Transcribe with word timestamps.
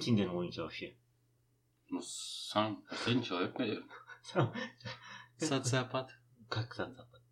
сендердің 0.04 0.36
ойыңша 0.40 0.62
вообще 0.62 0.94
Ну, 1.88 2.00
сам 2.02 2.82
последний 2.90 3.24
человек, 3.24 3.58
наверное. 3.58 3.88
Социопат. 5.38 6.10
как 6.48 6.74
социопат 6.74 7.22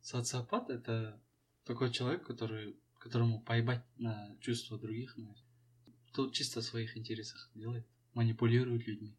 Социопат 0.00 0.70
это 0.70 1.20
такой 1.64 1.90
человек, 1.92 2.26
который, 2.26 2.76
которому 2.98 3.42
поебать 3.42 3.84
на 3.98 4.36
чувства 4.40 4.78
других. 4.78 5.16
наверное. 5.16 5.42
Кто 6.08 6.30
чисто 6.30 6.60
в 6.60 6.64
своих 6.64 6.96
интересах 6.96 7.50
делает. 7.54 7.86
Манипулирует 8.14 8.86
людьми. 8.86 9.16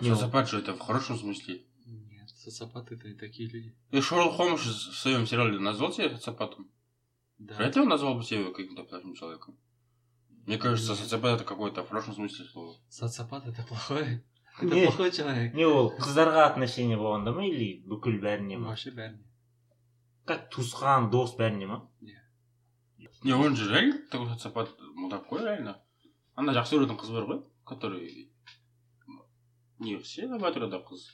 Не, 0.00 0.14
Социопат 0.14 0.48
же 0.48 0.58
это 0.58 0.74
в 0.74 0.78
хорошем 0.80 1.18
смысле. 1.18 1.64
Нет, 1.86 2.30
социопаты 2.30 2.94
это 2.94 3.08
и 3.08 3.14
такие 3.14 3.48
люди. 3.48 3.76
И 3.90 4.00
Шерлок 4.00 4.36
Холмс 4.36 4.60
в 4.62 4.94
своем 4.94 5.26
сериале 5.26 5.58
назвал 5.58 5.92
себя 5.92 6.10
социопатом? 6.10 6.70
Да. 7.38 7.56
Вряд 7.56 7.74
ли 7.74 7.82
он 7.82 7.88
назвал 7.88 8.14
бы 8.14 8.22
себя 8.22 8.52
каким-то 8.52 8.84
плохим 8.84 9.14
человеком. 9.14 9.58
Мне 10.47 10.57
кажется, 10.57 10.95
социопат 10.95 11.35
это 11.35 11.43
какое-то 11.43 11.83
в 11.83 11.89
хорошем 11.89 12.13
смысле 12.13 12.45
слова. 12.45 12.75
Социопат 12.89 13.45
это 13.47 13.63
плохой. 13.63 14.23
Это 14.59 14.73
Не. 14.73 14.85
плохой 14.85 15.11
человек. 15.11 15.53
не 15.53 15.65
ол 15.65 15.91
қыздарға 15.99 16.45
отношение 16.49 16.97
болғанда 16.97 17.31
ма 17.35 17.43
или 17.45 17.83
бүкіл 17.85 18.15
бәріне 18.23 18.57
ма 18.57 18.69
Вообще 18.71 18.89
бәріне. 18.89 19.21
как 20.25 20.49
туысқан 20.49 21.11
дос 21.11 21.35
бәріне 21.37 21.67
ма 21.67 21.87
Не, 23.23 23.33
он 23.33 23.55
же 23.55 23.69
реально 23.69 23.99
такой 24.09 24.27
социопат, 24.29 24.69
ну 24.95 25.09
такой 25.09 25.43
реально. 25.43 25.75
Ана 26.35 26.53
жақсы 26.53 26.73
көретін 26.77 26.97
қыз 26.97 27.11
бар 27.13 27.23
ғой, 27.29 27.43
который... 27.65 28.31
Не, 29.79 29.97
все 29.99 30.27
батырда 30.27 30.79
қыз. 30.89 31.05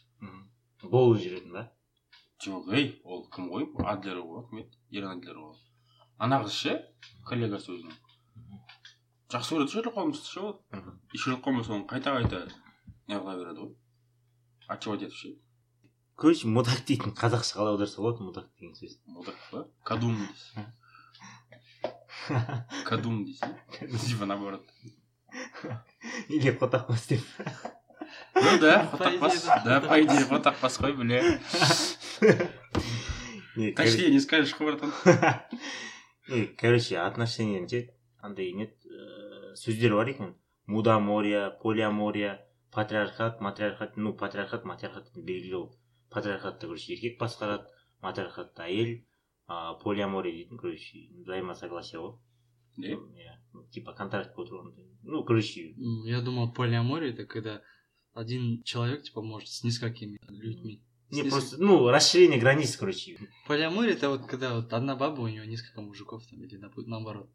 Болып 0.84 1.20
жүретін 1.24 1.52
ба 1.52 1.72
жоқ 2.44 2.72
ей 2.76 3.02
ол 3.04 3.28
кім 3.32 3.50
ғой 3.52 3.68
адлер 3.88 4.18
ғой 4.24 4.48
кім 4.50 4.64
еді 4.64 5.04
адлер 5.08 5.38
ғой 5.40 5.56
ана 6.20 6.40
қыз 6.44 6.56
ше 6.64 6.74
коллегасы 7.28 7.72
өзінің 7.72 7.96
жақсы 9.34 9.56
көреді 9.56 9.74
шерлок 9.74 9.96
холмсты 9.98 10.30
ше 10.30 10.40
ол 10.42 10.62
и 11.14 11.18
шерлок 11.18 11.44
холмс 11.44 11.70
оны 11.70 11.88
қайта 11.90 12.14
қайта 12.18 12.46
неғыла 13.10 13.38
береді 13.40 13.66
ғой. 13.66 13.74
Отчевать 14.70 15.08
етіп 15.08 15.18
ше 15.18 15.36
короче 16.16 16.48
мудак 16.48 16.86
дейтін 16.88 17.14
қазақша 17.18 17.58
қалай 17.58 17.74
аударса 17.74 18.02
болады 18.02 18.24
мудак 18.24 18.48
деген 18.60 18.76
сөз. 18.78 19.00
Мудак 19.06 19.36
па? 19.52 19.66
Кадум 19.84 20.16
дейсің. 20.22 20.66
Кадум 22.90 23.24
дейсің. 23.26 23.56
Типа 24.06 24.26
наоборот. 24.26 24.64
Или 26.30 26.54
қотақпас 26.54 27.10
деп. 27.10 27.22
Ну 28.36 28.60
да 28.60 28.90
идее, 28.94 29.64
да. 29.66 29.82
по 29.82 30.02
идее 30.02 30.26
хотақпас 30.30 30.80
қой 30.80 30.94
бля. 30.94 31.40
Не 33.56 33.72
точнее 33.72 34.10
не 34.10 34.20
скажешь 34.20 34.56
қой 34.56 34.66
братан 34.72 34.92
короче 36.58 36.98
отношениені 36.98 37.68
ше 37.70 37.90
андай 38.22 38.54
не 38.54 38.64
еді, 38.64 38.74
сөздер 39.56 39.96
бар 39.96 40.08
екен. 40.08 40.36
Мудамория 40.66 41.50
полиамория 41.62 42.46
патриархат 42.72 43.42
матриархат 43.42 43.98
ну 43.98 44.14
патриархат 44.14 44.66
матриархат 44.66 45.12
белгілеу 45.16 45.72
патриархатта 46.10 46.68
короче 46.68 46.94
еркек 46.94 47.20
басқарады 47.22 47.66
матриархатта 48.02 48.64
әйел 48.64 49.04
а, 49.48 49.74
полиамория 49.84 50.34
дейтін 50.34 50.58
короче 50.58 51.10
взаимосогласие 51.26 52.00
ғой. 52.02 52.18
Не 52.78 52.96
иә 52.96 53.36
ну, 53.54 53.68
типа 53.70 53.94
контракт 53.94 54.38
отырғандай 54.38 54.88
ну 55.04 55.24
короче 55.24 55.76
Я 56.06 56.22
думал, 56.22 56.54
полиамория 56.54 57.12
это 57.12 57.26
когда 57.26 57.62
один 58.14 58.64
человек 58.64 59.04
типа 59.04 59.22
может 59.22 59.50
с 59.50 59.64
несколькими 59.64 60.18
людьми. 60.30 60.82
Не 61.12 61.24
просто 61.24 61.62
ну 61.62 61.90
расширение 61.90 62.40
границ 62.40 62.76
короче. 62.78 63.18
Полиамория 63.48 63.94
это 63.94 64.10
вот 64.10 64.26
когда 64.26 64.56
вот 64.56 64.74
одна 64.74 64.96
баба, 64.96 65.22
у 65.22 65.28
нее 65.28 65.46
несколько 65.46 65.82
мужиков 65.82 66.26
там 66.26 66.44
или 66.44 66.58
наоборот. 66.88 67.30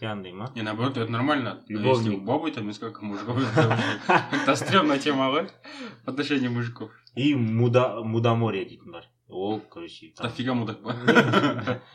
Жаңағыдай 0.00 0.32
ма 0.32 0.52
не 0.54 0.62
наоборот 0.62 0.96
это 0.96 1.10
нормально. 1.10 1.64
Любовник. 1.68 2.06
если 2.06 2.16
у 2.16 2.20
бабы 2.20 2.50
там 2.52 2.66
несколько 2.66 3.04
мужиков 3.04 3.36
это 4.06 4.54
стрёмная 4.54 4.98
тема 4.98 5.30
ғой 5.30 5.48
в 6.04 6.08
отношении 6.08 6.48
мужиков. 6.48 6.90
И 7.16 7.34
муда 7.34 8.00
мудамория 8.02 8.64
дейтін 8.64 8.92
бар 8.92 9.08
ол 9.28 9.60
короче 9.60 10.12
дофига 10.16 10.54
мудак 10.54 10.82
па 10.82 10.94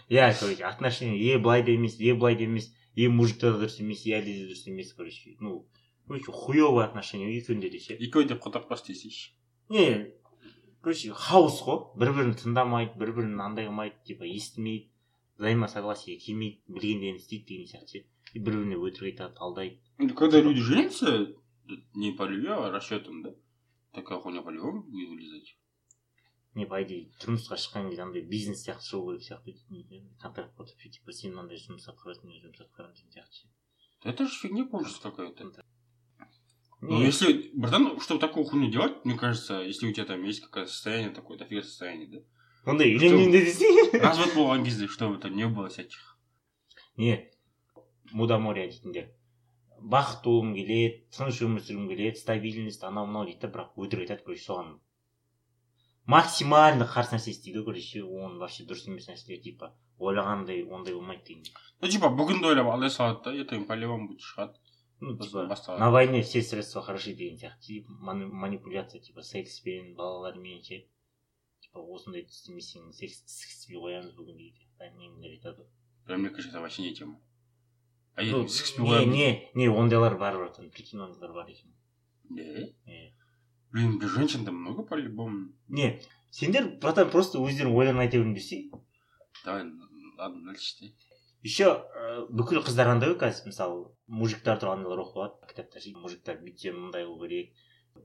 иә 0.10 0.34
короче 0.40 0.64
отношения. 0.64 1.18
Е 1.18 1.38
былай 1.38 1.64
да 1.64 1.72
емес 1.72 2.00
е 2.00 2.14
былай 2.14 2.36
да 2.36 2.44
емес 2.44 2.74
е 2.96 3.08
мужиктар 3.10 3.56
дұрыс 3.56 3.80
емес 3.80 4.06
е 4.06 4.20
әлде 4.20 4.34
де 4.34 4.50
дұрыс 4.52 4.68
емес 4.68 4.94
короче. 4.94 5.38
Ну 5.40 5.66
короче 6.08 6.32
хуевое 6.32 6.86
отношение 6.86 7.38
екеуінде 7.38 7.70
де 7.70 7.80
ше 7.80 7.94
екеуі 7.94 8.28
де 8.28 8.36
қотақпас 8.36 8.86
десейші 8.88 9.32
не 9.70 10.12
короче 10.82 11.14
хаос 11.16 11.62
қой 11.64 11.96
бір 11.96 12.12
бірін 12.12 12.36
тыңдамайды 12.36 12.98
бір 13.00 13.14
бірін 13.16 13.40
андай 13.40 13.70
қылмайды 13.70 13.96
типа 14.04 14.28
естімейді. 14.28 14.90
взаимосогласие 15.43 16.17
келмейді 16.19 16.63
білгендерін 16.69 17.17
істейді 17.17 17.45
деген 17.49 17.67
сияқты 17.73 17.93
ше 17.93 18.05
и 18.35 18.41
бір 18.41 18.59
біріне 18.59 18.77
өтірік 18.77 19.13
айтады 19.13 19.39
алдайды 19.39 19.79
Ну, 19.99 20.15
когда 20.15 20.41
люди 20.41 20.61
женятся, 20.61 21.35
не 21.95 22.13
по 22.13 22.25
любви, 22.25 22.49
а 22.49 22.71
расчетом, 22.71 23.23
да? 23.23 23.35
Такая 23.93 24.21
хуйня 24.21 24.43
по-любому 24.43 24.83
будет 24.83 25.09
вылезать. 25.09 25.57
не 26.55 26.67
по 26.67 26.83
идее 26.83 27.11
тұрмысқа 27.23 27.57
шыққан 27.63 27.89
кезде 27.89 28.03
андай 28.03 28.23
бизнес 28.23 28.65
сияқты 28.67 28.85
шығу 28.91 29.19
керек 29.19 29.27
сияқты 29.27 30.19
контракт 30.23 30.57
қылып 30.59 30.81
ше 30.83 30.91
типа 30.91 31.13
сен 31.13 31.35
мынандай 31.35 31.61
жұмыс 31.63 31.87
атқарасың 31.93 32.27
мен 32.27 32.41
жұмыс 32.43 32.63
атқарамын 32.65 32.95
деген 32.97 33.13
сияқты 33.15 33.43
ше 33.43 33.49
Это 34.03 34.27
же 34.27 34.35
фигня 34.35 34.65
получится 34.65 35.03
какая-то. 35.03 35.65
Ну, 36.81 36.99
Не, 36.99 37.07
если, 37.07 37.51
братан, 37.55 37.99
чтобы 38.01 38.21
такую 38.21 38.45
хуйню 38.47 38.71
делать, 38.71 39.05
мне 39.05 39.19
кажется, 39.19 39.61
если 39.61 39.89
у 39.89 39.93
тебя 39.93 40.07
там 40.07 40.23
есть 40.23 40.41
какое-то 40.41 40.71
состояние 40.71 41.11
такое, 41.11 41.37
дофига 41.37 41.63
состояние, 41.63 42.07
да? 42.09 42.19
ондай 42.66 42.94
үйленейін 42.96 43.32
де 43.34 43.42
десең 43.50 44.00
Развод 44.04 44.34
болған 44.38 44.64
кезде, 44.66 44.88
чтобы 44.88 45.18
там 45.20 45.36
не 45.36 45.48
было 45.48 45.70
всяких. 45.70 46.18
не 46.98 47.30
мудамория 48.14 48.68
дейтіндер 48.70 49.08
бақытты 49.82 50.30
болғым 50.30 50.54
келеді 50.56 51.00
тыныш 51.16 51.40
өмір 51.44 51.64
сүргім 51.66 51.88
келеді 51.90 52.20
стабильность 52.20 52.84
анау 52.88 53.08
мынау 53.10 53.26
дейді 53.28 53.42
да 53.42 53.50
бірақ 53.56 53.74
өтірік 53.86 54.04
айтады 54.06 54.24
короче 54.28 54.46
соған 54.46 54.70
максимально 56.06 56.86
қарсы 56.94 57.16
нәрсе 57.18 57.34
істейді 57.34 57.60
ғой 57.60 57.66
короче 57.72 58.04
оның 58.04 58.38
вообще 58.44 58.68
дұрыс 58.70 58.86
емес 58.92 59.10
нәрселер 59.10 59.42
типа 59.44 59.72
ойлағандай 60.00 60.64
ондай 60.70 60.94
болмайды 60.96 61.24
деген 61.34 61.44
Ну, 61.82 61.90
типа, 61.90 62.08
бүгінді 62.16 62.48
ойлап 62.54 62.70
алдай 62.72 62.90
салады 62.94 63.24
да, 63.26 63.34
ертең 63.44 63.66
по-любому 63.68 64.08
будет 64.08 64.22
шығады. 64.22 64.56
ну 65.02 65.18
типа 65.18 65.48
на 65.80 65.90
войне 65.92 66.22
все 66.22 66.42
средства 66.42 66.82
хороши 66.82 67.14
деген 67.14 67.38
сияқты 67.38 67.84
манипуляция 67.90 69.02
типа 69.02 69.22
секспен 69.22 69.96
балалармен 69.96 70.62
ше 70.64 70.86
типа 71.74 71.84
осындайды 71.90 72.30
істемесең 72.30 72.92
секс 72.94 73.24
істей 73.26 73.80
қоямыз 73.82 74.14
бүгін 74.14 74.38
дейді 74.38 74.68
нелер 74.98 75.32
айтады 75.32 75.66
кажется, 76.06 76.50
это 76.50 76.60
вообще 76.60 76.82
не 76.84 76.94
тема. 76.94 77.20
Не 78.18 79.50
не 79.56 79.68
ондайлар 79.70 80.18
бар 80.18 80.38
братан 80.38 80.70
прикинь 80.70 81.00
ондайлар 81.02 81.34
бар 81.34 81.48
екен 81.50 81.74
Да? 82.30 82.44
Е. 82.44 83.14
Блин, 83.72 83.98
для 83.98 84.08
женщин 84.08 84.46
там 84.46 84.56
много 84.56 84.84
по-любому. 84.84 85.54
не 85.68 86.00
сендер 86.30 86.78
братан 86.80 87.10
просто 87.10 87.40
өздерің 87.40 87.74
ойларын 87.74 88.02
айта 88.02 88.18
беріңдерші 88.18 88.70
Давай, 89.46 89.64
ладно, 90.18 90.46
дальше 90.46 90.76
читай. 90.76 90.96
еще 91.42 91.66
ә, 91.66 92.28
бүкіл 92.30 92.62
қыздар 92.62 92.88
андай 92.88 93.10
ғой 93.10 93.18
қазір 93.20 93.48
мысалы 93.50 93.92
мужиктар 94.08 94.60
туралы 94.60 94.82
аналар 94.82 95.00
оқып 95.04 95.18
алады 95.18 95.48
кітаптар 95.50 95.82
мужиктар 96.00 96.38
бүйтсе 96.40 96.72
мындай 96.72 97.04
қылу 97.04 97.20
керек 97.26 97.52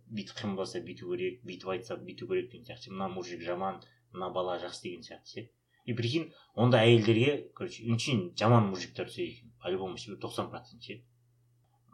бүйтіп 0.09 0.41
қимылдаса 0.41 0.83
бүйту 0.85 1.11
керек 1.13 1.43
бүйтіп 1.45 1.73
айтса 1.75 1.97
бүйту 1.97 2.29
керек 2.29 2.51
деген 2.53 2.67
сияқты. 2.67 2.93
Мына 2.93 3.09
мужик 3.09 3.43
жаман 3.43 3.81
мына 4.13 4.31
бала 4.31 4.59
жақсы 4.63 4.83
деген 4.83 5.03
сияқты 5.03 5.35
ше. 5.35 5.51
И 5.85 5.95
прикинь 5.95 6.33
ондай 6.55 6.89
әйелдерге 6.89 7.51
короче 7.55 7.85
очень 7.93 8.35
жаман 8.37 8.69
мужиктар 8.71 9.09
түседі 9.09 9.29
екен. 9.33 9.53
По 9.63 9.69
любому 9.69 9.97
тоқсан 9.97 10.51
процент 10.51 10.83
ше. 10.83 11.03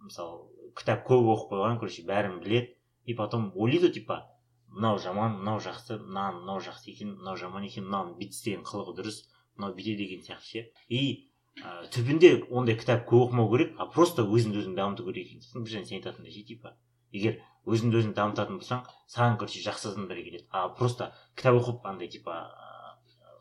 Мысалы 0.02 0.72
кітап 0.76 1.06
көп 1.06 1.28
оқып 1.34 1.52
қойған 1.54 1.78
короче 1.78 2.02
бәрін 2.02 2.40
біледі. 2.40 2.74
И 3.04 3.14
потом 3.14 3.52
ойлайды 3.54 3.92
типа 3.92 4.24
мынау 4.74 4.98
жаман 4.98 5.38
мынау 5.38 5.60
жақсы 5.62 5.98
мынау 6.00 6.40
мынау 6.40 6.60
жақсы 6.60 6.90
екен 6.90 7.14
мынау 7.18 7.36
жаман 7.36 7.66
екен 7.68 7.84
мынауның 7.86 8.16
бүйтіп 8.18 8.34
істеген 8.34 8.64
қылығы 8.66 8.94
дұрыс 8.98 9.20
мынау 9.56 9.76
бүйтеді 9.76 10.02
деген 10.02 10.24
сияқты 10.26 10.48
ше 10.48 10.62
и 10.88 11.02
ә, 11.62 11.86
түбінде 11.94 12.32
ондай 12.50 12.74
кітап 12.80 13.04
көп 13.06 13.28
оқымау 13.28 13.52
керек 13.52 13.76
а 13.78 13.86
просто 13.86 14.24
өзіңді 14.26 14.64
өзің 14.64 14.74
дамыту 14.80 15.06
керек 15.06 15.30
екенсің 15.30 15.66
бір 15.66 15.76
және 15.76 15.90
сен 15.90 16.00
айтатындай 16.00 16.34
ше 16.34 16.42
типа 16.48 16.74
егер 17.14 17.38
өзіңді 17.64 18.00
өзің 18.00 18.12
дамытатын 18.18 18.58
болсаң 18.60 18.84
саған 19.14 19.38
короче 19.40 19.62
жақсы 19.64 19.90
адамдар 19.92 20.20
келеді. 20.20 20.46
А 20.50 20.68
просто 20.68 21.12
кітап 21.36 21.60
оқып 21.60 21.86
андай 21.88 22.10
типа 22.12 22.36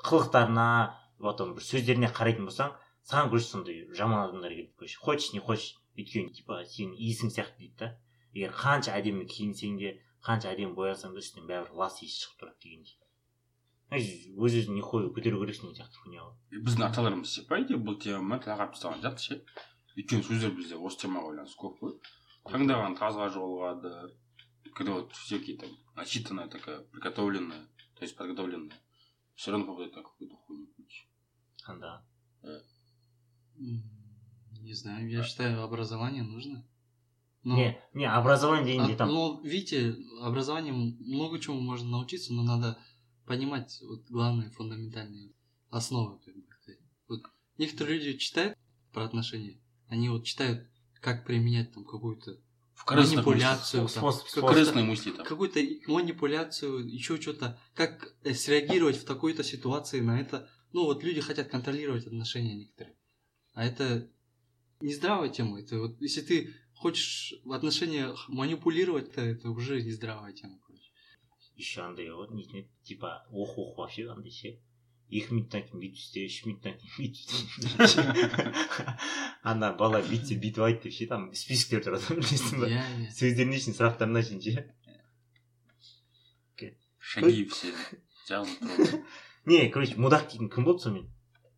қылықтарына 0.07 0.67
потом 1.19 1.53
бір 1.57 1.67
сөздеріне 1.67 2.11
қарайтын 2.13 2.47
болсаң 2.47 2.73
саған 3.09 3.33
короче 3.33 3.49
сондай 3.49 3.83
жаман 3.97 4.27
адамдар 4.29 4.55
келеді 4.55 4.73
короче. 4.77 4.97
Хочешь 4.97 5.33
не 5.33 5.39
хочешь 5.39 5.75
өйткені 5.97 6.33
типа 6.39 6.63
сен 6.65 6.95
иісің 6.95 7.33
сияқты 7.35 7.59
дейді 7.59 7.75
да. 7.79 7.93
Егер 8.33 8.55
қанша 8.57 8.95
әдемі 8.97 9.27
киінсең 9.29 9.79
де 9.81 9.95
қанша 10.25 10.53
әдемі 10.55 10.77
боялсаң 10.77 11.13
да 11.13 11.21
үстінен 11.21 11.49
бәрібір 11.49 11.83
лас 11.83 12.01
иіс 12.01 12.21
шығып 12.23 12.45
тұрады 12.45 12.63
дегендей 12.63 12.99
өз 13.93 14.55
өзіңе 14.57 14.79
нихуй 14.79 15.09
көтеру 15.13 15.41
керексің 15.43 15.69
деген 15.69 15.77
сияқты 15.77 16.01
хуйня 16.01 16.23
ғой 16.23 16.61
біздің 16.65 16.85
аталарымыз 16.87 17.33
ше 17.35 17.43
по 17.49 17.59
идее 17.61 17.77
бұл 17.77 17.99
теманы 18.01 18.39
лағап 18.41 18.73
тастаған 18.73 19.03
сияқты 19.03 19.21
ше. 19.21 19.37
Өйткені 19.93 20.25
сөздер 20.25 20.53
бізде 20.57 20.79
осы 20.81 21.03
темаға 21.03 21.29
байланысты 21.29 21.59
көп 21.61 21.75
қой. 21.81 21.93
Таңдаған 22.49 22.97
тазға 22.99 23.29
жолығады 23.35 23.93
когда 24.73 24.93
вот 24.93 25.13
всякие 25.13 25.57
там 25.57 25.69
начитанная 25.95 26.47
такая 26.47 26.79
приготовленная 26.81 27.67
то 27.95 28.01
есть 28.03 28.15
подготовленная 28.17 28.79
все 29.35 29.51
равно 29.51 29.67
попадает 29.67 29.95
на 29.95 30.03
какую-то 30.03 30.35
хуйню 30.35 30.67
короче. 30.75 31.07
қандай 31.65 31.99
М, 33.59 33.83
Не 34.61 34.73
знаю, 34.73 35.09
я 35.09 35.23
считаю, 35.23 35.61
образование 35.61 36.23
нужно. 36.23 36.65
Но- 37.43 37.57
не 37.57 37.77
не 37.93 38.05
образование 38.09 38.63
А, 38.63 38.67
дегенде 38.67 38.95
там 38.95 39.09
ну, 39.09 39.41
видите, 39.43 39.97
образованием 40.21 40.97
много 40.99 41.39
чему 41.39 41.59
можно 41.59 41.89
научиться, 41.89 42.33
но 42.33 42.43
надо 42.43 42.77
понимать 43.25 43.81
вот 43.81 44.05
главные 44.09 44.49
фундаментальные 44.51 45.33
основы. 45.69 46.19
Как 46.19 46.35
бы. 46.35 46.43
Вот 47.09 47.21
некоторые 47.57 47.99
люди 47.99 48.17
читают 48.17 48.57
про 48.93 49.03
отношения, 49.03 49.59
они 49.87 50.07
вот 50.09 50.23
читают, 50.25 50.69
как 51.03 51.25
применять 51.27 51.69
там 51.73 51.83
какую-то 51.93 52.29
В 52.81 52.85
корыстных 52.85 53.25
манипуляцию, 53.25 53.79
там, 53.81 53.89
способ- 53.89 54.25
какую-то- 54.27 54.47
Корыстные 54.53 54.85
мысли 54.91 55.11
там. 55.11 55.25
какую-то 55.25 55.59
манипуляцию, 55.97 56.71
еще 56.99 57.13
что-то, 57.21 57.47
как 57.75 57.91
э, 58.23 58.33
среагировать 58.33 58.97
в 58.97 59.05
такой-то 59.05 59.43
ситуации 59.43 59.99
на 60.09 60.19
это. 60.23 60.49
Ну, 60.73 60.85
вот 60.85 61.03
люди 61.03 61.21
хотят 61.21 61.47
контролировать 61.49 62.07
отношения 62.07 62.55
некоторые. 62.55 62.95
А 63.53 63.65
это 63.69 63.85
не 64.81 64.93
здравая 64.93 65.29
тема. 65.29 65.59
Это 65.61 65.79
вот, 65.79 66.01
если 66.01 66.21
ты 66.21 66.35
хочешь 66.73 67.35
в 67.43 67.51
отношениях 67.53 68.27
манипулировать, 68.29 69.13
то 69.13 69.21
это 69.21 69.49
уже 69.51 69.81
не 69.83 69.91
здравая 69.91 70.33
тема, 70.33 70.57
короче. 70.65 70.89
еще 71.55 71.81
андай 71.85 72.07
нетін 72.09 72.57
еді 72.57 72.69
типа 72.83 73.09
оқу 73.29 73.61
оқып 73.61 73.75
вообще 73.77 74.09
андай 74.09 74.31
екі 75.11 75.33
минуттан 75.35 75.63
кейін 75.67 75.81
бүйтіп 75.81 75.99
істе 76.03 76.25
үш 76.29 76.37
минуттан 76.45 76.77
кейін 76.79 76.93
бүйтіп 76.99 77.25
істе 77.87 78.01
ана 79.43 79.73
бала 79.77 79.99
бүйтсе 80.05 80.37
бүйтіп 80.41 80.63
айт 80.67 80.83
деп 80.85 80.93
ше 80.95 81.07
там 81.11 81.27
списоктер 81.37 81.83
тұрады 81.85 82.17
білесің 82.19 82.61
ба 82.63 82.69
Я, 82.71 82.85
я. 83.03 83.09
сөздеріне 83.13 83.59
шейін 83.61 83.77
сұрақтарына 83.79 84.23
шейін 84.29 84.41
ше 84.47 84.69
Шаги 87.03 87.43
все 87.51 87.67
жазылып 88.29 88.61
тұрады. 88.63 89.01
не 89.45 89.65
короче 89.69 89.97
мудак 89.99 90.29
дейтін 90.31 90.47
кім 90.49 90.63
болды 90.69 90.85
сонымен 90.85 91.09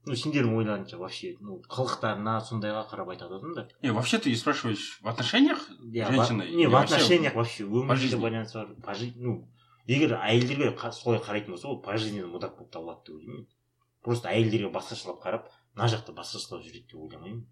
ну 0.06 0.16
сендердің 0.18 0.56
ойларыңша 0.58 0.98
вообще 0.98 1.36
ну 1.42 1.60
қылықтарына 1.70 2.34
сондайға 2.48 2.82
қарап 2.90 3.12
айтады 3.14 3.40
да 3.56 3.68
Не, 3.82 3.92
вообще 3.94 4.18
ты 4.18 4.36
спрашиваешь 4.36 5.00
в 5.02 5.08
отношениях 5.08 5.62
иә, 5.82 6.10
женщиной? 6.12 6.50
не 6.52 6.68
в 6.68 6.76
отношениях 6.76 7.36
вообще 7.36 7.64
өмірде 7.64 8.02
жизни? 8.10 8.22
байланысы 8.22 8.58
бар 8.58 8.74
по 8.84 8.94
жизни 8.96 9.22
ну 9.22 9.48
егер 9.88 10.18
әйелдерге 10.20 10.92
солай 10.92 11.20
қарайтын 11.20 11.56
болса 11.56 11.68
ол 11.68 11.82
по 11.82 11.98
жизни 11.98 12.24
мудак 12.24 12.58
болып 12.58 12.72
табылады 12.72 13.06
деп 13.06 13.16
ойлаймын 13.16 13.48
просто 14.02 14.30
әйелдерге 14.30 14.72
басқашалап 14.74 15.22
қарап 15.24 15.52
мына 15.76 15.90
жақта 15.94 16.14
басқашалап 16.14 16.66
жүреді 16.66 16.88
деп 16.92 17.02
ойламаймын 17.02 17.46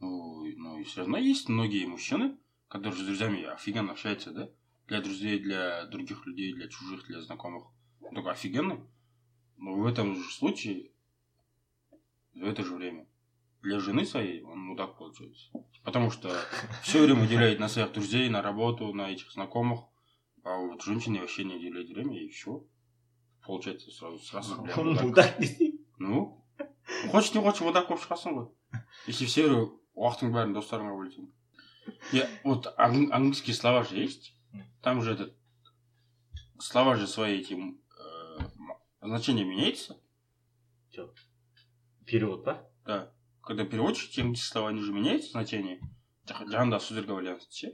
Ну, 0.00 0.44
ну, 0.56 0.78
и 0.78 0.84
все 0.84 1.00
равно 1.00 1.18
есть 1.18 1.48
многие 1.48 1.86
мужчины, 1.86 2.36
которые 2.68 3.00
с 3.00 3.04
друзьями 3.04 3.42
офигенно 3.42 3.92
общаются, 3.92 4.30
да? 4.30 4.48
Для 4.86 5.00
друзей, 5.00 5.38
для 5.40 5.86
других 5.86 6.24
людей, 6.26 6.52
для 6.54 6.68
чужих, 6.68 7.06
для 7.06 7.20
знакомых. 7.20 7.64
Он 8.00 8.14
такой. 8.14 8.86
Но 9.56 9.74
в 9.74 9.86
этом 9.86 10.14
же 10.14 10.30
случае, 10.30 10.92
в 12.34 12.44
это 12.44 12.64
же 12.64 12.76
время, 12.76 13.06
для 13.60 13.80
жены 13.80 14.06
своей 14.06 14.42
он 14.42 14.60
мудак 14.60 14.96
получается. 14.96 15.50
Потому 15.82 16.10
что 16.10 16.30
все 16.82 17.02
время 17.02 17.24
уделяет 17.24 17.58
на 17.58 17.68
своих 17.68 17.92
друзей, 17.92 18.28
на 18.28 18.40
работу, 18.40 18.94
на 18.94 19.10
этих 19.10 19.32
знакомых. 19.32 19.80
А 20.48 20.56
вот 20.58 20.82
женщине 20.82 21.20
вообще 21.20 21.44
не 21.44 21.56
уделяет 21.56 21.88
время, 21.90 22.18
и 22.18 22.28
все. 22.28 22.64
Получается 23.44 23.90
сразу, 23.90 24.18
сразу 24.18 24.64
мудак. 25.02 25.38
десе 25.38 25.72
Ну, 25.98 26.44
хочешь 27.10 27.34
не 27.34 27.40
хочешь 27.40 27.60
мудак 27.60 27.88
болып 27.88 28.02
шығасың 28.04 28.34
ғой 28.38 28.48
если 29.06 29.26
все 29.26 29.44
уақытың 29.98 30.32
бәрін 30.34 30.54
достарыңа 30.56 30.94
бөлсең 30.96 31.28
я 32.12 32.28
вот 32.44 32.66
ан- 32.76 33.12
английские 33.12 33.54
слова 33.54 33.82
же 33.82 33.96
есть? 33.96 34.34
Там 34.82 35.02
же 35.02 35.12
этот 35.12 35.36
слова 36.60 36.96
же 36.96 37.06
свои 37.06 37.40
эти 37.40 37.54
э, 37.54 38.38
значение 39.02 39.44
меняется 39.44 39.96
перевод 42.06 42.44
па 42.44 42.68
да. 42.84 43.12
Когда 43.42 43.64
переводишь 43.64 44.06
английские 44.18 44.52
слова 44.52 44.68
они 44.70 44.80
же 44.82 44.92
меняются 44.92 45.30
значение 45.30 45.80
Жа- 46.28 46.44
жаңағындағы 46.44 46.84
сөздерге 46.84 47.14
байланысты 47.14 47.54
ше 47.56 47.68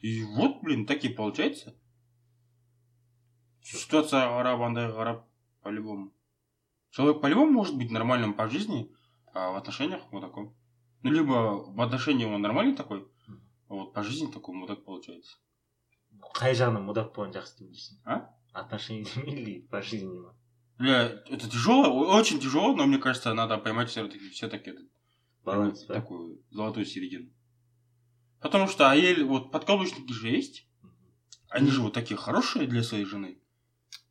и 0.00 0.24
вот 0.24 0.62
блин 0.62 0.86
так 0.86 1.04
и 1.04 1.08
получается. 1.08 1.74
Ситуацияға 3.60 4.38
қарап 4.38 4.62
андайға 4.66 4.96
қарап 4.96 5.20
по-любому. 5.62 6.12
Человек 6.90 7.20
по-любому 7.20 7.52
может 7.52 7.76
быть 7.76 7.90
нормальным 7.90 8.34
по 8.34 8.48
жизни 8.48 8.90
а 9.32 9.52
в 9.52 9.56
отношениях 9.56 10.10
мудаком 10.10 10.56
ну 11.02 11.10
либо 11.10 11.64
в 11.70 11.80
отношениях 11.80 12.30
он 12.30 12.42
нормальный 12.42 12.74
такой 12.74 13.06
а 13.68 13.74
вот 13.74 13.92
по 13.92 14.02
жизни 14.02 14.30
такой 14.30 14.54
мудак 14.54 14.84
получается. 14.84 15.38
Қай 16.34 16.54
жағынан 16.58 16.82
мудак 16.84 17.12
болған 17.14 17.32
жақсы 17.32 17.60
деп 17.60 17.76
А? 18.04 18.34
отношениями 18.52 19.30
или 19.30 19.60
по 19.60 19.82
жизни 19.82 20.18
ма 20.18 20.34
Бля, 20.78 21.22
это 21.28 21.48
тяжело, 21.50 22.08
очень 22.16 22.40
тяжело, 22.40 22.74
но 22.74 22.86
мне 22.86 22.96
кажется, 22.96 23.34
надо 23.34 23.58
поймать 23.58 23.90
все-таки 23.90 24.30
все-таки 24.30 24.70
этот 24.70 24.86
баланс 25.44 25.84
такую 25.84 26.42
золотую 26.50 26.86
середину. 26.86 27.30
Потому 28.40 28.68
что 28.68 28.90
Аэль, 28.90 29.22
вот 29.22 29.50
подкаблучники 29.50 30.12
же 30.12 30.28
есть, 30.28 30.66
они 31.48 31.70
же 31.70 31.82
вот 31.82 31.92
такие 31.92 32.16
хорошие 32.16 32.66
для 32.66 32.82
своей 32.82 33.04
жены. 33.04 33.38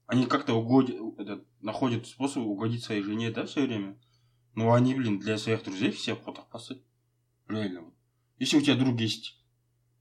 Они 0.06 0.26
как-то 0.26 0.54
угодят, 0.54 1.44
находят 1.62 2.08
способ 2.08 2.44
угодить 2.44 2.84
своей 2.84 3.02
жене, 3.02 3.32
да, 3.32 3.46
все 3.46 3.66
время. 3.66 4.00
Но 4.56 4.74
они, 4.74 4.94
блин, 4.94 5.20
для 5.20 5.38
своих 5.38 5.64
друзей 5.64 5.92
все 5.92 6.16
в 6.16 6.22
потах 6.22 6.48
пасы. 6.50 6.82
Реально. 7.48 7.82
вот. 7.82 7.94
Если 8.38 8.58
у 8.58 8.62
тебя 8.62 8.76
друг 8.76 9.00
есть, 9.00 9.38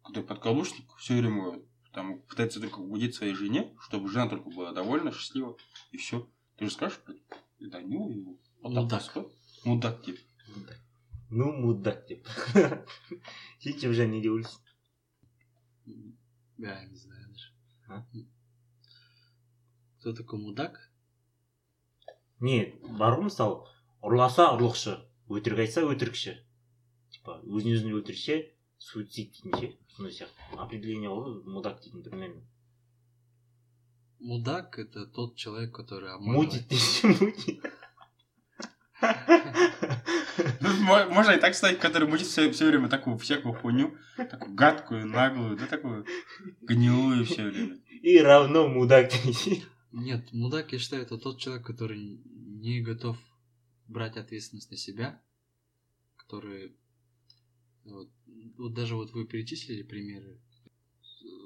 который 0.03 0.25
подкаблучник, 0.25 0.95
все 0.97 1.19
время 1.19 1.61
там 1.93 2.21
пытается 2.23 2.61
только 2.61 2.79
угодить 2.79 3.15
своей 3.15 3.35
жене, 3.35 3.75
чтобы 3.81 4.09
жена 4.09 4.29
только 4.29 4.51
была 4.51 4.73
довольна, 4.73 5.13
счастлива, 5.13 5.57
и 5.91 5.97
все. 5.97 6.29
Ты 6.57 6.67
же 6.67 6.73
скажешь, 6.73 7.01
блядь, 7.07 7.23
да 7.61 7.81
ну 7.81 8.11
его. 8.11 8.39
Мудак. 8.63 9.03
Мудак, 9.65 10.03
типа. 10.03 10.19
мудак 10.55 10.88
ну 11.30 11.52
мудак 11.52 12.06
деп 12.08 12.28
сен 13.60 13.94
жан 13.94 14.12
не 14.12 14.22
деп 14.22 14.32
ойлайсың 14.38 14.62
Я 16.58 16.86
не 16.86 16.96
знаю 16.96 17.28
даже. 17.30 17.50
А? 17.90 18.06
Кто 20.00 20.14
такой 20.14 20.40
мудак? 20.40 20.90
не 22.40 22.58
бар 23.00 23.16
ғой 23.18 23.26
мысалы 23.30 23.64
ұрласа 24.04 24.50
ұрлықшы 24.56 24.94
өтірік 25.32 25.60
айтса 25.64 25.84
өтірікші 25.88 26.34
типа 27.16 27.38
өзін 27.48 27.76
өзін 27.78 27.94
өлтірсе 28.00 28.36
суицид 28.84 29.32
дейтін 29.32 29.54
ше 29.60 29.70
сондай 29.96 30.12
сияқты 30.18 30.58
определение 30.66 31.10
ғой 31.14 31.38
мудак 31.48 31.80
дейтін 31.86 32.04
примерно 32.04 32.42
Мудак 34.20 34.78
это 34.80 35.06
тот 35.06 35.36
человек, 35.36 35.74
который 35.76 36.10
обманывает. 36.14 36.54
мутит 36.54 36.68
десе 36.70 37.08
мутит 37.08 37.64
Мо- 37.64 37.70
можно 40.81 41.33
и 41.33 41.41
так 41.41 41.55
сказать, 41.55 41.79
который 41.79 42.09
мутит 42.09 42.27
все, 42.27 42.49
время 42.49 42.89
такую 42.89 43.19
всякую 43.19 43.55
хуйню, 43.55 43.97
такую 44.17 44.55
гадкую, 44.55 45.07
наглую, 45.07 45.57
да 45.57 45.67
такую 45.67 46.07
гнилую 46.63 47.25
все 47.25 47.45
время. 47.45 47.79
и 48.03 48.19
равно 48.19 48.69
мудак 48.69 49.11
Нет, 49.93 50.33
мудак, 50.33 50.73
я 50.73 50.79
считаю, 50.79 51.03
это 51.03 51.19
тот 51.19 51.41
человек, 51.41 51.67
который 51.67 52.21
не 52.25 52.81
готов 52.81 53.19
брать 53.87 54.17
ответственность 54.17 54.71
на 54.71 54.77
себя, 54.77 55.21
который... 56.17 56.77
Вот, 57.85 58.11
вот 58.59 58.75
даже 58.75 58.97
вот 58.97 59.13
вы 59.13 59.27
перечислили 59.27 59.83
примеры. 59.83 60.39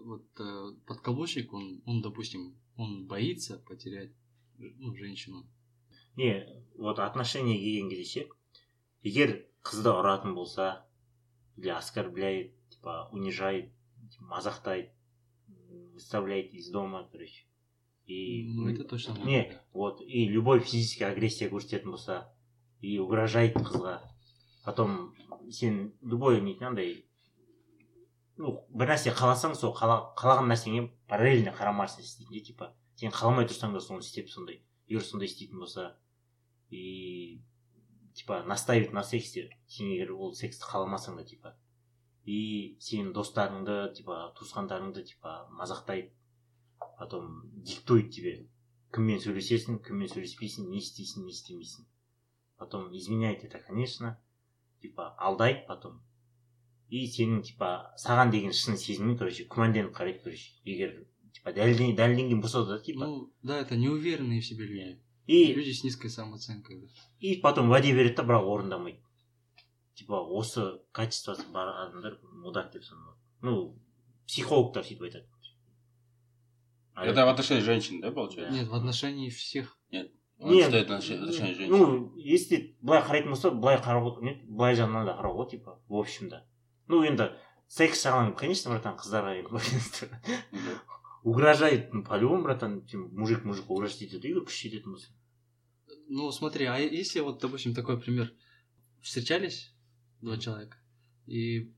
Вот 0.04 0.26
э, 0.40 0.72
подкаблучник, 0.86 1.52
он, 1.52 1.82
он, 1.86 2.02
допустим, 2.02 2.56
он 2.76 3.06
боится 3.06 3.58
потерять 3.58 4.10
ну, 4.58 4.94
женщину. 4.96 5.46
Не 6.16 6.46
вот 6.76 6.98
отношение 6.98 7.58
келген 7.58 7.90
кезде 7.90 8.04
ше 8.04 8.28
егер 9.02 9.46
қызды 9.62 9.90
ұратын 9.90 10.34
болса 10.34 10.86
или 11.56 11.68
оскорбляет 11.68 12.52
типа 12.70 13.08
унижает 13.12 13.72
мазақтайды 14.20 14.90
выставляет 15.94 16.52
из 16.54 16.70
дома 16.70 17.08
короче 17.12 17.44
и 18.06 18.48
Ну, 18.54 18.68
это 18.68 18.84
точно 18.84 19.12
не 19.24 19.60
вот 19.72 20.00
и 20.00 20.26
любой 20.28 20.60
физический 20.60 21.04
агрессия 21.04 21.48
көрсететін 21.48 21.90
болса 21.90 22.28
и 22.80 22.98
угрожает 22.98 23.54
қызға. 23.56 24.00
Потом 24.64 25.14
сен 25.50 25.92
любой 26.02 26.40
нетін 26.40 26.66
андай 26.66 27.04
ну 28.36 28.64
бір 28.70 28.88
нәрсе 28.94 29.12
қаласаң 29.14 29.54
сол 29.54 29.72
қала- 29.76 30.14
қалаған 30.18 30.48
нәрсеңе 30.50 30.90
параллельно 31.08 31.52
қарама 31.54 31.86
қарсы 31.86 32.00
істейтін 32.02 32.32
де 32.32 32.40
типа 32.40 32.72
сен 32.96 33.10
қаламай 33.12 33.46
тұрсаң 33.46 33.72
да 33.72 33.80
соны 33.80 34.00
істеп 34.00 34.28
сондай 34.30 34.62
егер 34.88 35.02
сондай 35.02 35.28
істейтін 35.28 35.58
болса 35.58 35.96
и 36.72 37.42
типа 38.14 38.42
настаивать 38.44 38.92
на 38.92 39.02
сексе 39.04 39.50
сен 39.68 39.90
егер 39.92 40.14
ол 40.16 40.32
сексті 40.34 40.64
қаламасаң 40.64 41.18
да 41.20 41.24
типа. 41.28 41.54
И 42.24 42.78
сенің 42.80 43.12
достарыңды 43.12 43.92
типа 43.98 44.32
туысқандарыңды 44.38 45.04
типа 45.04 45.48
мазақтайды. 45.52 46.12
Потом 46.98 47.42
диктует 47.52 48.10
тебе 48.14 48.48
кіммен 48.94 49.20
сөйлесесің 49.20 49.82
кіммен 49.84 50.08
сөйлеспейсің 50.08 50.70
не 50.70 50.80
істейсің 50.80 51.26
не 51.26 51.36
істемейсің. 51.36 51.84
Потом 52.56 52.96
изменяет 52.96 53.44
это 53.44 53.58
конечно. 53.58 54.18
Типа 54.80 55.14
алдайды 55.18 55.66
потом. 55.68 56.00
И 56.88 57.06
сенің 57.06 57.42
типа 57.42 57.94
саған 58.00 58.30
деген 58.32 58.52
шын 58.52 58.80
сезімің 58.80 59.18
короче 59.18 59.44
күмәнданып 59.44 59.92
қарайды 59.96 60.24
короче 60.24 60.52
егер 60.64 61.06
типа 61.32 61.52
дәлелден- 61.52 61.96
дәлелденген 61.96 62.40
болса 62.40 62.64
да 62.64 62.78
типа. 62.78 63.06
Ну, 63.06 63.32
да, 63.42 63.58
это 63.58 63.76
неуверенные 63.76 64.40
в 64.40 64.46
себе 64.46 64.66
люди. 64.66 65.02
И 65.26 65.52
Люди 65.54 65.72
с 65.72 65.84
низкой 65.84 66.08
самооценкой. 66.10 66.80
да. 66.80 66.86
и 67.20 67.36
потом 67.36 67.70
уәде 67.70 67.92
береді 67.92 68.16
да 68.16 68.22
бірақ 68.22 68.44
орындамайды 68.54 69.00
типа 69.94 70.14
осы 70.20 70.80
качествосы 70.92 71.44
бар 71.52 71.68
адамдар 71.86 72.18
мудак 72.32 72.72
деп 72.72 72.84
саналады 72.84 73.18
ну 73.42 73.78
психологтар 74.26 74.82
сөйтіп 74.84 75.02
айтады 75.02 75.26
А 76.94 77.06
Это 77.06 77.24
в 77.24 77.28
отношении 77.30 77.62
женщин, 77.62 78.02
да, 78.02 78.10
получается? 78.12 78.52
Нет, 78.52 78.68
в 78.68 78.74
отношении 78.74 79.30
всех. 79.30 79.78
Он 80.38 80.52
Нет, 80.52 80.64
считает 80.66 80.88
женщин. 81.02 81.70
ну 81.70 82.14
если 82.16 82.76
былай 82.82 83.00
қарайтын 83.00 83.28
болса 83.30 83.50
былай 83.50 83.78
қарауға 83.78 84.20
не 84.22 84.34
былай 84.44 84.74
жағынан 84.74 85.06
да 85.06 85.14
қарауға 85.16 85.48
типа 85.50 85.78
в 85.88 85.94
общем-да 85.96 86.44
ну 86.88 87.04
енді 87.04 87.30
секс 87.68 88.04
жағынан 88.04 88.34
конечно 88.36 88.72
братан 88.72 88.96
қыздарға 88.98 89.42
байланысты 89.52 90.10
Да. 90.52 90.91
угрожает 91.23 91.93
ну, 91.93 92.03
по-любому 92.03 92.43
братан 92.43 92.81
тем 92.87 93.09
мужик 93.15 93.43
мужику 93.45 93.73
угрожать 93.75 94.01
етеді 94.01 94.27
егер 94.31 94.43
күш 94.47 94.57
жететін 94.63 94.91
болса 94.93 95.09
Ну, 96.09 96.31
смотри, 96.31 96.65
а 96.65 96.77
если 96.79 97.19
вот, 97.19 97.41
допустим, 97.41 97.73
такой 97.75 97.99
пример. 97.99 98.31
Встречались 99.01 99.73
два 100.21 100.37
человека, 100.37 100.77
и 101.27 101.71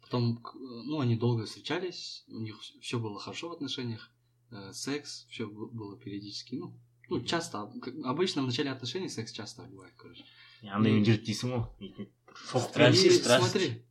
потом, 0.00 0.36
к- 0.38 0.54
ну, 0.54 1.00
они 1.00 1.16
долго 1.16 1.44
встречались, 1.46 2.24
у 2.28 2.38
них 2.40 2.60
все 2.80 2.98
было 2.98 3.18
хорошо 3.20 3.48
в 3.48 3.52
отношениях, 3.52 4.10
э, 4.50 4.72
секс, 4.72 5.26
все 5.30 5.46
было 5.48 5.96
периодически, 5.98 6.54
ну, 6.54 6.72
ну, 7.08 7.20
часто, 7.24 7.70
как- 7.82 7.94
обычно 8.04 8.42
в 8.42 8.46
начале 8.46 8.70
отношений 8.70 9.08
секс 9.08 9.32
часто 9.32 9.62
бывает, 9.64 9.92
короче. 9.96 10.24
андаймен 10.62 11.02
жүреді 11.04 11.26
дейсің 11.26 11.48
ғой 11.52 11.62
өйтіп 11.80 12.08
шоқ 12.50 12.62
Страсть, 12.70 13.04
и 13.04 13.10
страсть. 13.10 13.42
смотри, 13.44 13.84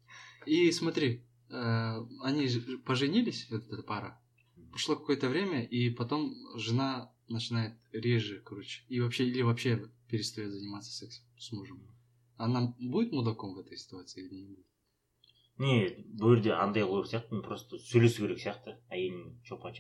и 0.46 0.72
смотри, 0.72 1.22
э, 1.50 2.06
они 2.24 2.48
же 2.48 2.62
поженились, 2.80 3.48
вот 3.52 3.68
эта 3.72 3.84
пара, 3.84 4.20
прошло 4.77 4.95
какое-то 4.97 5.31
время, 5.31 5.65
и 5.65 5.89
потом 5.89 6.35
жена 6.59 7.11
начинает 7.29 7.73
реже, 7.93 8.43
короче, 8.45 8.85
и 8.89 9.01
вообще, 9.01 9.25
или 9.25 9.41
вообще 9.41 9.91
перестает 10.07 10.53
заниматься 10.53 10.93
сексом 10.93 11.25
с 11.39 11.51
мужем. 11.53 11.81
Она 12.37 12.75
будет 12.79 13.11
мудаком 13.11 13.55
в 13.55 13.59
этой 13.61 13.79
ситуации 13.79 14.27
или 14.27 14.35
не 14.35 14.49
будет? 14.49 14.67
не 15.57 16.05
бұл 16.21 16.35
жерде 16.35 16.53
андай 16.53 16.83
қылу 16.85 17.07
сияқты 17.09 17.41
просто 17.41 17.79
сөйлесу 17.79 18.27
керек 18.27 18.39
сияқты 18.39 18.77
әйелмен 18.91 19.41
чопа 19.45 19.73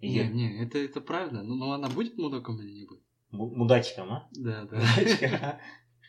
Не, 0.00 0.28
не, 0.28 0.62
это, 0.62 0.78
это 0.78 1.00
правильно, 1.00 1.42
но, 1.42 1.56
но 1.56 1.72
она 1.72 1.88
будет 1.88 2.16
мудаком 2.18 2.62
или 2.62 2.70
не 2.70 2.84
будет? 2.86 3.02
му- 3.32 3.50
мудачка 3.50 4.04
ма 4.04 4.28
Да, 4.30 4.64
да. 4.66 5.60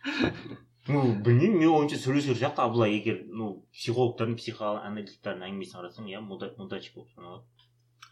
ну 0.88 1.04
білмеймін 1.26 1.60
менің 1.60 1.76
ойымша 1.82 2.00
сөйлесу 2.02 2.32
керек 2.34 2.42
сияқты 2.44 2.64
ал 2.64 2.72
былай 2.74 2.96
егер 2.98 3.22
ну 3.28 3.52
психологтардың 3.76 4.38
психоаналитиктердің 4.40 5.46
әңгімесін 5.50 5.80
қарасаң 5.80 6.10
иә 6.12 6.22
муда- 6.24 6.54
мудачка 6.58 6.96
болып 7.00 7.14
саналады. 7.16 7.46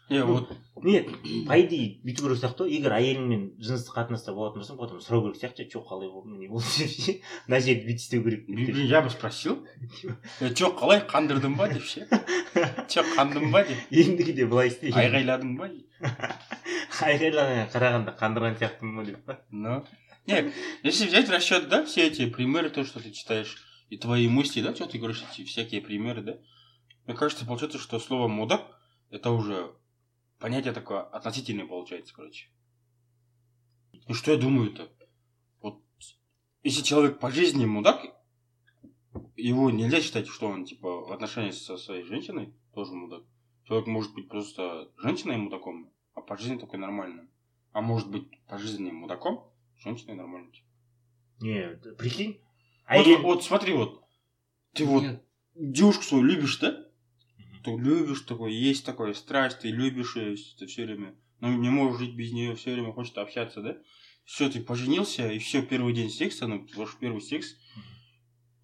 Ну, 0.08 0.24
вот. 0.24 0.52
Не 0.84 1.00
по 1.48 1.56
идее 1.58 1.98
бүйту 2.04 2.22
керек 2.22 2.38
сияқты 2.38 2.62
ғой 2.62 2.76
егер 2.76 2.92
әйеліңмен 2.94 3.40
жыныстық 3.58 3.96
қатынаста 3.96 4.34
болатын 4.36 4.62
болсаң 4.62 4.78
потом 4.78 5.00
сұрау 5.02 5.24
керек 5.24 5.40
сияқты 5.40 5.66
че 5.66 5.80
қалай 5.82 6.06
болды 6.12 6.36
не 6.38 6.46
болды 6.46 6.66
деп 6.78 6.92
ше. 6.94 7.16
Мына 7.48 7.58
жерде 7.60 7.88
бүйтіп 7.88 8.04
істеу 8.04 8.22
керек 8.22 8.46
я 8.86 9.02
бы 9.02 9.10
спросил. 9.10 9.66
Е, 10.40 10.54
че 10.54 10.70
қалай 10.78 11.02
қандырдың 11.10 11.56
ба 11.58 11.66
деп 11.72 11.82
ше? 11.82 12.06
Че 12.86 13.02
қандың 13.16 13.50
ба 13.50 13.64
деп? 13.66 13.82
Ендігіде 13.90 14.46
былай 14.46 14.68
істей. 14.70 14.94
Айғайладың 14.94 15.56
ба 15.58 15.72
деп. 15.74 15.82
айқайлағанға 17.02 17.66
қарағанда 17.74 18.14
қандырған 18.20 18.60
сияқтымын 18.60 18.94
ма 18.94 19.04
деп 19.10 19.24
па. 19.26 19.40
Ну, 19.50 19.80
нет, 20.26 20.54
если 20.82 21.06
взять 21.06 21.28
в 21.28 21.30
расчет, 21.30 21.68
да, 21.68 21.84
все 21.84 22.06
эти 22.06 22.28
примеры, 22.28 22.70
то, 22.70 22.84
что 22.84 23.00
ты 23.00 23.10
читаешь, 23.10 23.56
и 23.88 23.96
твои 23.96 24.28
мысли, 24.28 24.60
да, 24.62 24.74
что 24.74 24.86
ты 24.86 24.98
говоришь, 24.98 25.24
эти 25.30 25.44
всякие 25.44 25.80
примеры, 25.80 26.22
да, 26.22 26.38
мне 27.06 27.16
кажется, 27.16 27.46
получается, 27.46 27.78
что 27.78 28.00
слово 28.00 28.26
мудак, 28.26 28.80
это 29.10 29.30
уже 29.30 29.72
понятие 30.38 30.72
такое 30.72 31.02
относительное 31.02 31.66
получается, 31.66 32.12
короче. 32.14 32.48
И 33.92 34.12
что 34.12 34.32
я 34.32 34.38
думаю-то? 34.38 34.88
Вот, 35.60 35.82
если 36.62 36.82
человек 36.82 37.18
по 37.18 37.30
жизни 37.30 37.64
мудак, 37.64 38.04
его 39.36 39.70
нельзя 39.70 40.00
считать, 40.00 40.28
что 40.28 40.48
он, 40.48 40.64
типа, 40.64 41.06
в 41.06 41.12
отношении 41.12 41.50
со 41.50 41.76
своей 41.76 42.04
женщиной 42.04 42.54
тоже 42.74 42.92
мудак. 42.92 43.22
Человек 43.64 43.86
может 43.86 44.14
быть 44.14 44.28
просто 44.28 44.90
женщиной 44.98 45.36
мудаком, 45.38 45.92
а 46.14 46.20
по 46.20 46.36
жизни 46.36 46.58
такой 46.58 46.78
нормальным. 46.78 47.28
А 47.72 47.80
может 47.80 48.10
быть 48.10 48.28
по 48.46 48.58
жизни 48.58 48.90
мудаком, 48.90 49.50
женщиной 49.78 50.14
нормальным. 50.14 50.52
типа. 50.52 50.66
не 51.40 51.94
прикинь 51.98 52.40
Вот, 52.88 53.06
әйел 53.06 53.22
вот 53.22 53.44
смотри, 53.44 53.72
вот, 53.74 54.02
ты 54.74 54.84
вот 54.84 55.02
Нет, 55.02 55.22
девушку 55.54 56.02
свою 56.02 56.24
любишь, 56.24 56.58
да? 56.58 56.86
Мгм. 57.38 57.62
Ты 57.64 57.70
любишь 57.76 58.20
такое, 58.22 58.50
есть 58.50 58.84
такое 58.84 59.12
страсть, 59.14 59.60
ты 59.60 59.70
любишь 59.70 60.16
ее 60.16 60.36
все 60.36 60.84
время, 60.84 61.14
но 61.40 61.52
не 61.52 61.70
можешь 61.70 61.98
жить 61.98 62.14
без 62.14 62.32
нее, 62.32 62.54
все 62.54 62.72
время 62.72 62.92
хочет 62.92 63.18
общаться, 63.18 63.60
да? 63.62 63.76
Все, 64.24 64.48
ты 64.50 64.60
поженился, 64.60 65.30
и 65.30 65.38
все, 65.38 65.62
первый 65.62 65.92
день 65.94 66.10
секса, 66.10 66.46
ну, 66.46 66.66
ваш 66.74 66.96
первый 66.96 67.20
секс, 67.20 67.56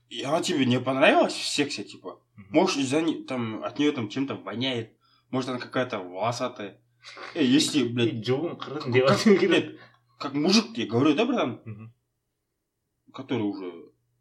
и 0.08 0.22
она 0.22 0.42
тебе 0.42 0.66
не 0.66 0.80
понравилась 0.80 1.34
в 1.34 1.46
сексе, 1.46 1.84
типа. 1.84 2.20
Может, 2.50 2.78
из-за 2.78 3.00
не- 3.00 3.22
там, 3.24 3.62
от 3.64 3.78
нее 3.78 3.92
там 3.92 4.08
чем-то 4.08 4.34
воняет, 4.34 4.92
может, 5.30 5.50
она 5.50 5.58
какая-то 5.58 6.00
волосатая. 6.00 6.80
Эй, 7.34 7.46
если, 7.46 7.82
блядь, 7.84 8.24
жолын 8.26 8.56
қырдың 8.56 8.92
деп 8.92 9.08
как 10.22 10.34
мужик 10.34 10.74
тебе 10.74 10.86
говорю, 10.86 11.14
да, 11.14 11.24
братан, 11.26 11.60
Мгм. 11.64 11.92
который 13.12 13.42
уже 13.42 13.70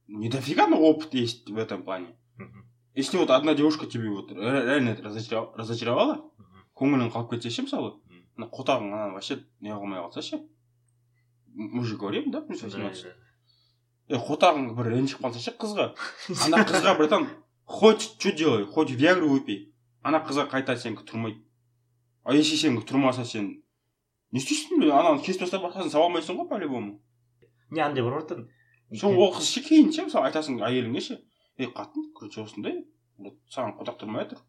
не 0.08 0.30
дофига, 0.30 0.68
но 0.68 0.78
опыт 0.82 1.14
есть 1.14 1.50
в 1.50 1.58
этом 1.58 1.84
плане. 1.84 2.16
Мгм. 2.38 2.66
Если 2.96 3.18
вот 3.18 3.30
одна 3.30 3.54
девушка 3.54 3.86
тебе 3.86 4.10
вот 4.10 4.32
ре- 4.32 4.66
реально 4.66 4.96
разочаров- 4.96 5.56
разочаровала, 5.56 6.16
Мгм. 6.38 6.66
көңілің 6.76 7.12
қалып 7.14 7.30
кетсе 7.32 7.50
ше 7.50 7.62
мысалы 7.68 7.94
мына 8.38 8.50
қотағың 8.50 8.92
ана 8.94 9.14
вообще 9.14 9.44
не 9.62 9.70
қылмай 9.70 10.00
қалса 10.02 10.22
ше 10.22 10.40
мы 11.54 11.84
же 11.84 11.98
говорим 11.98 12.32
да 12.32 12.42
плюс 12.42 12.62
Да, 12.62 12.68
18 12.68 13.04
да. 13.04 14.16
е 14.16 14.18
қотағың 14.18 14.76
бір 14.76 14.86
ренжіп 14.96 15.20
қалса 15.22 15.40
ше 15.40 15.52
қызға 15.52 15.94
ана 16.48 16.64
қызға 16.66 16.98
братан 16.98 17.28
хоть 17.66 18.02
что 18.02 18.32
делай 18.32 18.66
хоть 18.66 18.90
виагру 18.92 19.30
выпей 19.30 19.74
ана 20.04 20.20
қызға 20.26 20.50
қайта 20.50 20.76
сенікі 20.76 21.04
тұрмайды 21.06 21.42
а 22.24 22.34
если 22.34 22.56
сенікі 22.58 22.88
тұрмаса 22.92 23.26
сен 23.26 23.62
не 24.32 24.40
істейсің 24.40 24.88
ананы 24.90 25.24
кесіп 25.26 25.46
тастап 25.46 25.66
басқасын 25.68 25.92
сала 25.92 26.08
алмайсың 26.10 26.40
ғой 26.40 26.50
по 26.50 26.60
любому 26.62 27.00
не 27.70 27.82
андай 27.82 28.04
бар 28.04 28.20
братан 28.20 28.48
сол 29.00 29.18
ол 29.18 29.34
қыз 29.36 29.52
ше 29.56 29.64
кейін 29.68 29.92
ше 29.92 30.08
мысалы 30.08 30.32
айтасың 30.32 30.62
әйеліңе 30.68 31.02
ше 31.02 31.20
ей 31.58 31.72
қатын 31.72 32.12
короче 32.16 32.42
осындай 32.42 32.86
вот 33.18 33.38
саған 33.54 33.78
қотақ 33.80 34.00
тұрмай 34.02 34.26
жатыр 34.26 34.44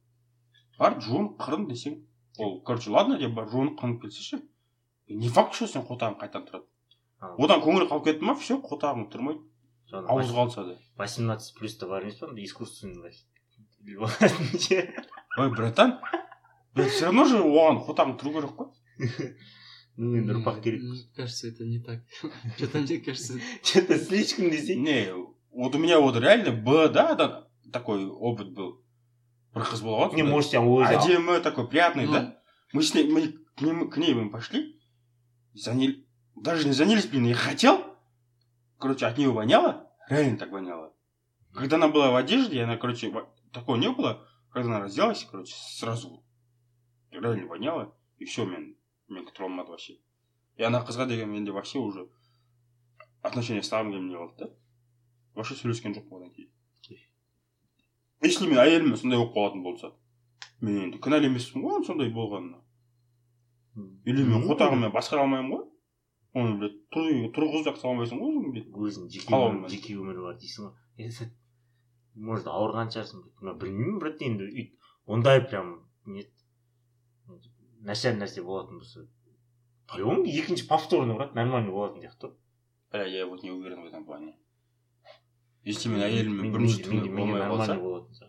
бар 0.79 0.99
жуын 1.03 1.35
қырын 1.39 1.69
десең 1.71 2.01
ол 2.39 2.63
короче 2.63 2.91
ладно 2.91 3.19
деп 3.19 3.35
бар 3.35 3.49
жуынып 3.49 3.79
қырынып 3.81 4.03
келсе 4.03 4.23
ше. 4.23 4.43
Не 5.09 5.29
факт 5.29 5.55
что 5.55 5.67
сен 5.67 5.83
қотағың 5.85 6.19
қайтадан 6.21 6.47
тұрады 6.49 7.37
одан 7.45 7.61
көңілі 7.63 7.89
қалып 7.91 8.07
кетті 8.07 8.25
ма 8.25 8.35
все 8.39 8.57
қотағың 8.57 9.11
тұрмайды 9.13 9.43
ауызға 9.93 10.47
алса 10.47 10.65
да 10.65 10.79
18 10.97 11.53
плюс-то 11.59 11.89
бар 11.89 12.03
емес 12.07 12.19
па 12.21 12.29
андай 12.29 12.45
искусственный 12.45 13.13
ой 15.39 15.51
братан. 15.51 15.99
Все 16.77 17.07
равно 17.07 17.25
же 17.27 17.43
оған 17.43 17.83
қотағың 17.85 18.17
тұру 18.17 18.33
керек 18.39 18.57
қой 18.57 18.71
ну 19.98 20.16
енді 20.16 20.34
не, 20.34 20.40
ұрпақ 20.40 20.62
керек 20.62 20.82
мне 20.84 21.00
кажется, 21.16 21.48
это 21.48 21.66
не 21.66 21.80
так. 21.80 22.04
Что-то 22.58 22.80
мне 22.80 23.00
кажется, 23.00 23.40
че 23.64 23.82
то 23.82 23.98
слишком 23.98 24.52
десең 24.52 24.84
не 24.84 25.14
вот 25.52 25.76
у 25.76 25.80
меня 25.80 26.00
вот 26.00 26.18
реально 26.18 26.52
б 26.52 26.90
да 26.90 27.16
да, 27.16 27.48
такой 27.72 28.06
опыт 28.06 28.54
был 28.54 28.78
бір 29.58 29.66
қыз 29.66 29.82
болған 29.82 30.14
не 30.14 30.22
сондай. 30.22 30.34
может 30.34 30.52
сен 30.52 30.68
өзі 30.70 30.94
әдемі 30.98 31.42
такой 31.42 31.68
приятный 31.68 32.06
ну, 32.06 32.14
да 32.14 32.38
мы 32.74 32.84
с 32.84 32.94
ней 32.94 33.10
мы 33.10 33.34
к, 33.56 33.62
ним, 33.62 33.90
к 33.90 33.98
ней 33.98 34.14
мы 34.14 34.30
пошли 34.30 34.80
заняли 35.54 36.06
даже 36.36 36.68
не 36.68 36.74
занялись 36.74 37.08
блин 37.08 37.26
я 37.26 37.36
хотел 37.36 37.84
короче 38.78 39.06
от 39.06 39.18
нее 39.18 39.32
воняло 39.32 39.90
реально 40.10 40.38
так 40.38 40.52
воняло 40.52 40.94
когда 41.54 41.78
она 41.78 41.88
была 41.88 42.12
в 42.12 42.16
одежде 42.16 42.64
она 42.64 42.78
короче 42.78 43.10
во- 43.10 43.34
такого 43.52 43.78
не 43.78 43.90
было 43.90 44.28
когда 44.52 44.70
она 44.70 44.80
разделась 44.80 45.26
короче 45.30 45.56
сразу 45.56 46.24
реально 47.10 47.48
воняло 47.48 47.96
и 48.18 48.26
все 48.26 48.46
мен 48.46 48.76
мен 49.13 49.25
құтыра 49.29 49.47
алмады 49.49 49.71
вообще. 49.71 49.99
И 50.59 50.63
ана 50.63 50.81
қызға 50.85 51.07
деген 51.09 51.31
менде 51.31 51.53
вообще 51.53 51.79
уже 51.79 52.07
отношения 53.23 53.61
ұстағым 53.63 53.93
келмей 53.93 54.17
қалды 54.17 54.39
да. 54.45 54.51
Вообще 55.35 55.55
сөйлескен 55.55 55.95
жоқпын 55.97 56.17
одан 56.19 56.31
кейін. 56.37 56.51
Если 58.23 58.47
мен 58.47 58.59
әйеліме 58.63 58.97
сондай 58.97 59.19
болып 59.19 59.35
қалатын 59.35 59.63
болса 59.65 59.93
мен 60.61 60.77
енді 60.85 60.99
кінәлі 61.03 61.27
емеспін 61.27 61.65
ғой 61.65 61.79
оның 61.79 61.87
сондай 61.89 62.11
болғанына. 62.15 62.61
Или 64.07 64.23
мен 64.29 64.45
қотағыммен 64.47 64.93
басқара 64.95 65.25
алмаймын 65.25 65.51
ғой. 65.57 65.65
Оны 66.39 66.53
блядь 66.61 66.77
тұр- 66.95 67.33
тұрғызып 67.35 67.73
жақсы 67.73 67.89
алмайсың 67.89 68.21
ғой 68.23 68.37
өзің 68.37 68.53
блядь. 68.53 69.17
Жеке 69.17 69.35
өмірі- 69.35 69.73
жеке 69.75 69.97
өмірі 69.99 70.23
бар 70.29 70.37
дейсің 70.39 70.69
ғой. 70.69 70.75
Енді 71.03 71.31
может 72.15 72.47
ауырған 72.47 72.93
шығарсың 72.95 73.25
білмеймін 73.43 73.99
брат 73.99 74.23
енді 74.23 74.71
ондай 75.07 75.41
прям 75.41 75.75
не 76.07 76.23
нашар 77.83 78.15
нәрсе 78.19 78.43
болатын 78.47 78.79
болса 78.79 79.07
по 79.89 79.99
любому 79.99 80.25
екінші 80.25 80.67
повторный 80.71 81.17
брат 81.19 81.35
нормальный 81.35 81.71
болатын 81.75 82.03
сияқты 82.03 82.31
ғой 82.31 82.35
бля 82.93 83.07
я 83.07 83.27
вот 83.27 83.43
не 83.43 83.51
уверен 83.51 83.83
в 83.83 83.87
этом 83.87 84.05
плане 84.05 84.35
если 85.65 85.89
мен 85.89 85.99
Мен- 86.01 86.07
әйеліммен 86.11 86.43
мен- 86.43 86.53
бірінші 86.53 86.85
түні 86.85 87.09
болмай 87.17 87.43
қалса 87.49 88.29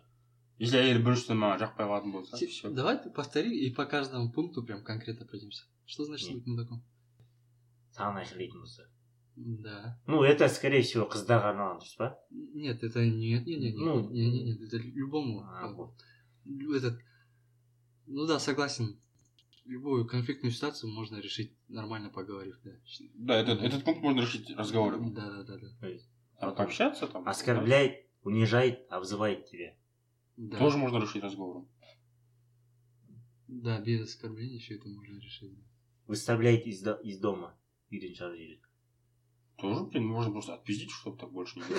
если 0.58 0.78
әйел 0.80 0.98
бірінші 1.04 1.28
түні 1.30 1.38
маған 1.44 1.60
жақпай 1.64 1.86
қалатын 1.86 2.12
болса 2.12 2.36
все 2.36 2.70
Давай 2.70 2.96
ты 2.98 3.10
повтори 3.10 3.50
и 3.66 3.70
по 3.74 3.86
каждому 3.86 4.30
пункту 4.32 4.62
прям 4.64 4.82
конкретно 4.84 5.26
пройдемся. 5.26 5.64
Что 5.86 6.04
значит 6.04 6.32
быть 6.32 6.46
мудаком? 6.46 6.82
саған 7.96 8.18
айқайлайтын 8.22 8.60
болса 8.60 8.88
Да. 9.36 9.98
ну 10.06 10.22
это 10.22 10.48
скорее 10.48 10.82
всего 10.82 11.06
қыздарға 11.10 11.50
арналған 11.54 11.78
дұрыс 11.80 11.96
па 11.98 12.18
Нет, 12.30 12.84
это 12.84 13.04
нет, 13.04 13.46
нет, 13.46 13.60
нет, 13.60 13.74
Ну, 13.76 14.08
нет, 14.10 14.32
нет, 14.32 14.44
нет, 14.60 14.72
это 14.72 14.76
любому. 14.78 15.44
Вот. 15.74 15.94
Этот, 16.76 17.00
ну 18.06 18.26
да, 18.26 18.38
согласен. 18.38 19.00
Любую 19.64 20.06
конфликтную 20.06 20.52
ситуацию 20.52 20.92
можно 20.92 21.16
решить 21.20 21.52
нормально 21.68 22.10
поговорив, 22.10 22.58
да. 22.64 22.72
Да, 23.14 23.36
этот, 23.36 23.62
этот 23.62 23.84
пункт 23.84 24.02
можно 24.02 24.20
решить 24.20 24.50
разговором. 24.56 25.14
Да, 25.14 25.30
да, 25.30 25.42
да, 25.42 25.56
да. 25.58 25.68
То 25.80 25.88
есть 25.88 26.06
А 26.36 26.40
потом 26.46 26.56
пообщаться 26.56 27.06
там. 27.06 27.26
оскорбляет 27.28 28.04
унижает 28.22 28.86
обзывает 28.90 29.46
тебя 29.46 29.74
Да, 30.36 30.52
да, 30.52 30.58
Тоже 30.58 30.76
можно 30.78 30.98
решить 30.98 31.22
разговором. 31.22 31.68
да, 33.48 33.80
без 33.80 34.02
оскорбления 34.08 34.58
все 34.58 34.74
это 34.76 34.88
можно 34.88 35.18
решить. 35.18 35.54
да. 35.54 35.62
выставляет 36.06 36.66
из, 36.66 36.82
до- 36.82 37.00
из 37.02 37.18
дома 37.18 37.54
шығарып 37.90 38.36
жібереді 38.36 38.63
Тоже, 39.56 39.84
блин, 39.84 40.06
можно 40.06 40.32
просто 40.32 40.54
отпиздить, 40.54 40.90
чтобы 40.90 41.16
так 41.16 41.30
больше 41.30 41.58
не 41.58 41.64
было. 41.64 41.78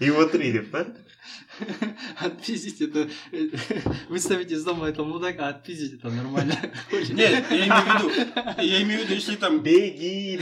и 0.00 0.10
вот 0.10 0.32
деп 0.32 0.70
па 0.70 0.86
Отпиздить 2.18 2.80
это... 2.80 3.08
Выставить 4.08 4.50
из 4.50 4.64
дома 4.64 4.86
это 4.86 5.04
мудак, 5.04 5.38
а 5.38 5.48
отпиздить 5.48 5.94
это 5.94 6.10
нормально. 6.10 6.54
Нет, 7.10 7.50
я 7.50 7.66
имею 7.66 7.82
в 7.82 7.94
виду, 7.94 8.62
я 8.62 8.82
имею 8.82 9.00
в 9.00 9.04
виду, 9.04 9.14
если 9.14 9.36
там... 9.36 9.62
беги 9.62 10.38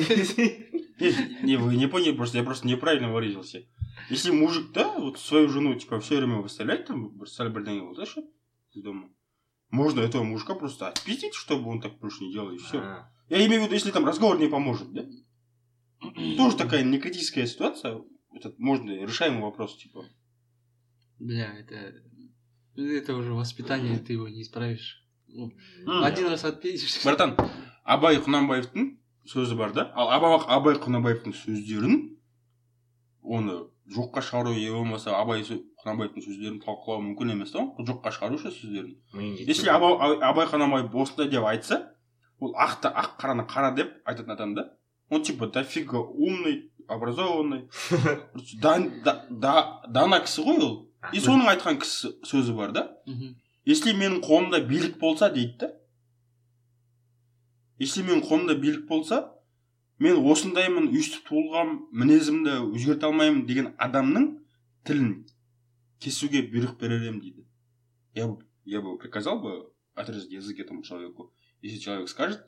Не, 1.00 1.42
не, 1.42 1.56
вы 1.56 1.76
не 1.76 1.88
поняли, 1.88 2.12
просто 2.12 2.38
я 2.38 2.44
просто 2.44 2.66
неправильно 2.68 3.12
выразился. 3.12 3.66
Если 4.10 4.30
мужик, 4.30 4.72
да, 4.72 4.98
вот 4.98 5.18
свою 5.18 5.48
жену, 5.48 5.74
типа, 5.74 5.98
все 6.00 6.16
время 6.16 6.36
выставлять, 6.36 6.86
там, 6.86 7.08
бросали 7.16 7.48
бірдеңе 7.50 7.82
болса 7.82 8.06
ше, 8.06 8.22
из 8.72 8.82
дома, 8.82 9.08
можно 9.70 10.00
этого 10.00 10.22
мужика 10.22 10.54
просто 10.54 10.88
отпиздить, 10.88 11.34
чтобы 11.34 11.70
он 11.70 11.80
так 11.80 11.98
больше 11.98 12.24
не 12.24 12.32
делал, 12.32 12.52
и 12.52 12.58
все. 12.58 13.06
А, 13.23 13.33
Я 13.35 13.45
имею 13.45 13.61
в 13.61 13.65
виду, 13.65 13.73
если 13.75 13.91
там 13.91 14.05
разговор 14.05 14.39
не 14.39 14.47
поможет, 14.47 14.91
да? 14.93 15.05
Тоже 16.38 16.57
такая 16.57 16.83
не 16.83 16.97
критическая 16.99 17.45
ситуация, 17.47 18.01
этот 18.33 18.57
можно 18.59 18.91
решаемый 18.91 19.41
вопрос, 19.41 19.77
типа. 19.77 20.05
Бля, 21.19 21.53
это... 21.59 21.93
Это 22.77 23.13
уже 23.15 23.33
воспитание, 23.33 23.97
ты 23.99 24.13
его 24.13 24.29
не 24.29 24.41
исправишь. 24.41 25.03
Ну, 25.27 25.51
М. 25.85 26.03
Один 26.03 26.27
раз 26.27 26.45
отпиздишь. 26.45 27.03
братан 27.03 27.35
абай 27.83 28.17
құнанбаевтың 28.17 28.95
сөзі 29.29 29.55
бар 29.57 29.73
да 29.73 29.91
ал 29.95 30.09
абай, 30.09 30.39
абай 30.47 30.75
құнанбаевтың 30.81 31.35
сөздерін 31.38 32.15
оны 33.21 33.67
жоққа 33.93 34.23
шығару 34.25 34.55
не 34.55 34.71
болмаса 34.73 35.13
абай 35.19 35.43
сө- 35.45 35.59
құнанбаевтың 35.83 36.23
сөздерін 36.25 36.57
талқылау 36.63 37.03
мүмкін 37.05 37.33
емес 37.35 37.51
та 37.53 37.61
ғой 37.61 37.85
жоққа 37.91 38.13
шығару 38.15 38.39
ше 38.41 38.49
сөздерін 38.55 38.95
миың 39.13 39.35
жетпей 39.38 39.53
если 39.53 39.69
абай, 39.69 40.17
абай 40.31 40.47
құнанбаев 40.49 40.95
осындай 41.03 41.29
деп 41.29 41.43
айтса 41.45 41.79
ол 42.44 42.54
ақты 42.66 42.90
ақ 42.92 43.16
қараны 43.20 43.46
қара 43.48 43.74
деп 43.74 43.92
айтатын 44.04 44.32
адам 44.32 44.54
да. 44.54 44.70
Он 45.10 45.22
типа 45.22 45.46
дофига 45.46 45.98
умный 45.98 46.70
образованный. 46.88 47.68
Да, 48.60 48.78
да, 49.04 49.26
да, 49.30 49.82
дана 49.88 50.20
кісі 50.20 50.44
ғой 50.44 50.60
ол. 50.60 50.76
И 51.12 51.20
соның 51.20 51.48
айтқан 51.54 51.80
кісі 51.80 52.14
сөзі 52.24 52.54
бар 52.56 52.72
да. 52.72 52.84
Если 53.64 53.94
менің 53.96 54.20
қолымда 54.24 54.60
билік 54.68 54.98
болса 55.00 55.30
дейді 55.32 55.56
да. 55.60 55.70
Если 57.78 58.04
менің 58.04 58.24
қолымда 58.28 58.56
билік 58.60 58.86
болса 58.88 59.30
мен 59.98 60.20
осындаймын 60.20 60.90
өйстіп 60.92 61.28
туылғам 61.28 61.76
мінезімді 61.92 62.58
өзгерте 62.74 63.09
алмаймын 63.09 63.44
деген 63.48 63.72
адамның 63.78 64.26
тілін 64.85 65.14
кесуге 66.02 66.42
бұйрық 66.50 66.76
берер 66.80 67.00
едім 67.02 67.20
дейді. 67.20 67.46
Я 68.14 68.28
бы 68.28 68.44
я 68.64 68.80
бы 68.80 68.98
приказал 68.98 69.40
бы 69.40 69.70
отрезать 69.94 70.30
язык 70.30 70.59
этому 70.59 70.83
человеку. 70.83 71.33
если 71.63 71.79
человек 71.79 72.10
скажет 72.10 72.45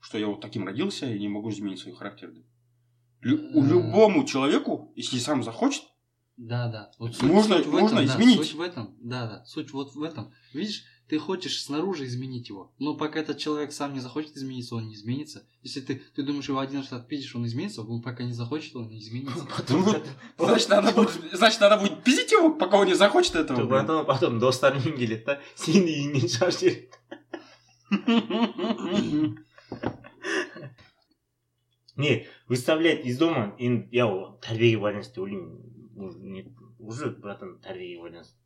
что 0.00 0.18
я 0.18 0.26
вот 0.26 0.40
таким 0.40 0.64
родился 0.66 1.06
и 1.12 1.18
не 1.18 1.28
могу 1.28 1.50
изменить 1.50 1.78
свой 1.80 1.94
характер 1.94 2.32
Лю- 3.22 3.50
у 3.54 3.64
Э. 3.64 3.68
любому 3.68 4.24
человеку 4.24 4.92
если 4.96 5.18
сам 5.18 5.42
захочет 5.42 5.82
Да, 6.38 6.68
да. 6.68 6.90
Вот 6.98 7.22
Можно- 7.22 7.62
в 7.62 7.68
можно 7.72 7.94
этом, 8.00 8.06
да, 8.06 8.14
изменить. 8.14 8.36
суть 8.36 8.54
в 8.54 8.60
этом, 8.60 8.94
да, 9.00 9.26
да. 9.26 9.44
Суть 9.46 9.72
вот 9.72 9.94
в 9.94 10.02
этом. 10.02 10.24
Видишь, 10.52 10.84
ты 11.08 11.18
хочешь 11.18 11.62
снаружи 11.62 12.04
изменить 12.04 12.50
его, 12.50 12.74
но 12.78 12.94
пока 12.94 13.20
этот 13.20 13.38
человек 13.38 13.72
сам 13.72 13.94
не 13.94 14.00
захочет 14.00 14.36
измениться, 14.36 14.74
он 14.74 14.86
не 14.88 14.94
изменится. 14.96 15.46
Если 15.62 15.80
ты, 15.80 15.94
ты 16.14 16.22
думаешь, 16.22 16.46
его 16.50 16.58
один 16.58 16.80
раз 16.80 16.92
отпиздишь, 16.92 17.34
он 17.36 17.46
изменится, 17.46 17.80
он 17.80 18.02
пока 18.02 18.22
не 18.24 18.34
захочет, 18.34 18.76
он 18.76 18.90
не 18.90 18.98
изменится. 18.98 19.46
потом 19.56 19.80
Ну, 20.38 20.44
значит 20.46 20.68
надо 20.68 20.92
будет 20.92 21.10
значит 21.32 21.60
надо 21.60 21.78
будет 21.78 22.04
пиздить 22.04 22.32
его 22.32 22.50
пока 22.52 22.76
он 22.76 22.86
не 22.86 22.94
захочет 22.94 23.34
этого 23.34 23.56
Жоқ, 23.60 23.66
блин. 23.66 23.68
братан 23.68 24.04
потом 24.04 24.38
достарымен 24.38 24.92
келеді 24.98 25.24
да 25.24 25.40
сені 25.56 25.88
үйіңнен 25.88 26.28
шығарып 26.28 26.58
жібереді 26.60 26.88
не 31.96 32.26
выставлять 32.48 33.04
из 33.06 33.18
дома 33.18 33.54
енді 33.58 33.88
я 33.96 34.06
ол 34.06 34.38
тәрбиеге 34.44 34.78
байланысты 34.78 35.14
деп 35.14 35.22
ойлаймын 35.24 35.72
Уже 35.96 36.18
не- 36.20 36.54
уже 36.78 37.10
братан 37.10 37.58
тәрбиеге 37.64 38.00
байланысты 38.02 38.36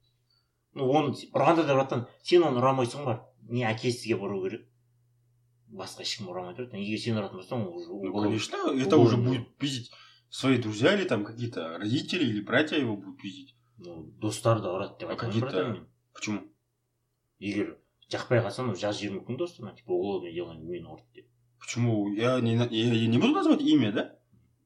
ну 0.74 0.86
оны 0.92 1.14
с- 1.14 1.26
ұрғанда 1.34 1.66
да 1.66 1.74
братан 1.74 2.06
сен 2.22 2.42
оны 2.46 2.60
ұрамайсың 2.62 3.04
бар 3.04 3.24
не 3.48 3.64
әкесіге 3.66 4.14
ұру 4.20 4.42
керек 4.44 4.68
басқа 5.70 6.02
ешкім 6.06 6.28
ұрамай 6.30 6.54
тұрады 6.54 6.78
егер 6.78 6.98
сен 7.02 7.18
ұратын 7.18 7.40
болсаң 7.42 7.66
ол 7.66 7.74
уже 7.76 7.88
Ну, 7.88 7.94
уголовный. 7.98 8.30
конечно, 8.30 8.56
это 8.56 8.96
уже 8.98 9.16
Уголовный. 9.16 9.38
будет 9.38 9.56
пиздить 9.58 9.90
свои 10.28 10.58
друзья 10.58 10.94
или 10.94 11.04
там 11.08 11.24
какие-то 11.24 11.76
родители 11.78 12.24
или 12.24 12.40
братья 12.40 12.76
его 12.76 12.96
будут 12.96 13.20
пиздить. 13.20 13.56
ну 13.78 14.02
достары 14.22 14.60
да 14.62 14.68
ұрады 14.76 14.98
деп 15.00 15.08
А 15.08 15.12
айтамын 15.12 15.32
какие-то- 15.32 15.46
братан 15.50 15.72
мен 15.72 15.86
Почему? 16.14 16.40
егер 17.40 17.78
жақпай 18.12 18.40
қалсам 18.42 18.74
жазып 18.74 19.00
жіберуі 19.02 19.20
мүмкін 19.20 19.36
достарына 19.38 19.74
типа 19.76 19.92
уголовное 19.92 20.32
дело 20.32 20.54
мені 20.54 20.84
ұрды 20.86 21.06
деп 21.14 21.26
Почему? 21.60 22.08
Я 22.14 22.40
не, 22.40 22.56
на- 22.56 22.68
я, 22.70 22.92
я 22.94 23.06
не 23.06 23.18
буду 23.18 23.34
назвать 23.34 23.60
имя, 23.60 23.92
да? 23.92 24.16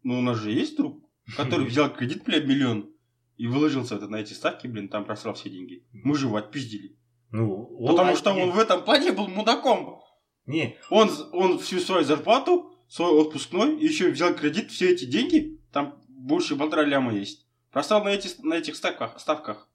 Но 0.05 0.19
у 0.19 0.23
нас 0.23 0.39
же 0.39 0.53
есть 0.53 0.77
друг, 0.77 1.03
который 1.37 1.67
взял 1.67 1.93
кредит, 1.93 2.23
блядь, 2.25 2.45
миллион 2.47 2.89
и 3.37 3.49
выложился 3.49 3.97
это 3.97 4.07
на 4.07 4.17
эти 4.21 4.33
ставки, 4.33 4.69
блин, 4.69 4.89
там 4.89 5.05
просрал 5.05 5.35
все 5.35 5.51
деньги. 5.51 5.85
Мы 5.93 6.15
же 6.17 6.27
его 6.27 6.37
отпиздили. 6.37 6.97
ну 7.33 7.51
ол 7.81 7.89
Потому 7.89 8.11
ай- 8.11 8.17
что 8.17 8.33
не, 8.33 8.43
он 8.45 8.51
в 8.53 8.59
этом 8.61 8.85
плане 8.85 9.11
был 9.11 9.27
мудаком. 9.27 10.01
не 10.47 10.77
Он, 10.89 11.11
он 11.33 11.59
всю 11.59 11.81
свою 11.81 12.05
зарплату, 12.05 12.71
свой 12.89 13.11
отпускной, 13.21 13.77
и 13.77 13.87
еще 13.87 14.11
взял 14.13 14.33
кредит, 14.37 14.71
все 14.71 14.93
эти 14.93 15.05
деньги, 15.05 15.59
там 15.73 15.99
больше 16.09 16.55
полтора 16.55 16.85
ляма 16.85 17.13
есть. 17.13 17.49
Просрал 17.73 18.05
на, 18.05 18.11
эти, 18.11 18.29
на 18.47 18.55
этих 18.55 18.77
ставках. 18.77 19.19
ставках. 19.19 19.68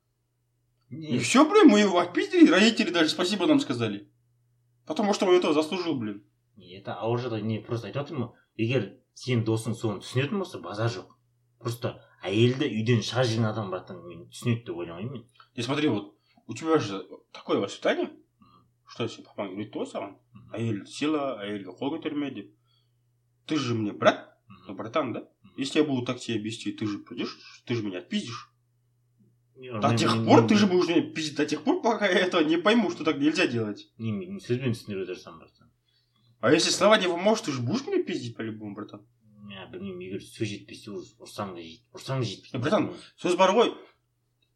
И 0.94 0.96
не 0.96 1.20
все, 1.20 1.48
блин, 1.50 1.68
мы 1.68 1.80
его 1.80 2.00
отпиздили, 2.00 2.50
родители 2.50 2.92
даже 2.92 3.10
спасибо 3.10 3.46
нам 3.46 3.60
сказали. 3.60 4.10
Потому 4.86 5.14
что 5.14 5.28
он 5.28 5.36
этого 5.36 5.54
заслужил, 5.54 5.96
блин. 5.96 6.24
не 6.60 6.76
это 6.78 6.96
ауыр 7.00 7.22
жағдай 7.24 7.42
не 7.42 7.60
просто 7.64 7.88
айтып 7.88 8.02
жатырмын 8.02 8.30
ғой 8.30 8.64
егер 8.64 8.86
сенің 9.22 9.46
досың 9.48 9.76
соны 9.80 10.04
түсінетін 10.04 10.42
болса 10.44 10.60
базар 10.60 10.92
жоқ 10.92 11.14
просто 11.64 11.94
әйелді 12.28 12.68
үйден 12.68 13.00
шығарып 13.10 13.30
жіберген 13.30 13.50
адам 13.50 13.70
братан 13.72 14.02
мен 14.08 14.26
түсінеді 14.34 14.66
деп 14.68 14.82
ойламаймын 14.84 15.14
мен 15.14 15.28
И 15.56 15.62
смотри, 15.62 15.88
вот, 15.88 16.16
у 16.48 16.54
тебя 16.54 16.80
же 16.80 17.04
такое 17.32 17.60
воспитание, 17.60 18.12
что 18.88 19.04
если 19.04 19.24
папаң 19.24 19.54
үйретті 19.54 19.80
ғой 19.80 19.88
саған 19.90 20.14
әйел 20.58 20.86
сила 20.90 21.24
әйелге 21.44 21.76
қол 21.80 21.94
көтерме 21.96 22.32
деп 22.34 22.54
ты 23.46 23.58
же 23.58 23.76
мне 23.76 23.94
брат 23.94 24.24
ну 24.68 24.74
братан 24.76 25.14
да 25.14 25.28
если 25.58 25.80
я 25.80 25.86
буду 25.86 26.06
так 26.06 26.20
себя 26.20 26.40
вести 26.40 26.72
ты 26.72 26.88
же 26.88 27.00
придешь 27.00 27.38
ты 27.66 27.76
же 27.76 27.84
меня 27.84 28.00
отпиздишь 28.00 28.50
до 29.56 29.96
тех 29.98 30.26
пор 30.26 30.48
ты 30.48 30.56
же 30.56 30.68
будешь 30.68 30.88
меня 30.90 31.02
пиздить 31.02 31.36
до 31.38 31.46
тех 31.46 31.64
пор 31.64 31.82
пока 31.82 32.08
я 32.08 32.20
этого 32.20 32.42
не 32.42 32.58
пойму 32.58 32.92
что 32.92 33.04
так 33.04 33.18
нельзя 33.18 33.48
делать 33.48 33.88
не 33.98 34.12
мен 34.12 34.40
сөзбен 34.40 34.72
түсіндіре 34.74 35.04
отырсам 35.04 35.40
братан 35.40 35.72
а 36.40 36.52
если 36.52 36.70
слова 36.72 36.98
не 36.98 37.08
поможешь 37.08 37.46
ты 37.46 37.52
же 37.52 37.62
будешь 37.62 37.86
меня 37.86 38.04
пиздить 38.04 38.36
по-любому 38.38 38.76
братан 38.76 39.06
мен 39.44 39.70
білмеймін 39.72 40.06
егер 40.08 40.24
сөз 40.24 40.48
жетпесе 40.54 40.92
уже 40.92 41.12
ұрсаң 41.20 41.56
да 41.56 41.62
жет 41.62 41.84
ұрсаң 41.94 42.24
да 42.24 42.30
жетпейді 42.32 42.56
Е, 42.56 42.62
братан, 42.64 42.90
сөз 43.20 43.36
бар 43.36 43.52
ғой 43.58 43.74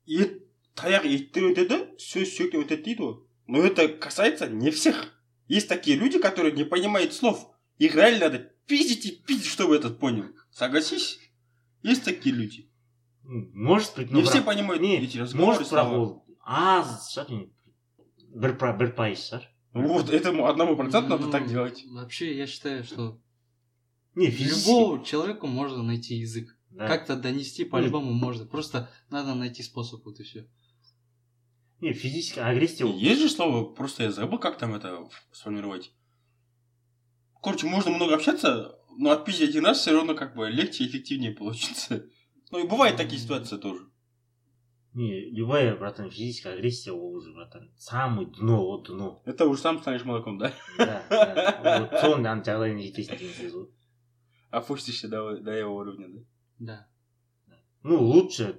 ет 0.05 0.39
таяқ 0.79 1.05
еттен 1.09 1.51
өтеді 1.51 1.81
сөз 1.99 2.31
сүйектен 2.37 2.63
өтеді 2.63 2.83
дейді 2.87 3.01
ғой 3.03 3.15
но 3.47 3.59
это 3.59 3.87
касается 3.89 4.47
не 4.47 4.71
всех 4.71 5.13
есть 5.47 5.67
такие 5.67 5.97
люди 5.97 6.19
которые 6.19 6.53
не 6.53 6.63
понимают 6.63 7.13
слов 7.13 7.49
их 7.77 7.95
реально 7.95 8.29
надо 8.29 8.39
пиздить 8.67 9.05
и 9.05 9.11
пиздить 9.11 9.51
чтобы 9.51 9.75
этот 9.75 9.99
понял 9.99 10.29
согласись 10.51 11.19
есть 11.81 12.05
такие 12.05 12.33
люди 12.33 12.61
М, 12.61 12.66
может 13.27 13.95
быть 13.95 14.11
не 14.11 14.21
но 14.21 14.27
все 14.27 14.39
бірақ- 14.39 14.45
понимают 14.45 14.81
не 14.81 14.97
эти 14.97 15.17
разговоры 15.17 15.47
может 15.57 15.63
бірақ 15.63 15.69
слова. 15.69 15.97
ол 15.97 16.25
аз 16.45 17.13
шығар 17.15 17.31
енді 17.31 17.49
бір 18.35 18.57
про- 18.57 18.77
бір 18.77 18.93
пайыз 18.95 19.19
шығар 19.29 19.43
вот 19.73 20.09
этому 20.09 20.45
одному 20.45 20.75
проценту 20.75 21.09
надо 21.09 21.25
Ну, 21.25 21.31
так 21.31 21.47
делать 21.47 21.83
Вообще, 21.89 22.35
я 22.37 22.47
считаю, 22.47 22.83
что 22.83 23.19
не 24.15 24.29
физически 24.29 24.69
любому 24.69 25.03
человеку 25.03 25.47
можно 25.47 25.81
найти 25.83 26.15
язык. 26.15 26.55
да. 26.69 26.87
Как-то 26.87 27.15
донести 27.15 27.65
по-любому 27.65 28.11
можно. 28.13 28.45
Просто 28.45 28.89
надо 29.09 29.33
найти 29.35 29.63
способ, 29.63 30.05
вот 30.05 30.19
и 30.19 30.23
все. 30.23 30.47
не 31.81 31.93
физическая 31.93 32.45
агрессия 32.45 32.85
ол 32.85 32.97
есть 32.97 33.21
же 33.21 33.29
слово 33.29 33.73
просто 33.73 34.03
я 34.03 34.11
забыл 34.11 34.37
как 34.39 34.57
там 34.57 34.73
это 34.73 35.07
сформировать 35.31 35.91
короче 37.41 37.67
можно 37.67 37.91
много 37.91 38.15
общаться 38.15 38.75
но 38.97 39.09
отпиздить 39.11 39.49
один 39.49 39.65
раз 39.65 39.79
все 39.79 39.91
равно 39.93 40.13
как 40.15 40.35
бы 40.35 40.49
легче 40.49 40.83
и 40.83 40.87
эффективнее 40.87 41.31
получится 41.31 42.05
ну 42.51 42.59
и 42.63 42.67
бывают 42.67 42.97
такие 42.97 43.19
ситуации 43.19 43.57
тоже 43.57 43.85
не 44.93 45.29
любая 45.31 45.75
братан 45.75 46.09
физическая 46.11 46.53
агрессия 46.53 46.91
ол 46.91 47.15
уже 47.15 47.33
братан 47.33 47.71
самый 47.77 48.27
дно 48.27 48.63
ол 48.63 48.83
дно 48.83 49.21
Это 49.25 49.45
уже 49.47 49.61
сам 49.61 49.79
станешь 49.81 50.03
молоком, 50.05 50.37
да? 50.37 50.53
да, 50.77 51.03
да. 51.09 51.79
вот 51.79 51.99
соның 52.01 52.27
ана 52.29 52.43
жағдайына 52.45 52.83
жетесің 52.85 53.17
деген 53.17 53.33
сөз 53.39 53.55
ғой 53.57 53.67
опустишься 54.51 55.07
до, 55.09 55.37
до 55.39 55.51
его 55.51 55.75
уровня, 55.75 56.07
да? 56.59 56.87
Да. 57.47 57.57
ну 57.83 57.97
лучше 58.01 58.51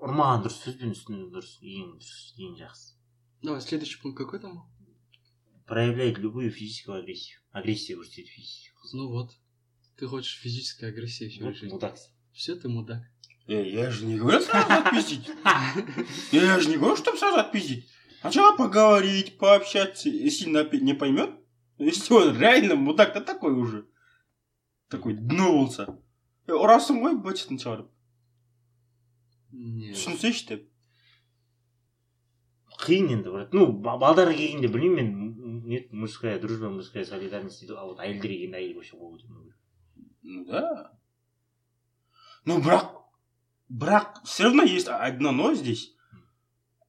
ұрмаған 0.00 0.46
дұрыс 0.46 0.62
сөзбен 0.64 0.96
үстіне 0.96 1.28
дұрыс 1.34 1.58
ең 1.60 1.98
дұрыс 2.00 2.32
ең 2.40 2.56
жақсы 2.62 2.94
Давай, 3.42 3.60
следующий 3.60 4.00
пункт 4.00 4.16
какой 4.18 4.40
там? 4.40 4.54
был? 4.56 4.64
проявлять 5.66 6.18
любую 6.18 6.50
физическую 6.50 7.00
агрессию 7.00 7.38
агрессия 7.52 7.96
көрсетеді 7.96 8.32
физическую 8.32 8.76
Ну 8.94 9.08
вот. 9.10 9.32
Ты 9.96 10.06
хочешь 10.06 10.38
физической 10.40 10.88
агрессии 10.90 11.28
всю 11.28 11.44
вот 11.44 11.56
жизнь. 11.56 11.74
мудаксың 11.74 12.12
Все, 12.32 12.54
ты 12.54 12.68
мудак. 12.68 13.02
Эй, 13.47 13.71
я 13.71 13.89
же 13.91 14.05
не 14.05 14.17
говорю 14.17 14.39
сразу 14.39 14.71
отпиздить. 14.71 15.29
Я 16.31 16.59
же 16.59 16.69
не 16.69 16.77
говорю, 16.77 16.95
чтобы 16.95 17.17
сразу 17.17 17.37
отпиздить. 17.37 17.89
Сначала 18.21 18.55
поговорить, 18.55 19.37
пообщаться, 19.37 20.09
если 20.09 20.49
не 20.49 20.93
поймет. 20.93 21.31
Если 21.77 22.13
он 22.13 22.39
реально 22.39 22.75
мудак, 22.75 23.13
то 23.13 23.21
такой 23.21 23.53
уже. 23.53 23.87
Такой. 24.89 25.17
Е, 26.49 26.57
ұрасың 26.57 27.01
ғой 27.03 27.17
бөтетін 27.23 27.59
шығарып 27.61 27.89
түсінсейші 29.51 30.47
деп 30.49 30.63
қиын 32.81 33.11
енді 33.15 33.33
брат 33.35 33.53
ну 33.55 33.67
ба- 33.85 33.97
балдарға 34.01 34.33
келгенде 34.35 34.71
білмеймін 34.73 35.11
мен 35.37 35.59
нет 35.69 35.91
мужская 35.93 36.39
дружба 36.41 36.71
мужская 36.73 37.05
солидарность 37.05 37.61
дейді 37.61 37.75
ғой. 37.75 37.77
а 37.77 37.85
вот 37.85 37.99
әйелдерге 38.01 38.39
келгенде 38.39 38.57
әйел 38.57 38.75
вообще 38.79 38.97
керек 38.97 39.55
ну 40.23 40.45
да 40.45 40.91
ну 42.45 42.59
бірақ 42.59 42.89
бірақ 43.71 44.23
все 44.23 44.43
равно 44.43 44.63
есть 44.63 44.87
одно 44.87 45.31
но 45.31 45.53
здесь. 45.53 45.95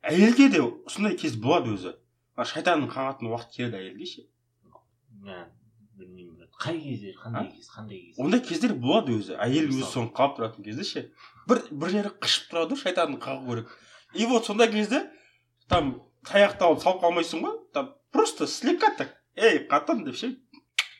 Әйелге 0.02 0.48
де 0.50 0.62
сондай 0.90 1.16
кез 1.16 1.36
болады 1.38 1.76
өзі. 1.76 1.94
Шайтанның 2.34 2.90
қағатын 2.90 3.30
уақыт 3.30 3.52
келеді 3.54 3.78
әйелге 3.78 4.06
ше. 4.10 4.24
Білмеймін 5.94 6.48
қай 6.58 6.80
кезде 6.82 7.14
қандай 7.14 7.52
кез 7.54 7.70
қандай 7.70 8.00
кез? 8.08 8.18
Ондай 8.18 8.42
кездер 8.42 8.74
болады 8.74 9.14
өзі. 9.14 9.36
Әйел 9.38 9.70
өзі 9.70 9.86
соны 9.86 10.10
қалап 10.16 10.38
тұратын 10.40 10.66
кезде 10.66 10.84
ше. 10.88 11.04
Бір 11.46 11.62
бір 11.70 11.94
жері 11.94 12.14
қышып 12.18 12.50
тұрады 12.50 12.74
ғой 12.74 12.82
шайтанның 12.82 13.22
қағу 13.22 13.46
керек. 13.48 13.76
И 14.14 14.26
вот 14.26 14.46
сондай 14.46 14.72
кезде 14.72 15.04
там 15.68 16.00
таяқты 16.26 16.66
алып 16.66 16.82
салып 16.82 17.04
қалмайсың 17.04 17.46
ғой 17.46 17.58
там 17.72 17.94
просто 18.10 18.46
слегка 18.46 18.90
так 18.98 19.14
ей 19.36 19.68
қатын 19.70 20.02
деп 20.04 20.18
ше. 20.18 20.34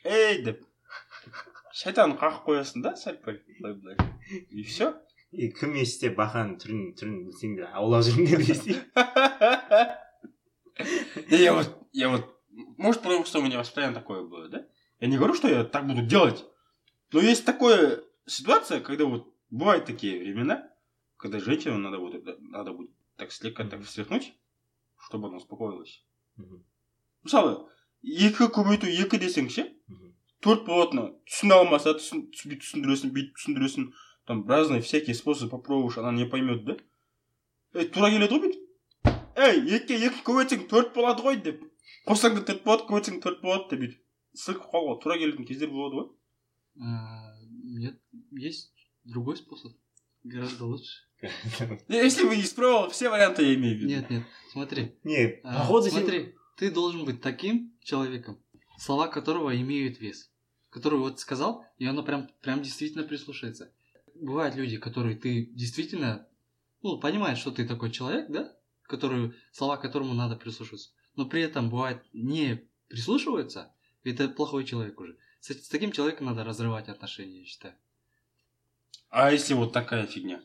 Ей 0.05 0.43
деп. 0.45 0.63
Шайтанын 1.73 2.15
қағып 2.21 2.47
қоясың 2.47 2.83
да 2.85 2.95
сәл 2.95 3.19
пәл 3.25 3.39
былай 3.59 3.73
былай 3.73 3.97
и 4.49 4.63
все 4.63 4.93
и 5.33 5.49
кім 5.57 5.73
естісе 5.81 6.11
бақаның 6.17 6.57
түрін 6.61 6.81
түрін 6.99 7.15
білсеңдер 7.27 7.71
аулақ 7.73 8.05
жүріңдер 8.07 8.43
десе 8.45 8.75
я 11.29 11.53
вот 11.53 11.69
я 11.91 12.09
вот 12.09 12.29
может 12.77 13.01
потому 13.01 13.25
что 13.25 13.39
у 13.39 13.43
меня 13.43 13.57
воспитание 13.57 13.93
такое 13.93 14.21
было 14.23 14.47
да 14.49 14.65
я 14.99 15.07
не 15.07 15.17
говорю 15.17 15.33
что 15.33 15.47
я 15.47 15.63
так 15.63 15.87
буду 15.87 16.01
делать 16.03 16.45
но 17.11 17.19
есть 17.19 17.45
такая 17.45 18.01
ситуация 18.25 18.79
когда 18.79 19.05
вот 19.05 19.33
бывают 19.49 19.85
такие 19.85 20.19
времена 20.19 20.69
когда 21.17 21.39
женщину 21.39 21.77
надо 21.77 21.97
вот 21.99 22.13
надо 22.41 22.73
будет 22.73 22.91
так 23.15 23.31
слегка 23.31 23.63
так 23.65 23.83
встряхнуть 23.83 24.33
чтобы 24.99 25.27
она 25.27 25.37
успокоилась 25.37 26.03
мысалы 27.23 27.57
екі 28.03 28.49
көбейту 28.51 28.87
екі 28.89 29.17
десең 29.21 29.49
ше 29.49 29.69
төрт 30.43 30.65
болатыны 30.67 31.13
түсіне 31.29 31.53
алмаса 31.55 31.93
түсін- 31.95 32.25
түс- 32.33 32.47
бүйтіп 32.49 32.63
түсіндіресің 32.65 33.13
бүйтіп 33.15 33.37
түсіндіресің 33.39 33.85
там 34.26 34.46
разные 34.48 34.80
всякие 34.80 35.14
способы 35.14 35.50
попробуешь 35.50 35.98
она 35.98 36.12
не 36.12 36.26
поймет 36.26 36.64
да 36.64 36.76
ей 37.74 37.88
тура 37.88 38.10
келеді 38.10 38.34
ғой 38.34 38.42
бүйтіп 38.44 38.64
ей 39.38 39.76
екіге 39.78 40.06
екі 40.10 40.22
көбейтсең 40.28 40.68
төрт 40.72 40.94
болады 40.94 41.22
ғой 41.26 41.40
деп 41.48 41.62
қоссаң 42.08 42.36
да 42.38 42.44
төрт 42.50 42.64
болады 42.64 42.88
көбейтсең 42.90 43.20
төрт 43.24 43.40
болады 43.42 43.68
деп 43.72 43.80
бүйтіп 43.84 44.04
сілкіп 44.44 44.70
қалуға 44.74 44.98
тура 45.02 45.18
келетін 45.22 45.46
кездер 45.48 45.70
болады 45.74 46.00
ғой 46.02 46.08
А, 46.80 47.34
Нет, 47.64 47.98
есть 48.30 48.72
другой 49.04 49.36
способ. 49.36 49.72
Гораздо 50.22 50.64
лучше. 50.64 51.08
если 51.88 52.22
вы 52.24 52.36
не 52.36 52.42
испробовал 52.42 52.90
все 52.90 53.08
варианты 53.10 53.42
я 53.42 53.54
имею 53.54 53.76
в 53.76 53.80
виду 53.80 53.88
Нет, 53.88 54.10
нет, 54.10 54.22
смотри. 54.52 54.94
не 55.02 55.40
а, 55.42 55.58
походу 55.60 55.90
сен 55.90 55.98
смотри, 56.00 56.34
ты 56.56 56.70
должен 56.70 57.04
быть 57.04 57.20
таким 57.20 57.76
человеком, 57.82 58.38
слова 58.78 59.08
которого 59.08 59.56
имеют 59.60 59.98
вес. 60.00 60.30
Который 60.70 60.98
вот 61.00 61.18
сказал, 61.18 61.64
и 61.78 61.86
оно 61.86 62.02
прям, 62.04 62.28
прям 62.42 62.62
действительно 62.62 63.02
прислушается. 63.04 63.72
Бывают 64.15 64.55
люди, 64.55 64.77
которые 64.77 65.15
ты 65.17 65.45
действительно, 65.47 66.27
ну, 66.81 66.99
понимаешь, 66.99 67.39
что 67.39 67.51
ты 67.51 67.67
такой 67.67 67.91
человек, 67.91 68.29
да? 68.29 68.55
Который, 68.83 69.33
слова 69.51 69.77
которому 69.77 70.13
надо 70.13 70.35
прислушиваться. 70.35 70.91
Но 71.15 71.25
при 71.25 71.41
этом 71.41 71.69
бывает 71.69 72.03
не 72.13 72.67
прислушиваются, 72.87 73.73
это 74.03 74.27
плохой 74.29 74.65
человек 74.65 74.99
уже. 74.99 75.17
С, 75.39 75.51
с 75.53 75.67
таким 75.67 75.91
человеком 75.91 76.27
надо 76.27 76.43
разрывать 76.43 76.89
отношения, 76.89 77.39
я 77.39 77.45
считаю. 77.45 77.75
а 79.09 79.31
если 79.31 79.53
вот 79.53 79.73
такая 79.73 80.07
фигня 80.07 80.41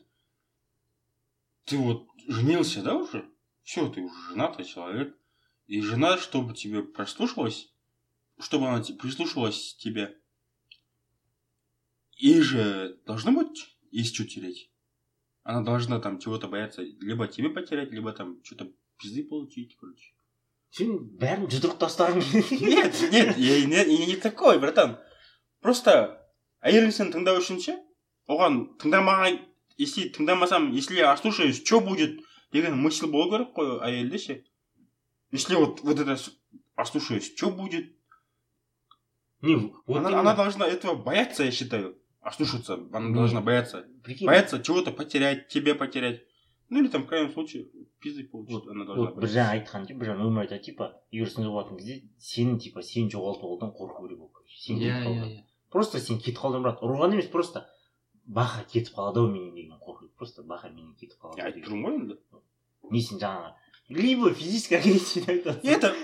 ты 1.65 1.77
вот 1.77 2.07
женился 2.27 2.81
да 2.81 2.95
уже 2.95 3.25
все 3.63 3.89
ты 3.89 4.01
уже 4.01 4.15
женатый 4.29 4.65
человек 4.65 5.17
и 5.67 5.81
жена 5.81 6.17
чтобы 6.17 6.53
тебе 6.53 6.83
прослушалась 6.83 7.73
чтобы 8.39 8.67
она 8.67 8.81
к 8.81 8.85
тебе 8.85 10.17
ей 12.18 12.40
же 12.40 12.98
должно 13.06 13.32
быть 13.32 13.76
есть 13.90 14.14
что 14.14 14.24
терять 14.24 14.70
она 15.42 15.62
должна 15.62 16.00
там 16.00 16.18
чего-то 16.18 16.48
бояться 16.48 16.82
либо 16.82 17.28
тебе 17.28 17.50
потерять 17.50 17.90
либо 17.90 18.12
там 18.12 18.42
что-то 18.44 18.70
пизды 18.98 19.24
получить 19.24 19.76
короче 19.76 20.12
сен 20.74 20.94
бәрін 21.20 21.48
жұдырық 21.52 21.78
тастағың 21.78 22.22
келеді 22.50 22.68
нет 22.68 23.02
нет 23.12 23.38
я 23.38 23.64
не, 23.66 23.82
я 23.96 24.06
не 24.06 24.16
такой 24.16 24.58
братан 24.58 24.96
просто 25.60 26.20
әйелің 26.64 26.94
сені 26.96 27.14
тыңдау 27.14 27.42
үшін 27.42 27.60
ше 27.62 27.76
оған 28.30 28.56
тыңдамаған 28.82 29.38
если 29.78 30.08
тыңдамасам 30.16 30.72
если 30.74 30.96
я 30.98 31.12
ослушаюсь 31.12 31.62
что 31.62 31.80
будет 31.80 32.18
деген 32.52 32.78
мысль 32.78 33.06
болу 33.06 33.30
керек 33.30 33.52
қой 33.58 33.78
әйелде 33.86 34.18
ше 34.18 34.38
если 35.30 35.54
вот 35.54 35.82
вот 35.82 36.00
это 36.00 36.16
с- 36.16 36.32
ослушаюсь 36.74 37.30
что 37.36 37.50
будет 37.50 37.92
не 39.42 39.56
вот 39.56 39.98
она, 39.98 40.08
именно, 40.08 40.20
она 40.20 40.34
должна 40.34 40.66
этого 40.66 40.94
бояться 40.94 41.44
я 41.44 41.50
считаю 41.52 41.98
ослушаться 42.20 42.74
она 42.92 43.08
Не. 43.08 43.14
должна 43.14 43.40
бояться 43.40 43.84
прикинь, 44.02 44.26
бояться 44.26 44.62
чего-то 44.62 44.90
потерять 44.92 45.48
тебе 45.48 45.74
потерять 45.74 46.22
ну 46.70 46.80
или 46.80 46.88
там 46.88 47.02
в 47.02 47.06
крайнем 47.06 47.32
случае 47.32 47.66
пизды 48.00 48.24
получить 48.24 48.54
вот, 48.54 48.68
она 48.68 48.84
должна 48.84 49.04
вот 49.04 49.14
бір 49.16 49.20
бояться. 49.22 49.38
жаңа 49.38 49.52
айтқан 49.58 49.86
типа 49.86 49.98
бір 50.00 50.08
жаңа 50.08 50.24
өмір 50.28 50.40
айтады 50.46 50.62
типа 50.64 50.84
егер 51.12 51.28
сондай 51.30 51.50
болатын 51.52 51.76
кезде 51.78 52.02
сені 52.18 52.58
типа 52.58 52.82
сені 52.82 53.10
жоғалтудан 53.10 53.70
қорқу 53.76 54.08
керек 54.08 54.20
ол 54.20 54.30
короче. 54.32 54.56
сен 54.60 54.76
Я, 54.78 54.80
кетіп 54.80 55.04
я, 55.04 55.04
қалудан 55.04 55.28
я. 55.36 55.44
просто 55.70 56.00
сен 56.00 56.18
кетіп 56.18 56.38
қалдың 56.38 56.62
брат 56.62 56.80
ұрған 56.82 57.12
емес 57.12 57.26
просто 57.28 57.66
баха 58.26 58.64
кетіп 58.72 58.94
қалады 58.96 59.18
ау 59.20 59.28
менен 59.28 59.54
деген 59.54 59.76
қорқу 59.78 60.08
просто 60.16 60.42
баха 60.42 60.68
менен 60.70 60.94
кетіп 60.96 61.20
қалады 61.20 61.38
я 61.38 61.44
ау 61.44 61.52
айтып 61.52 61.64
деген. 61.64 61.68
тұрмын 61.68 61.84
ғой 61.84 62.00
енді 62.00 62.18
не 62.90 63.00
сен 63.02 63.18
жаңағы 63.18 63.52
либо 63.90 64.32
физическая 64.34 64.80
агрессия 64.80 65.24
айтып 65.28 65.62
И 65.64 65.68
это 65.68 65.94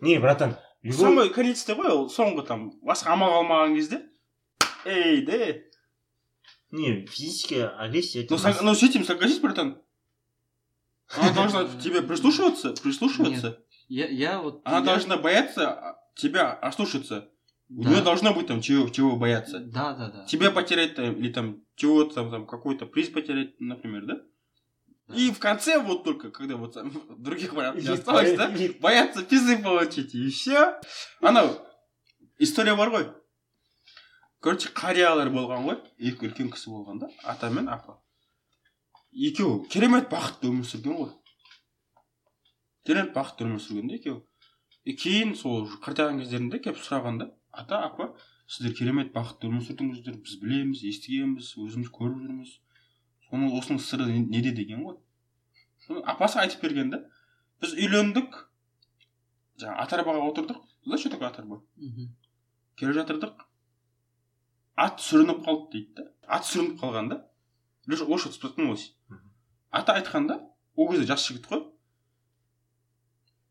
не 0.00 0.18
братан 0.18 0.56
любой 0.82 0.98
самое 0.98 1.30
количество 1.30 1.74
ғой 1.74 1.90
ол 1.92 2.08
соңғы 2.10 2.46
там 2.46 2.70
басқа 2.82 3.12
амал 3.16 3.32
қалмаған 3.42 3.74
кезде 3.76 4.02
ей 4.91 5.25
де 5.25 5.69
не 6.71 7.05
физическая 7.05 7.69
агрессия 7.69 8.23
это 8.23 8.33
ну, 8.33 8.39
сог- 8.39 8.61
ну 8.61 8.75
с 8.75 8.83
этим 8.83 9.03
согласись 9.05 9.39
братан. 9.39 9.81
Она 11.15 11.31
должна 11.31 11.63
к 11.65 11.79
тебе 11.79 12.01
прислушиваться 12.01 12.73
прислушиваться. 12.73 13.63
Я, 13.87 14.07
я 14.07 14.41
вот... 14.41 14.61
она 14.65 14.79
я- 14.79 14.83
должна 14.83 15.17
бояться 15.17 15.69
а, 15.69 15.99
тебя 16.15 16.51
ослушаться. 16.53 17.29
У 17.69 17.83
Да. 17.83 17.89
нее 17.89 18.01
должно 18.01 18.33
быть 18.33 18.47
там 18.47 18.61
чего 18.61 18.89
чего 18.89 19.15
бояться. 19.15 19.59
Да, 19.59 19.93
да, 19.93 20.09
да. 20.11 20.25
тебя 20.25 20.51
потерять 20.51 20.95
там, 20.95 21.15
или 21.15 21.31
там 21.31 21.63
чего-то 21.75 22.15
там, 22.15 22.31
там 22.31 22.47
какой-то 22.47 22.85
приз 22.85 23.09
потерять 23.09 23.59
например 23.59 24.05
да? 24.05 24.21
Да. 25.07 25.15
и 25.15 25.31
в 25.31 25.39
конце 25.39 25.79
вот 25.79 26.03
только 26.03 26.31
когда 26.31 26.55
вот 26.55 26.73
там 26.73 26.91
других 27.21 27.53
вариантов 27.53 27.83
не 27.83 27.89
осталось 27.89 28.33
да 28.37 28.51
боятся 28.79 29.23
пизды 29.23 29.57
получить 29.57 30.15
и 30.15 30.29
все 30.29 30.79
анау 31.21 31.49
история 32.39 32.75
бар 32.75 32.89
ғой 32.89 33.13
короче 34.45 34.69
қариялар 34.77 35.31
болған 35.33 35.65
ғой. 35.65 35.77
Екі 35.97 36.27
үлкен 36.29 36.51
кісі 36.53 36.69
болған 36.69 36.99
да. 37.01 37.09
Ата 37.25 37.49
мен 37.49 37.67
апа. 37.73 37.97
Екеуі 39.11 39.65
керемет 39.71 40.11
бақытты 40.11 40.51
өмір 40.51 40.67
сүрген 40.69 40.99
ғой. 40.99 41.11
Керемет 42.85 43.15
бақытты 43.15 43.47
өмір 43.47 43.61
сүрген 43.63 43.89
да 43.89 43.97
екеуі. 43.97 44.21
И 44.85 44.93
кейін 44.93 45.33
сол 45.39 45.65
қартайған 45.81 46.19
кездерінде 46.21 46.59
келіп 46.61 46.77
сұраған 46.77 47.17
да. 47.23 47.29
Ата 47.51 47.79
апа 47.87 48.11
сіздер 48.45 48.75
керемет 48.77 49.09
бақытты 49.15 49.49
өмір 49.49 49.65
сүрдіңіздер. 49.65 50.19
Біз 50.21 50.37
білеміз 50.43 50.83
естігенбіз 50.91 51.55
өзіміз 51.65 51.89
көріп 51.95 52.21
жүрміз. 52.27 52.51
Соның 53.31 53.55
осының 53.57 53.81
сыры 53.81 54.05
не- 54.11 54.27
неде 54.29 54.51
деген 54.53 54.85
ғой. 54.85 54.99
Соны 55.87 56.03
апасы 56.05 56.37
айтып 56.43 56.61
берген 56.61 56.91
да. 56.93 57.01
Біз 57.61 57.73
үйлендік. 57.73 58.37
Жаңағы 59.57 59.81
ат 59.81 59.93
арбаға 59.97 60.21
отырдық. 60.29 60.61
Знаешь 60.85 61.01
что 61.01 61.09
такое 61.09 61.29
ат 61.29 61.39
арба 61.39 61.61
келе 62.77 62.93
жатырдық. 62.93 63.39
Ат 64.75 64.99
сүрініп 64.99 65.45
қалды 65.45 65.71
дейді 65.71 65.93
да. 65.95 66.09
Ат 66.27 66.45
сүрініп 66.45 66.79
қалған 66.81 67.09
да 67.09 67.25
лошадь 67.87 68.33
споткнулась 68.33 68.91
ата 69.71 69.93
айтқан 69.93 70.27
да 70.27 70.39
ол 70.75 70.89
кезде 70.89 71.05
жас 71.05 71.27
жігіт 71.27 71.47
қой. 71.47 71.63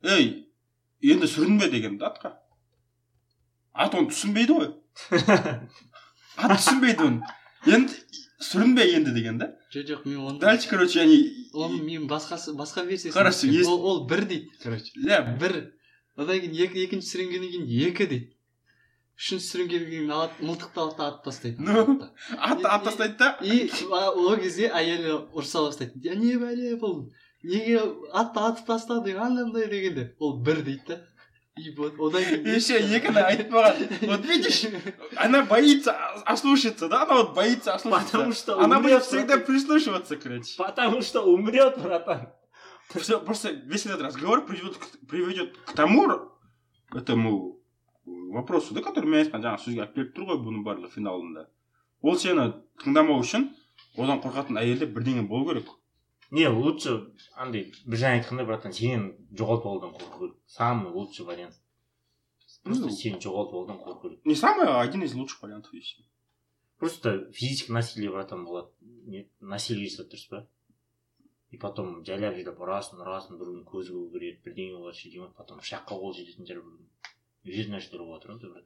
Ей 0.05 0.49
енді 1.03 1.27
сүрінбе 1.27 1.71
деген 1.71 1.99
да 1.99 2.11
атқа. 2.13 2.35
Ат 3.73 3.95
оны 3.95 4.09
түсінбейді 4.13 4.57
ғой. 4.59 4.71
Ат 6.37 6.57
түсінбейді 6.59 7.07
оны. 7.09 7.23
Енді 7.67 7.93
сүрінбе 8.41 8.87
енді 8.97 9.15
деген 9.17 9.39
да. 9.39 9.51
Жоқ 9.73 9.89
жоқ 9.91 10.05
мен 10.09 10.19
оны 10.21 10.39
дальше 10.41 10.69
короче 10.69 11.01
они 11.03 11.49
оның 11.53 11.85
мен 11.85 12.09
басқасы 12.09 12.55
басқа 12.57 12.85
естимін. 12.89 13.15
есть- 13.53 13.69
ол, 13.69 13.81
ол 13.85 14.07
бір 14.07 14.25
дейді 14.29 14.51
короче. 14.63 14.93
Иә 15.01 15.39
бір. 15.39 15.73
Одан 16.17 16.41
кейін 16.41 16.55
екі, 16.55 16.85
екінші 16.85 17.09
сүренгеннен 17.09 17.51
кейін 17.51 17.89
екі 17.89 18.07
дейді. 18.07 18.34
Үшінші 19.19 19.47
сүренгеннен 19.47 19.91
кейін 19.91 20.13
алады 20.15 20.47
мылтықты 20.49 20.81
алады 20.83 20.99
да 20.99 21.09
атып 21.13 21.25
тастайды. 21.29 21.63
Ну. 21.63 22.11
ат 22.39 22.65
ат 22.65 22.85
тастайды 22.85 23.17
да. 23.19 23.39
и 23.43 23.71
ол 23.91 24.37
кезде 24.37 24.71
әйелі 24.71 25.17
ұрыса 25.33 25.65
бастайды. 25.67 26.01
Я 26.03 26.15
не 26.19 26.35
бәле 26.41 26.75
бұл 26.81 27.11
неге 27.43 27.81
атты 28.13 28.47
атып 28.51 28.67
тастадың 28.73 29.21
андай 29.23 29.49
мындай 29.49 29.71
дегенде. 29.71 30.15
Ол 30.19 30.41
бір 30.43 30.65
дейді. 30.67 30.85
Да 30.89 31.01
и 31.57 31.71
вот 31.77 31.95
одан 32.03 32.25
кейін 32.27 32.47
еще 32.51 32.81
екіні 32.83 33.23
айтпаған 33.23 34.09
вот 34.11 34.25
видишь 34.27 34.65
она 35.25 35.43
боится 35.43 35.95
ослушаться 36.27 36.89
да? 36.89 37.03
Она 37.05 37.15
вот 37.15 37.35
боится 37.35 37.75
ослушаться. 37.75 38.11
Потому 38.11 38.33
что 38.33 38.61
она 38.61 38.81
будет 38.81 39.05
всегда 39.05 39.39
прислушиваться 39.39 40.17
короче 40.17 40.57
Потому 40.59 41.01
что 41.01 41.23
умрет, 41.23 41.79
братан. 41.79 42.33
Всё, 42.95 43.21
просто 43.21 43.51
весь 43.51 43.87
этот 43.87 44.03
разговор 44.03 44.45
приведет 44.45 44.77
к, 44.77 45.07
приведет 45.09 45.57
к 45.59 45.73
тому 45.73 46.33
этому 46.93 47.64
вопросу 48.07 48.75
да 48.75 48.83
который 48.83 49.11
мен 49.11 49.25
айтқан 49.25 49.45
жаңағы 49.45 49.65
сөзге 49.65 49.85
алып 49.85 49.95
келіп 49.95 50.17
тұр 50.17 50.29
ғой 50.33 50.43
бұның 50.45 50.65
барлығы 50.67 50.93
финалында 50.97 51.49
ол 52.03 52.19
сені 52.21 52.51
тыңдамау 52.85 53.23
үшін 53.25 53.49
одан 53.97 54.21
қорқатын 54.25 54.61
әйелде 54.61 54.91
бірдеңе 54.93 55.27
болу 55.29 55.49
керек 55.53 55.73
Не, 56.35 56.49
лучше, 56.49 56.95
андай, 57.39 57.69
бір 57.87 58.01
жаңа 58.01 58.19
айтқандай, 58.19 58.47
братан, 58.49 58.73
сенен 58.75 59.05
жоғалтып 59.39 59.69
алудан 59.71 59.93
қорқу 59.95 60.19
керек. 60.19 60.39
Самый 60.51 60.91
лучший 60.91 61.25
вариант. 61.27 61.61
Просто 62.65 62.87
Ну. 62.87 62.91
сені 62.91 63.21
жоғалтып 63.21 63.55
алудан 63.55 63.77
қорқу 63.77 64.03
керек. 64.03 64.27
не 64.27 64.35
самый 64.35 64.67
а 64.67 64.81
один 64.81 65.03
из 65.03 65.15
лучших 65.15 65.43
вариантов 65.43 65.73
и 65.75 65.81
всё. 65.81 66.03
Просто 66.79 67.31
физический 67.33 67.73
насилие, 67.73 68.11
братан, 68.11 68.45
болады. 68.45 68.69
Не, 68.83 69.29
насилие 69.41 69.89
жасап 69.89 70.09
тұрсыз 70.09 70.31
ба? 70.31 70.49
И 71.51 71.57
потом 71.57 72.05
жайлап 72.05 72.35
жайлап 72.35 72.59
ұрасын 72.59 72.99
ұрасын 72.99 73.39
біреудің 73.39 73.65
көзі 73.71 73.93
көгереді 73.93 74.43
бірдеңе 74.43 74.79
болады 74.79 75.33
потом 75.37 75.61
пышаққа 75.61 75.95
қол 76.01 76.15
жететін 76.15 76.47
шығар 76.47 76.65
біреудің 77.45 77.57
жүз 77.57 77.73
нәрселер 77.75 78.05
болып 78.05 78.23
жатыр 78.25 78.35
ғой 78.35 78.51
бір. 78.55 78.65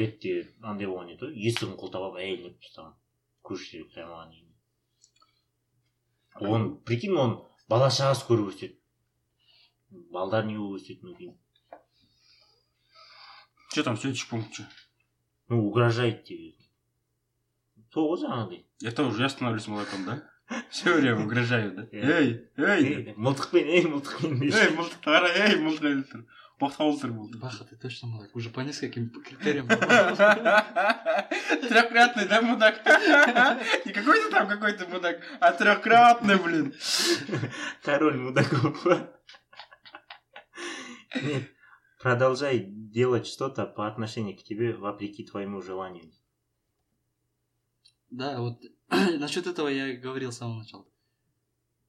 Ретте 0.00 0.34
андай 0.62 0.86
болған 0.88 1.12
еді 1.14 1.28
ғой. 1.28 1.36
Есігін 1.46 1.76
құлтап 1.80 2.02
алып 2.08 2.18
әйелін 2.24 2.58
тастаған 2.60 2.96
көршілері 3.44 3.88
қиямаған 3.94 4.34
үйіне. 4.34 4.52
Оны 6.40 6.74
прикинь 6.88 7.16
оны 7.16 7.40
бала 7.68 7.88
шағасы 7.90 8.26
көріп 8.28 8.52
өседі. 8.52 8.76
Балдар 10.12 10.44
не 10.48 10.58
болып 10.58 10.82
өсетінін 10.82 11.16
кейін 11.18 11.34
что 13.74 13.82
там 13.82 13.96
следующий 13.96 14.28
пункт 14.28 14.54
что 14.54 14.62
ну 15.48 15.66
угрожает 15.66 16.22
тебе. 16.24 16.54
Сол 17.92 18.06
ғой 18.10 18.20
жаңағыдай. 18.22 18.60
Это 18.82 19.02
уже 19.02 19.22
я 19.22 19.28
становлюсь 19.28 19.66
молоком 19.66 20.04
да? 20.04 20.22
Все 20.70 20.94
время 20.94 21.24
угрожаю 21.24 21.74
да? 21.74 21.82
Иә. 21.90 22.02
эй 22.02 22.50
эй! 22.56 22.84
Ей, 22.84 23.14
мылтықпен 23.16 23.66
ей 23.66 23.84
мылтықпен 23.86 24.42
ей 24.42 24.50
деші. 24.50 24.70
мылтық 24.78 25.00
қара 25.02 25.30
ей 25.30 25.58
мылтық 25.58 25.90
іліп 25.90 26.10
тұр. 26.12 26.24
Тұр 26.60 27.10
болды 27.10 27.38
Баха, 27.38 27.64
ты 27.64 27.76
точно 27.76 28.08
мудак. 28.08 28.34
Уже 28.36 28.50
по 28.50 28.60
нескольким 28.60 29.10
критериям. 29.10 29.68
Трехкратный, 31.68 32.26
да, 32.28 32.42
мудак? 32.42 32.84
Не 33.84 33.92
какой-то 33.92 34.30
там 34.30 34.48
какой-то 34.48 34.86
мудак, 34.88 35.20
а 35.40 35.52
трехкратный, 35.52 36.36
блин. 36.36 36.74
король 37.82 38.18
мудаков 38.18 38.86
нет 41.22 41.54
продолжай 42.04 42.66
делать 42.68 43.26
что-то 43.26 43.64
по 43.64 43.88
отношению 43.88 44.36
к 44.36 44.42
тебе 44.42 44.74
вопреки 44.76 45.24
твоему 45.24 45.62
желанию 45.62 46.12
Да, 48.10 48.42
вот 48.42 48.62
насчет 48.90 49.46
этого 49.46 49.68
я 49.68 49.88
и 49.88 49.96
говорил 49.96 50.30
с 50.30 50.36
самого 50.36 50.58
начала. 50.58 50.86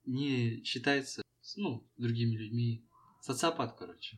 Не 0.06 0.64
считается, 0.64 1.22
ну, 1.58 1.86
другими 1.98 2.38
людьми. 2.38 2.88
Социопат, 3.20 3.76
короче. 3.78 4.18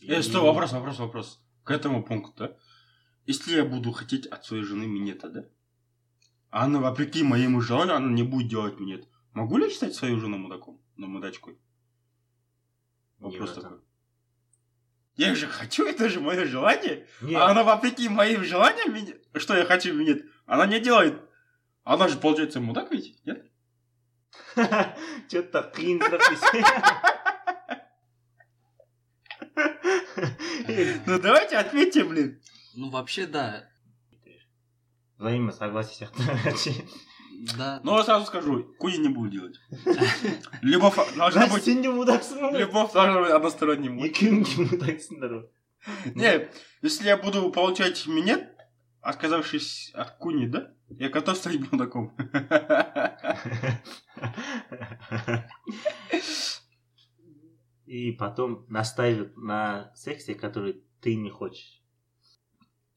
Э, 0.00 0.22
стой, 0.22 0.40
вопрос, 0.40 0.72
вопрос, 0.72 0.98
вопрос. 0.98 1.40
К 1.64 1.70
этому 1.70 2.02
пункту, 2.02 2.32
да? 2.36 2.56
Если 3.26 3.56
я 3.56 3.64
буду 3.64 3.92
хотеть 3.92 4.26
от 4.26 4.44
своей 4.44 4.64
жены 4.64 4.86
минета, 4.86 5.28
да? 5.28 5.44
А 6.50 6.64
она, 6.64 6.80
вопреки 6.80 7.22
моему 7.22 7.60
желанию, 7.60 7.96
она 7.96 8.10
не 8.10 8.22
будет 8.22 8.48
делать 8.48 8.80
минет. 8.80 9.06
Могу 9.32 9.58
ли 9.58 9.64
я 9.64 9.70
считать 9.70 9.94
свою 9.94 10.18
жену 10.18 10.38
мудаком? 10.38 10.80
Ну, 10.96 11.06
мудачкой? 11.06 11.58
Вопрос 13.18 13.56
Не, 13.56 13.62
такой. 13.62 13.78
Я 15.16 15.34
же 15.34 15.46
хочу, 15.46 15.86
это 15.86 16.08
же 16.08 16.20
мое 16.20 16.44
желание. 16.46 17.06
Нет, 17.20 17.40
А 17.40 17.50
она 17.50 17.62
вопреки 17.62 18.08
моим 18.08 18.44
желаниям, 18.44 19.14
что 19.34 19.56
я 19.56 19.64
хочу 19.64 19.94
минет, 19.94 20.26
она 20.46 20.66
не 20.66 20.80
делает. 20.80 21.20
Она 21.84 22.08
же, 22.08 22.18
получается, 22.18 22.60
мудак 22.60 22.90
ведь, 22.90 23.24
нет? 23.24 23.46
сұрақ 24.56 26.18
десе. 26.30 26.64
Ну, 31.06 31.18
давайте 31.18 31.56
отметьте, 31.56 32.04
блин. 32.04 32.40
Ну, 32.74 32.90
вообще, 32.90 33.26
да. 33.26 33.68
взаимно 35.18 35.52
согласие 35.52 36.08
сияқты 36.08 36.84
Да. 37.58 37.80
Но 37.82 37.98
я 37.98 38.04
сразу 38.04 38.26
скажу, 38.26 38.62
Куни 38.78 38.98
не 38.98 39.08
будет 39.08 39.32
делать. 39.32 39.58
Любовь 40.62 40.94
должна 41.16 41.48
быть... 41.48 41.66
Любовь 41.66 42.92
должна 42.92 43.20
быть 43.20 43.30
односторонним. 43.30 43.96
Не, 46.14 46.48
если 46.82 47.06
я 47.06 47.16
буду 47.16 47.50
получать 47.50 48.06
минет, 48.06 48.48
отказавшись 49.00 49.90
от 49.94 50.12
Куни, 50.18 50.46
да? 50.46 50.70
Я 50.88 51.08
готов 51.08 51.36
стать 51.36 51.58
мудаком. 51.72 52.14
И 57.92 58.10
потом 58.10 58.64
настаивают 58.70 59.36
на 59.36 59.94
сексе, 59.94 60.34
который 60.34 60.82
ты 61.02 61.14
не 61.14 61.28
хочешь. 61.28 61.82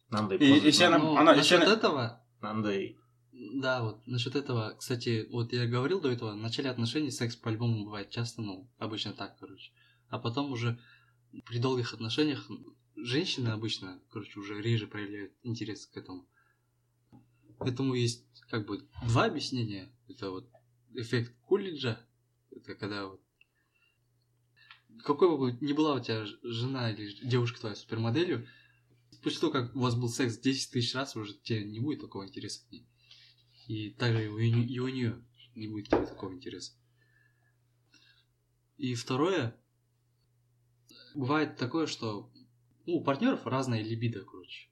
Мынандай 0.08 0.38
И- 0.38 0.46
если 0.46 0.86
она- 0.86 1.00
Ну, 1.00 1.18
она- 1.18 1.36
насчет 1.36 1.62
она- 1.64 1.74
этого, 1.74 2.26
мынандай 2.40 2.98
да, 3.34 3.84
вот, 3.84 4.08
насчет 4.08 4.38
этого, 4.38 4.74
кстати, 4.80 5.28
вот 5.30 5.52
я 5.52 5.68
говорил 5.68 6.00
до 6.00 6.10
этого, 6.10 6.32
в 6.32 6.38
начале 6.38 6.70
отношений 6.70 7.12
секс 7.12 7.36
по-любому 7.36 7.84
бывает 7.84 8.10
часто, 8.10 8.42
ну, 8.42 8.72
обычно 8.78 9.12
так, 9.12 9.38
короче. 9.38 9.74
А 10.08 10.18
потом 10.18 10.54
уже 10.54 10.80
при 11.46 11.60
долгих 11.60 11.94
отношениях 11.94 12.50
женщины 12.96 13.50
обычно, 13.50 14.00
короче, 14.12 14.40
уже 14.40 14.62
реже 14.62 14.88
проявляют 14.88 15.34
интерес 15.44 15.88
к 15.88 15.98
этому. 15.98 16.26
Этому 17.60 17.96
есть 17.96 18.26
как 18.50 18.66
бы 18.66 18.88
два 19.06 19.26
объяснения. 19.26 19.94
Это 20.08 20.32
вот 20.32 20.50
эффект 20.94 21.36
Кулиджа, 21.44 22.00
это 22.50 22.76
когда 22.76 23.08
вот 23.08 23.25
какой 25.04 25.38
бы 25.38 25.58
ни 25.62 25.74
была 25.74 25.96
у 25.96 26.00
тебя 26.00 26.26
жена 26.44 26.92
или 26.92 27.12
девушка 27.24 27.60
твоя 27.60 27.76
супермоделью, 27.76 28.48
после 29.24 29.40
того, 29.40 29.52
как 29.52 29.76
у 29.76 29.80
вас 29.80 29.96
был 29.96 30.10
секс 30.10 30.38
10 30.38 30.72
тысяч 30.72 30.94
раз, 30.94 31.16
уже 31.16 31.34
тебе 31.34 31.64
не 31.64 31.80
будет 31.80 32.02
такого 32.02 32.26
интереса 32.26 32.66
к 32.68 32.72
ней. 32.72 32.88
И 33.68 33.90
также 33.92 34.26
и 34.26 34.28
у, 34.28 34.38
и 34.38 34.80
у 34.80 34.88
нее 34.88 35.24
не 35.56 35.68
будет 35.68 35.88
тебе 35.88 36.06
такого 36.06 36.34
интереса. 36.34 36.74
И 38.78 38.94
второе, 38.94 39.56
бывает 41.16 41.58
такое, 41.58 41.88
что 41.88 42.30
ну, 42.86 42.98
у 42.98 43.04
партнеров 43.04 43.48
разная 43.48 43.82
либидо, 43.82 44.24
короче. 44.24 44.70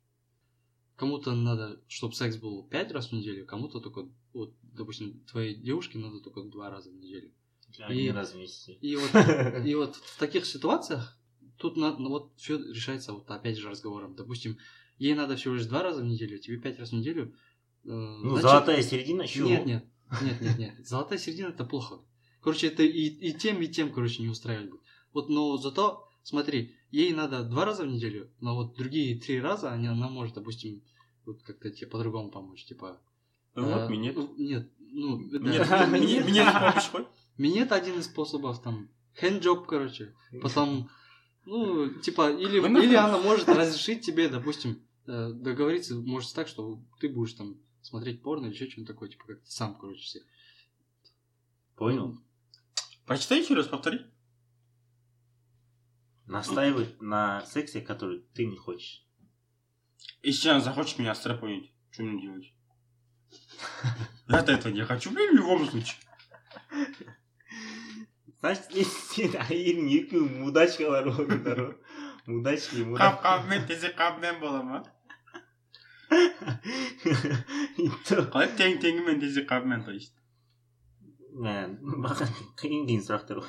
Кому-то 0.95 1.33
надо, 1.33 1.81
чтобы 1.87 2.13
секс 2.13 2.37
был 2.37 2.67
пять 2.67 2.91
раз 2.91 3.09
в 3.09 3.13
неделю, 3.13 3.45
кому-то 3.45 3.79
только, 3.79 4.07
вот, 4.33 4.55
допустим, 4.61 5.21
твоей 5.25 5.55
девушке 5.55 5.97
надо 5.97 6.19
только 6.19 6.43
два 6.43 6.69
раза 6.69 6.91
в 6.91 6.95
неделю. 6.95 7.33
Один 7.79 8.15
раз 8.15 8.33
в 8.33 8.37
месяц. 8.37 8.69
И 8.81 8.95
вот, 8.95 9.09
и 9.65 9.75
вот 9.75 9.95
в 9.95 10.17
таких 10.19 10.45
ситуациях 10.45 11.17
тут 11.57 11.77
надо, 11.77 11.99
ну, 12.01 12.09
вот 12.09 12.33
все 12.37 12.57
решается 12.57 13.13
вот 13.13 13.29
опять 13.31 13.57
же 13.57 13.69
разговором. 13.69 14.15
Допустим, 14.15 14.57
ей 14.97 15.13
надо 15.13 15.35
всего 15.35 15.55
лишь 15.55 15.65
два 15.65 15.83
раза 15.83 16.01
в 16.01 16.05
неделю, 16.05 16.37
тебе 16.39 16.57
пять 16.57 16.79
раз 16.79 16.89
в 16.89 16.93
неделю. 16.93 17.33
э, 17.85 17.89
Ну, 17.89 18.31
значит- 18.31 18.49
золотая 18.49 18.81
середина, 18.81 19.27
чего? 19.27 19.49
Нет, 19.49 19.65
нет, 19.65 19.85
нет, 20.21 20.41
нет, 20.41 20.57
нет. 20.57 20.87
Золотая 20.87 21.17
середина 21.19 21.47
это 21.49 21.65
плохо. 21.65 21.99
Короче, 22.41 22.67
это 22.67 22.83
и, 22.83 23.05
и 23.07 23.33
тем, 23.33 23.61
и 23.61 23.67
тем, 23.67 23.91
короче, 23.93 24.21
не 24.21 24.29
устраивать 24.29 24.69
будет. 24.69 24.81
Вот, 25.13 25.29
но 25.29 25.57
зато, 25.57 26.05
смотри, 26.23 26.75
ей 26.91 27.13
надо 27.13 27.43
два 27.43 27.65
раза 27.65 27.83
в 27.83 27.87
неделю, 27.87 28.29
но 28.41 28.55
вот 28.55 28.75
другие 28.75 29.17
три 29.19 29.39
раза 29.39 29.71
они, 29.71 29.87
она 29.87 30.09
может, 30.09 30.35
допустим, 30.35 30.81
вот 31.25 31.41
как-то 31.43 31.69
тебе 31.71 31.87
по-другому 31.87 32.31
помочь, 32.31 32.65
типа. 32.65 32.99
Ну 33.55 33.67
э, 33.67 33.81
вот, 33.81 33.89
минет. 33.89 34.15
ну, 34.17 34.33
Нет, 34.37 34.69
ну, 34.93 35.29
да. 35.31 35.87
Помощью. 36.91 37.07
Минет 37.37 37.71
один 37.71 37.99
из 37.99 38.05
способов, 38.05 38.61
там, 38.61 38.89
хенджоп, 39.19 39.65
короче. 39.65 40.13
Потом, 40.41 40.89
ну, 41.45 41.89
типа, 41.89 42.31
или, 42.31 42.59
или 42.59 42.95
она 42.95 43.17
может 43.17 43.49
разрешить 43.49 44.05
тебе, 44.05 44.29
допустим, 44.29 44.83
э, 45.07 45.31
договориться, 45.33 45.95
может 45.95 46.33
так, 46.33 46.47
что 46.47 46.79
ты 46.99 47.09
будешь 47.09 47.33
там 47.33 47.57
смотреть 47.81 48.21
порно 48.21 48.45
или 48.45 48.53
еще 48.53 48.69
что-нибудь 48.69 48.93
такое, 48.93 49.09
типа, 49.09 49.25
как 49.25 49.41
ты 49.41 49.51
сам, 49.51 49.75
короче, 49.75 50.05
себе. 50.05 50.23
Понял? 51.75 52.19
Прочитай 53.05 53.41
еще 53.41 53.55
раз, 53.55 53.67
повтори. 53.67 54.05
настаивать 56.27 57.01
на 57.01 57.45
сексе, 57.45 57.81
который 57.81 58.25
ты 58.33 58.45
не 58.45 58.55
хочешь. 58.55 59.05
Если 60.21 60.49
она 60.49 60.61
захочет 60.61 60.99
меня 60.99 61.11
острапонить, 61.11 61.73
что 61.91 62.03
мне 62.03 62.21
делать? 62.21 62.53
Я-то 64.27 64.51
этого 64.51 64.73
не 64.73 64.83
хочу, 64.85 65.11
в 65.11 65.17
любом 65.17 65.67
случае. 65.69 65.97
Значит, 68.39 68.65
сен 69.13 69.35
әйелің 69.39 69.85
екеуің 69.87 70.31
мудачкалар 70.41 71.05
болдыңдар 71.07 71.61
ғой 71.63 71.75
мудачки 72.27 72.83
Қап 72.97 73.21
қапмен 73.23 73.63
тезек 73.67 73.95
қапмен 73.95 74.41
бола 74.41 74.63
ма 74.67 74.81
қалай 78.09 78.51
тең 78.59 78.81
теңімен 78.83 79.21
тезек 79.21 79.47
қапмен 79.49 79.85
то 79.85 79.95
есть. 79.95 80.13
Маған 81.33 82.29
қиын 82.59 82.83
қиын 82.89 83.01
сұрақтар 83.07 83.41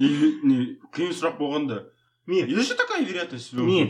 не 0.00 0.08
не 0.42 0.56
қиын 0.96 1.12
сұрақ 1.12 1.38
болғанда 1.38 1.84
мен 2.26 2.48
есть 2.48 2.68
же 2.68 2.74
такая 2.74 3.04
вероятность 3.04 3.52
мен 3.52 3.88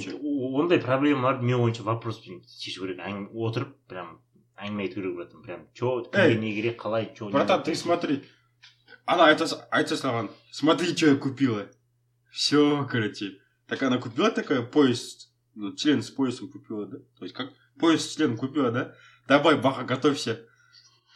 ондай 0.61 0.79
проблемаларды 0.79 1.44
мен 1.44 1.61
ойымша 1.61 1.83
вопроспен 1.83 2.42
шешу 2.46 2.87
керек 2.87 3.31
отырып 3.33 3.77
прям. 3.88 4.20
әңгіме 4.62 4.84
айту 4.86 4.96
керек 5.02 5.16
братан 5.16 5.42
прям 5.42 5.68
че 5.74 5.86
Эй, 5.86 6.04
кімге 6.12 6.40
не 6.40 6.54
керек 6.56 6.82
қалай 6.82 7.10
че 7.16 7.30
братан 7.30 7.64
ты 7.64 7.76
смотри 7.76 8.24
она 9.06 9.32
это 9.32 9.46
айтса 9.72 9.96
саған 9.96 10.30
смотри 10.52 10.96
что 10.96 11.08
я 11.08 11.16
купила 11.16 11.68
все 12.32 12.88
короче 12.90 13.40
так 13.68 13.82
она 13.84 13.98
купила 13.98 14.32
такая 14.32 14.62
пояс 14.62 15.30
ну, 15.56 15.76
член 15.76 16.02
с 16.02 16.10
поясом 16.10 16.50
купила 16.52 16.86
да 16.86 16.98
то 17.18 17.26
есть 17.26 17.36
как 17.36 17.52
пояс 17.80 18.06
с 18.06 18.16
членом 18.16 18.38
купила 18.38 18.72
да 18.72 18.96
давай 19.28 19.56
баха 19.56 19.84
готовься 19.84 20.46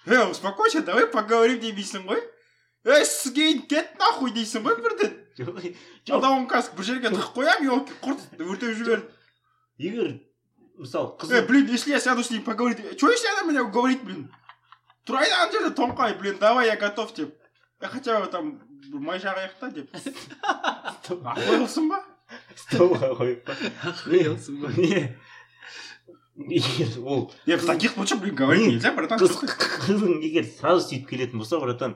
э 0.06 0.24
успокойся 0.26 0.82
давай 0.82 1.08
поговорим 1.08 1.60
деймейсің 1.60 2.06
ғой 2.06 2.22
ей 2.86 3.06
сізге 3.06 3.60
кет 3.70 3.98
нахуй 4.00 4.32
дейсің 4.32 4.66
ғой 4.66 4.82
бірден 4.82 5.14
жоқ 5.38 6.18
алда 6.18 6.34
қазір 6.50 6.78
бір 6.78 6.86
жерге 6.90 7.12
тығып 7.14 7.34
қоямын 7.38 7.72
елки 7.74 7.98
құрт 8.02 8.42
өртеп 8.42 8.78
жіберіп 8.78 9.10
егер 9.78 10.12
мысалы 10.81 11.15
Э, 11.15 11.23
қыз 11.23 11.47
блин, 11.47 11.67
если 11.69 11.93
я 11.93 12.01
сяду 12.01 12.25
с 12.25 12.31
ним 12.31 12.43
поговорить, 12.43 12.81
что 12.99 13.11
если 13.11 13.29
она 13.29 13.51
меня 13.51 13.65
говорит, 13.65 14.03
блин? 14.03 14.31
Турай 15.05 15.31
ана 15.31 15.51
жерде 15.53 15.75
тоңқай, 15.75 16.19
блин, 16.19 16.37
давай 16.41 16.67
я 16.67 16.77
готов 16.77 17.15
деп. 17.15 17.35
Я 17.81 17.89
хотя 17.89 18.21
бы 18.21 18.27
там 18.27 18.61
май 18.93 19.19
жағайық 19.19 19.59
та 19.61 19.71
деп. 19.71 19.93
Ақылсың 21.11 21.89
ба? 21.89 22.05
столға 22.55 23.09
қойып 23.19 23.41
па 23.47 23.55
Охуелсың 23.91 24.61
ба? 24.63 24.69
не 24.77 25.17
егер 26.40 26.88
ол 27.04 27.32
Не, 27.46 27.56
в 27.58 27.66
таких 27.66 27.92
случаях, 27.92 28.22
блин, 28.22 28.36
говорить 28.36 28.66
Не, 28.68 28.74
нельзя, 28.74 28.92
братан. 28.92 29.20
қыз 29.20 29.32
что 29.32 29.48
ты? 29.48 29.54
қызың 29.86 30.22
егер 30.22 30.46
сразу 30.46 30.88
сөйтіп 30.90 31.08
келетін 31.10 31.40
болса 31.40 31.60
братан 31.60 31.96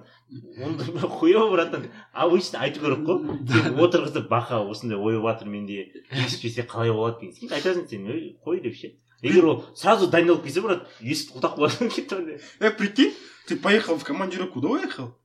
онда 0.64 0.86
бір 0.86 1.08
хуево 1.08 1.50
братан 1.52 1.90
обычно 2.14 2.60
айту 2.60 2.80
керек 2.80 3.00
қой 3.04 3.20
сен 3.52 3.76
отырғызып 3.80 4.30
бақа 4.30 4.62
осындай 4.70 4.98
ой 4.98 5.20
жатыр 5.20 5.50
менде 5.50 5.92
келіспесе 6.10 6.64
қалай 6.64 6.94
болады 6.94 7.20
деген 7.20 7.36
сен 7.36 7.50
айтасың 7.58 7.88
сен 7.90 8.08
ей 8.08 8.38
қой 8.46 8.62
деп 8.64 8.76
ше 8.76 8.94
егер 9.22 9.46
ол 9.46 9.66
сразу 9.76 10.08
дайындалып 10.08 10.44
келсе 10.48 10.62
брат 10.62 10.88
есікті 11.02 11.36
құлдақ 11.36 11.56
болады 11.58 11.90
кетті 11.90 12.40
Э, 12.60 12.72
прикинь, 12.72 13.14
ты 13.48 13.58
поехал 13.58 13.98
в 13.98 14.04
командировку, 14.06 14.62
куда 14.62 14.70
уехал? 14.70 15.18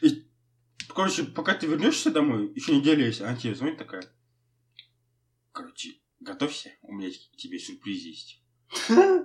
И, 0.00 0.26
короче, 0.88 1.22
пока 1.24 1.54
ты 1.54 1.66
вернешься 1.68 2.10
домой, 2.10 2.50
еще 2.56 2.74
неделя 2.74 3.06
есть, 3.06 3.20
она 3.20 3.36
тебе 3.36 3.54
звонит 3.54 3.78
такая. 3.78 4.02
Короче, 5.52 5.90
готовься, 6.19 6.71
у 6.81 6.93
меня 6.93 7.09
к 7.09 7.37
тебе 7.37 7.59
сюрприз 7.59 8.03
есть. 8.03 8.43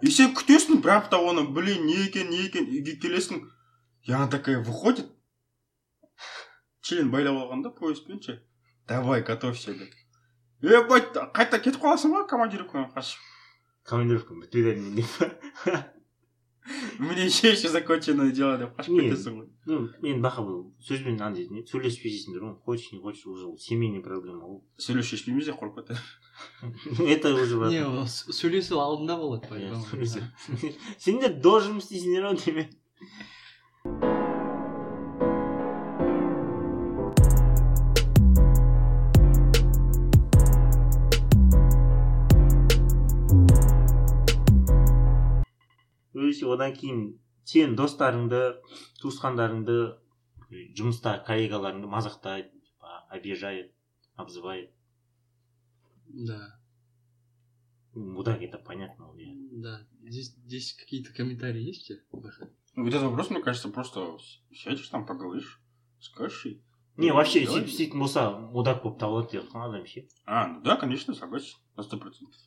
И 0.02 0.10
сен 0.10 0.34
күтесің 0.38 0.82
бір 0.82 0.98
апта 0.98 1.18
оны 1.18 1.42
блин 1.48 1.86
не 1.86 1.96
екен 2.04 2.30
не 2.30 2.44
екен 2.46 2.68
үйге 2.68 2.94
келесің 3.02 3.42
и 4.02 4.12
она 4.12 4.28
такая 4.28 4.62
выходит. 4.62 5.10
Член 6.80 7.10
байлап 7.10 7.36
алған 7.38 7.62
да 7.62 7.72
ше 8.20 8.42
давай 8.86 9.22
готовься 9.22 9.74
деп 9.74 9.90
ебать 10.62 11.14
қайта 11.34 11.58
кетіп 11.62 11.82
қаласың 11.82 12.14
ғой 12.14 12.26
командировкадан 12.30 12.90
қашып 12.94 13.18
командировка 13.88 14.34
бітпеді 14.34 14.80
менде 14.80 15.04
у 16.98 17.02
меня 17.02 17.24
еще 17.24 17.50
еще 17.50 17.68
законченное 17.68 18.30
дело 18.30 18.58
деп 18.58 18.76
қашып 18.78 18.98
кетесің 18.98 19.38
ғой 19.38 19.48
ну 19.66 19.88
мен 20.02 20.22
бақа 20.22 20.44
бұл 20.46 20.60
сөзбен 20.82 21.20
андай 21.22 21.48
не 21.50 21.64
сөйлеспейсіңдер 21.66 22.42
ғой 22.46 22.54
хочешь 22.66 22.92
не 22.92 23.00
хочешь 23.00 23.26
уже 23.26 23.46
ол 23.46 23.58
семейный 23.58 24.02
проблема. 24.02 24.44
Ол 24.46 24.64
сөйлеу 24.78 25.02
шешпейміз 25.02 25.46
де 25.46 25.52
қорқып 25.52 25.96
это 27.06 27.34
уже 27.34 27.56
Не, 27.70 27.84
ол 27.86 28.06
сөйлесу 28.06 28.80
алдында 28.80 29.16
болады 29.16 29.48
сөйлесу. 29.90 30.22
сендер 30.98 31.34
должен 31.40 31.78
істейсіңдер 31.82 32.30
ғой 32.30 32.40
деме 32.44 32.68
өйсе 46.32 46.48
одан 46.54 46.72
кейін 46.78 47.02
сен 47.52 47.74
достарыңды 47.78 48.42
туысқандарыңды 49.02 49.78
жұмыста 50.78 51.18
коллегаларыңды 51.26 51.90
мазақтайды 51.92 52.50
обижает 53.18 53.72
обзывает 54.16 54.70
Да, 56.11 56.59
мудак 57.93 58.41
это 58.41 58.57
понятно 58.57 59.09
ол 59.09 59.15
иә 59.15 59.33
да. 59.51 59.87
Здесь, 60.03 60.35
здесь 60.45 60.73
какие-то 60.73 61.13
комментарии 61.13 61.61
есть 61.61 61.89
у 61.89 61.93
тебя? 61.93 62.03
Баха? 62.11 62.49
Ну, 62.75 62.83
вот 62.83 62.93
этот 62.93 63.03
вопрос 63.03 63.29
мне 63.29 63.41
кажется 63.41 63.69
просто 63.69 64.17
сядешь 64.53 64.87
там 64.89 65.05
поговоришь 65.05 65.59
скажешь 65.99 66.45
ей 66.45 66.63
не 66.97 67.11
вообще 67.11 67.45
Давай. 67.45 67.61
сөйтіп 67.61 67.67
істейтін 67.69 67.99
болса 68.01 68.21
мудак 68.39 68.79
болып 68.83 68.97
табылады 68.97 69.31
деп 69.33 69.43
жатқан 69.45 69.65
адам 69.69 69.85
ше 69.85 70.07
А, 70.25 70.47
ну 70.47 70.61
да, 70.61 70.77
конечно, 70.77 71.13
согласен. 71.13 71.57
На 71.75 71.83
сто 71.83 71.97
процентов. 71.97 72.41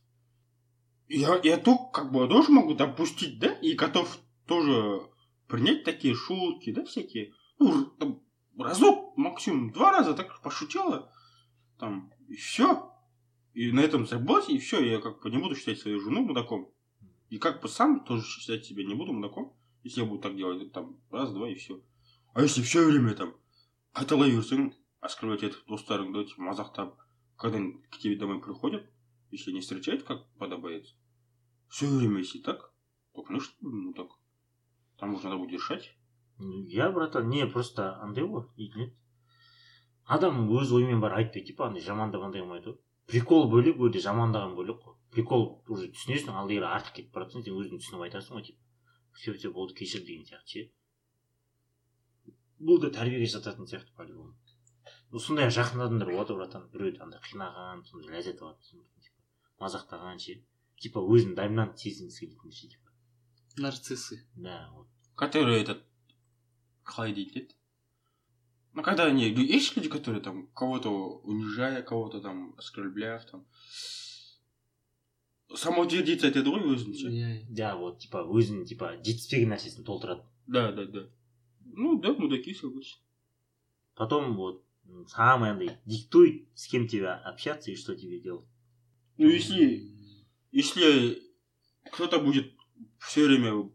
Я, 1.08 1.40
я 1.44 1.56
только 1.56 1.90
как 1.92 2.10
бы 2.12 2.26
тоже 2.26 2.50
могу 2.50 2.74
допустить, 2.74 3.38
да, 3.38 3.52
и 3.62 3.74
готов 3.74 4.18
тоже 4.46 5.02
принять 5.46 5.84
такие 5.84 6.14
шутки, 6.16 6.72
да, 6.72 6.84
всякие. 6.84 7.32
Ну, 7.60 7.70
р- 7.70 7.90
там, 8.00 8.20
разок, 8.58 9.16
максимум 9.16 9.70
два 9.72 9.92
раза 9.92 10.14
так 10.14 10.42
пошутила, 10.42 11.12
там, 11.78 12.12
и 12.28 12.34
все. 12.34 12.90
И 13.55 13.71
на 13.71 13.79
этом 13.79 14.05
забылось, 14.05 14.49
и 14.49 14.59
все, 14.59 14.83
я 14.85 15.01
как 15.01 15.23
бы 15.23 15.31
не 15.31 15.37
буду 15.37 15.55
считать 15.55 15.79
свою 15.79 15.99
жену 15.99 16.21
мудаком. 16.21 16.69
И 17.29 17.39
как 17.39 17.61
бы 17.61 17.67
сам 17.67 18.05
тоже 18.05 18.23
считать 18.23 18.65
себя 18.65 18.85
не 18.85 18.93
буду 18.93 19.13
мудаком, 19.13 19.55
если 19.81 20.01
я 20.01 20.05
буду 20.05 20.21
так 20.21 20.35
делать, 20.35 20.71
там, 20.71 20.99
раз, 21.09 21.33
два, 21.33 21.49
и 21.49 21.55
все. 21.55 21.81
А 22.35 22.41
если 22.41 22.61
все 22.61 22.85
время 22.85 23.15
там 23.15 23.33
қайталай 23.95 24.33
берсең 24.35 24.63
оскорблять 25.07 25.43
этих 25.47 25.61
достарыңды 25.71 26.25
типа 26.27 26.41
мазақтап 26.49 26.95
когда 27.39 27.59
к 27.91 27.97
тебе 27.97 28.17
домой 28.19 28.41
приходят 28.41 28.89
если 29.31 29.53
не 29.53 29.61
встречают 29.61 30.03
как 30.03 30.25
подобает 30.37 30.89
все 31.69 31.87
время 31.87 32.19
если 32.19 32.39
так 32.39 32.73
то 33.13 33.23
конечно 33.23 33.55
ну 33.61 33.93
так 33.93 34.09
там 34.97 35.13
уже 35.15 35.29
надо 35.29 35.37
будет 35.37 35.53
решать 35.53 35.95
иә 36.39 36.91
братан 36.91 37.29
не 37.29 37.47
просто 37.47 37.95
андай 38.01 38.25
ғой 38.25 38.49
не 38.57 38.91
адам 40.03 40.43
өз 40.51 40.73
ойымен 40.75 40.99
бар 40.99 41.15
айтпайды 41.21 41.53
типа 41.53 41.69
андай 41.69 41.87
жамандап 41.87 42.27
андай 42.27 42.41
қылмайды 42.41 42.73
ғой 42.73 42.79
прикол 43.11 43.49
бөлек 43.51 43.81
өте 43.87 44.01
жамандаған 44.05 44.55
бөлек 44.59 44.81
қой. 44.83 44.95
Прикол 45.15 45.45
уже 45.71 45.91
түсінесің 45.95 46.35
ал 46.35 46.49
егер 46.51 46.67
артық 46.69 46.97
кетіп 46.99 47.13
бара 47.13 47.27
жатсаң 47.27 47.45
сен 47.45 47.59
өзің 47.59 47.83
түсініп 47.83 48.07
айтасың 48.07 48.37
ғой 48.37 48.47
типа. 48.49 48.61
Все 49.15 49.33
все 49.33 49.51
болды 49.51 49.77
кешір 49.77 50.03
деген 50.07 50.25
сияқты 50.27 50.55
ше? 50.55 50.65
Бұл 52.59 52.81
да 52.81 52.91
тәрбиеге 52.91 53.29
жататын 53.31 53.69
сияқты 53.69 53.95
по 53.95 54.03
любому 54.03 54.35
ну 55.15 55.19
сондай 55.23 55.47
жақын 55.47 55.79
адамдар 55.79 56.09
болады 56.11 56.33
ғой 56.33 56.41
братан 56.41 56.63
біреуді 56.73 56.99
андай 57.05 57.21
қинаған 57.23 57.83
сондай 57.87 58.17
ләззат 58.17 58.41
типа. 58.67 59.21
Мазақтаған 59.63 60.17
ше? 60.19 60.33
Типа 60.83 60.99
өзін 60.99 61.37
доминант 61.37 61.79
сезінгісі 61.79 62.25
келетін 62.25 62.51
ше 62.51 62.67
типа. 62.73 62.91
Нарциссы. 63.57 64.27
да 64.35 64.69
вот. 64.73 64.87
Которые 65.15 65.61
этот 65.61 65.85
қалай 66.83 67.13
дейді 67.13 67.39
еді 67.39 67.55
ну 68.74 68.82
когда 68.82 69.04
они 69.06 69.28
есть 69.28 69.76
люди 69.76 69.88
которые 69.88 70.22
там 70.22 70.46
кого-то 70.54 70.90
унижая 71.24 71.82
кого-то 71.82 72.20
там 72.20 72.54
оскорбляв 72.58 73.24
там 73.26 73.44
самоутвердиться 75.54 76.28
айтады 76.28 76.50
ғой 76.54 76.62
өзінше 76.74 77.10
Я- 77.10 77.34
я- 77.34 77.46
да 77.50 77.76
вот 77.76 77.98
типа 77.98 78.22
өзінің 78.22 78.66
типа 78.70 78.92
жетіспеген 79.02 79.50
нәрсесін 79.54 79.84
толтырады 79.84 80.22
да 80.46 80.70
да 80.72 80.84
да 80.86 81.08
ну 81.64 81.98
да 82.00 82.12
мудаки 82.14 82.54
согласен 82.54 82.98
потом 83.96 84.36
вот 84.36 84.62
м, 84.86 85.06
самый 85.08 85.50
андай 85.50 85.78
диктует 85.86 86.46
с 86.54 86.68
кем 86.68 86.86
тебе 86.86 87.08
общаться 87.10 87.70
и 87.72 87.76
что 87.76 87.96
тебе 87.96 88.20
делать 88.20 88.46
ну 89.18 89.28
если 89.28 89.90
если 90.52 91.20
кто-то 91.90 92.20
будет 92.20 92.52
все 93.00 93.26
время 93.26 93.68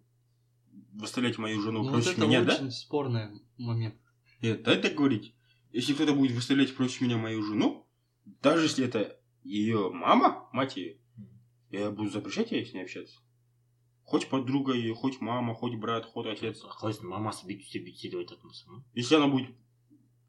выставлять 0.94 1.38
мою 1.38 1.60
жену 1.62 1.84
Ну, 1.84 1.92
вот 1.92 2.04
против 2.04 2.18
это 2.18 2.26
меня, 2.28 2.44
да? 2.44 2.56
очень 2.56 2.72
спорный 2.72 3.42
момент. 3.58 3.96
Нет, 4.43 4.63
дай 4.63 4.81
так 4.81 4.95
говорить. 4.95 5.35
Если 5.73 5.95
кто-то 5.95 6.15
будет 6.15 6.33
выставлять 6.33 6.75
против 6.75 7.01
меня 7.01 7.17
мою 7.17 7.43
жену, 7.43 7.87
даже 8.25 8.65
если 8.65 8.87
это 8.87 9.21
ее 9.45 9.91
мама, 9.91 10.49
мать 10.53 10.77
ее, 10.77 10.99
я 11.71 11.91
буду 11.91 12.11
запрещать 12.11 12.51
ей 12.51 12.67
с 12.67 12.73
ней 12.73 12.83
общаться. 12.83 13.21
Хоть 14.05 14.29
подруга 14.29 14.73
ее, 14.73 14.95
хоть 14.95 15.21
мама, 15.21 15.55
хоть 15.55 15.77
брат, 15.77 16.05
хоть 16.05 16.27
отец. 16.27 16.65
қалайсың 16.65 17.07
мамасы 17.07 17.47
бүйтсе 17.47 17.79
бүйтсе 17.79 18.11
деп 18.11 18.19
айтатын 18.25 18.49
болса 18.49 18.69
ма 18.69 18.85
Если 18.93 19.15
она 19.15 19.29
будет 19.29 19.55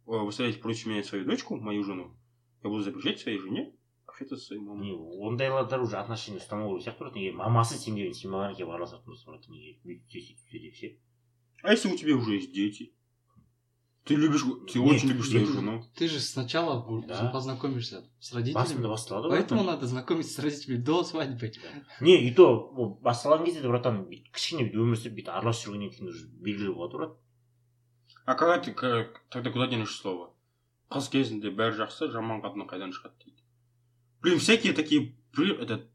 выставляете 0.06 0.60
против 0.60 0.86
меня 0.86 1.04
свою 1.04 1.26
дочку, 1.26 1.58
мою 1.58 1.84
жену, 1.84 2.16
я 2.64 2.70
буду 2.70 2.84
запрещать 2.84 3.20
своей 3.20 3.40
жене 3.40 3.74
общаться 4.06 4.38
со 4.38 4.46
своей 4.46 4.62
мамой. 4.62 4.92
не 4.92 5.28
ондайлардар 5.28 5.82
уже 5.82 5.98
отношения 5.98 6.38
ұстамау 6.38 6.78
керек 6.78 6.94
сияқты 6.94 7.18
неге 7.18 7.32
мамасы 7.32 7.78
сендермен 7.78 8.14
симаған 8.14 8.54
келіп 8.56 8.70
араласатын 8.70 9.16
болса 9.16 9.50
неге 9.50 9.80
сөйтсе 9.82 10.60
деп 10.60 10.76
ше 10.76 10.98
А 11.64 11.72
если 11.72 11.92
у 11.92 11.98
тебя 11.98 12.16
уже 12.16 12.36
есть 12.36 12.54
дети? 12.54 12.94
Ты 14.04 14.16
любишь, 14.16 14.42
ты 14.72 14.80
Не, 14.80 14.90
очень 14.96 15.10
любишь 15.10 15.30
свою 15.30 15.46
жену. 15.46 15.86
Ты 15.96 16.08
же 16.08 16.20
сначала 16.20 16.84
Да. 17.08 17.30
познакомишься 17.32 18.04
с 18.20 18.32
басында 18.34 18.54
родителями. 18.56 18.88
басталады 18.88 19.30
Поэтому 19.30 19.62
братан. 19.62 19.66
надо 19.66 19.86
знакомиться 19.88 20.34
с 20.34 20.40
родителями 20.40 20.82
до 20.82 21.04
свадьбы. 21.04 21.52
не 22.02 22.28
и 22.28 22.34
то 22.34 22.72
ол 22.76 23.00
басталған 23.04 23.46
кезде 23.46 23.62
де 23.62 23.68
братан 23.68 24.06
кішкене 24.10 24.64
бүйтіп 24.64 24.76
өмір 24.76 24.98
сүріп 24.98 25.14
бүйтіп 25.18 25.30
араласып 25.30 25.70
жүргеннен 25.70 25.90
кейін 25.94 26.08
уже 26.10 26.26
белгілі 26.42 26.74
болады 26.74 26.98
брат 26.98 27.12
А 28.26 28.36
когда 28.36 28.58
ты, 28.60 28.74
тогда 29.30 29.52
куда 29.52 29.68
денешь 29.68 29.96
слово? 29.96 30.34
Қыз 30.90 31.10
кезінде 31.12 31.50
бәрі 31.52 31.78
жақсы, 31.78 32.12
жаман 32.12 32.42
қатын 32.42 32.68
қайдан 32.68 32.92
шығады 32.92 33.18
дейді. 33.24 33.42
Блин, 34.22 34.40
всякие 34.40 34.74
такие, 34.74 35.16
при- 35.32 35.56
этот, 35.58 35.88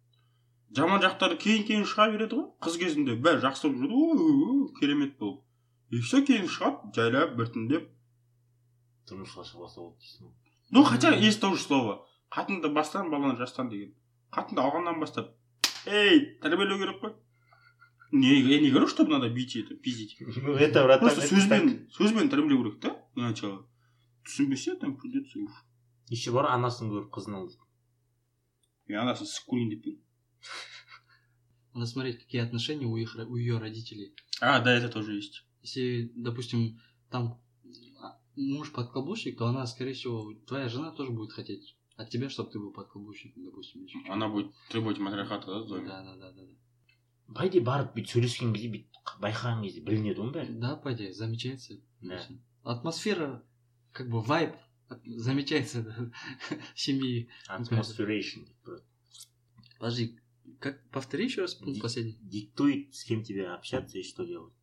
жаман 0.75 1.01
жақтары 1.03 1.37
кейін 1.39 1.67
кейін 1.67 1.85
шыға 1.85 2.11
береді 2.13 2.35
ғой. 2.37 2.51
Қыз 2.61 2.79
кезінде 2.79 3.15
бәрі 3.21 3.43
жақсы 3.43 3.69
болып 3.69 3.79
жүрді, 3.79 4.81
керемет 4.81 5.19
болып. 5.19 5.43
И 5.91 5.99
все 6.01 6.23
кейін 6.25 6.47
шығады, 6.49 6.95
жайлап, 6.95 7.37
біртіндеп. 7.37 7.91
Тұрмысқа 9.09 9.45
шығып 9.47 9.77
болды 9.77 10.03
дейсің 10.03 10.27
ғой 10.27 10.35
Ну, 10.71 10.83
хотя 10.83 11.15
есть 11.15 11.41
тоже 11.41 11.63
слово. 11.63 12.07
Қатынды 12.31 12.69
бастан, 12.69 13.11
баланы 13.11 13.37
жастан 13.37 13.69
деген. 13.69 13.95
Қатынды 14.33 14.61
алғаннан 14.61 14.99
бастап, 15.01 15.31
эй, 15.87 16.39
тәрбиелеу 16.43 16.79
керек 16.81 16.99
қой. 17.03 17.15
Не, 18.11 18.41
я 18.41 18.61
не 18.61 18.71
говорю, 18.71 18.89
чтобы 18.89 19.13
надо 19.13 19.29
бить 19.29 19.55
это, 19.57 19.75
пиздить. 19.77 20.17
ну 20.19 20.55
это 20.55 20.83
братан 20.83 21.09
Просто 21.09 21.29
сөзбен, 21.29 21.89
сөзбен 21.91 22.29
тәрбиелеу 22.31 22.65
керек 22.65 22.81
та, 22.81 22.97
для 23.15 23.29
начала. 23.29 23.67
Түсінбесе, 24.27 24.75
там 24.75 24.97
придется 24.97 25.39
уж. 25.39 25.53
еще 26.11 26.33
бар 26.33 26.51
анасын 26.51 26.91
көріп 26.91 27.11
қызын 27.15 27.35
ал. 27.39 27.49
И 28.87 28.95
анасын 28.95 29.27
сып 29.27 29.49
көрейін 29.51 29.71
деп? 29.71 30.01
Надо 31.75 31.87
смотреть, 31.87 32.21
какие 32.25 32.41
отношения 32.41 32.87
у, 32.87 32.97
их, 32.97 33.17
у 33.17 33.37
ее 33.37 33.59
родителей. 33.59 34.15
А, 34.41 34.61
да, 34.61 34.73
это 34.73 34.89
тоже 34.89 35.15
есть. 35.15 35.45
Если, 35.63 36.11
допустим, 36.15 36.81
там 37.11 37.41
муж 38.36 38.72
подкаблучник, 38.72 39.38
то 39.38 39.46
она, 39.48 39.66
скорее 39.68 39.94
всего, 39.94 40.34
твоя 40.48 40.70
жена 40.70 40.92
тоже 40.92 41.12
будет 41.12 41.32
хотеть 41.34 41.76
от 41.96 42.10
тебя, 42.10 42.30
чтобы 42.30 42.52
ты 42.52 42.60
был 42.60 42.72
подкаблучником, 42.72 43.44
допустим. 43.46 43.82
или 43.82 43.88
чуть-чуть. 43.88 44.10
Она 44.10 44.28
будет 44.30 44.52
требовать 44.70 44.98
матриархата, 45.00 45.48
да, 45.48 45.60
в 45.60 45.68
доме? 45.68 45.88
Да, 45.88 46.04
да, 46.04 46.16
да, 46.16 46.32
да. 46.32 46.42
да. 46.42 46.48
по 47.34 47.48
идее 47.48 47.62
барып 47.64 47.94
бүйтіп 47.96 48.10
сөйлескен 48.12 48.50
кезде 48.54 48.70
бүйтіп 48.74 49.12
байқаған 49.24 49.62
кезде 49.64 49.82
білінеді 49.88 50.20
ғой 50.20 50.32
бәрі 50.36 50.56
Да, 50.60 50.76
по 50.76 50.92
идее, 50.94 51.14
замечается. 51.14 51.76
Да. 52.02 52.10
допустим. 52.16 52.42
Атмосфера, 52.64 53.44
как 53.94 54.10
бы 54.10 54.20
вайб 54.22 54.56
от- 54.90 55.06
замечается 55.06 55.84
да, 55.84 56.12
семьи. 56.76 57.30
атмосферейшн 57.48 58.40
дейді 58.44 58.56
брат 58.66 58.84
Подожди, 59.80 60.20
как, 60.60 60.90
повтори 60.92 61.26
еще 61.26 61.42
раз 61.42 61.56
пункт 61.56 61.76
Ди- 61.76 61.82
последний. 61.82 62.18
диктует 62.22 62.94
с 62.94 63.04
кем 63.06 63.24
тебе 63.24 63.48
общаться 63.48 63.98
и 63.98 64.04
что 64.04 64.26
делать 64.26 64.54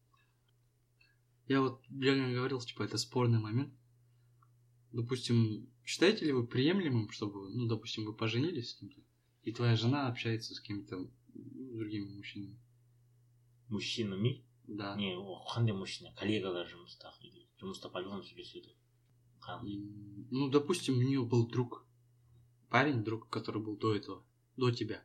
я 1.53 1.61
вот 1.61 1.83
реально 1.87 2.33
говорил, 2.33 2.59
типа, 2.59 2.81
это 2.81 2.97
спорный 2.97 3.37
момент. 3.37 3.71
Допустим, 4.91 5.69
считаете 5.85 6.25
ли 6.25 6.31
вы 6.31 6.47
приемлемым, 6.47 7.11
чтобы, 7.11 7.47
ну, 7.51 7.67
допустим, 7.67 8.05
вы 8.05 8.13
поженились 8.13 8.71
с 8.71 8.73
кем-то, 8.73 9.01
и 9.43 9.51
твоя 9.51 9.75
жена 9.75 10.07
общается 10.07 10.55
с 10.55 10.59
кем-то 10.59 10.97
ну, 10.97 11.77
другими 11.77 12.05
мужчинами? 12.05 12.57
мужчинами 13.69 14.43
Да. 14.65 14.95
не 14.95 15.13
қандай 15.53 15.75
мужчина 15.77 16.11
коллегалар 16.19 16.65
жұмыста 16.71 17.11
жұмыста 17.61 17.89
по 17.93 18.01
любому 18.01 18.23
сөйлеседі 18.23 18.73
Ну, 20.31 20.49
допустим, 20.49 20.97
у 20.97 21.01
нее 21.01 21.23
был 21.23 21.47
друг, 21.47 21.85
парень, 22.69 23.03
друг, 23.03 23.29
который 23.29 23.61
был 23.61 23.77
до 23.77 23.93
этого, 23.93 24.23
до 24.57 24.71
тебя. 24.71 25.03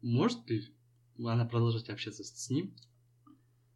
Может 0.00 0.48
ли 0.48 0.62
она 1.18 1.44
продолжать 1.44 1.90
общаться 1.90 2.24
с 2.24 2.50
ним? 2.50 2.74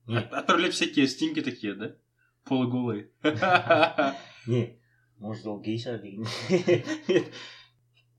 Не 0.06 0.18
От- 0.18 0.32
Отправлять 0.32 0.74
всякие 0.74 1.06
стинки 1.08 1.40
такие, 1.42 1.74
да? 1.74 1.96
Полуголые. 2.44 3.10
не 4.46 4.78
может 5.18 5.44
деген 6.02 6.24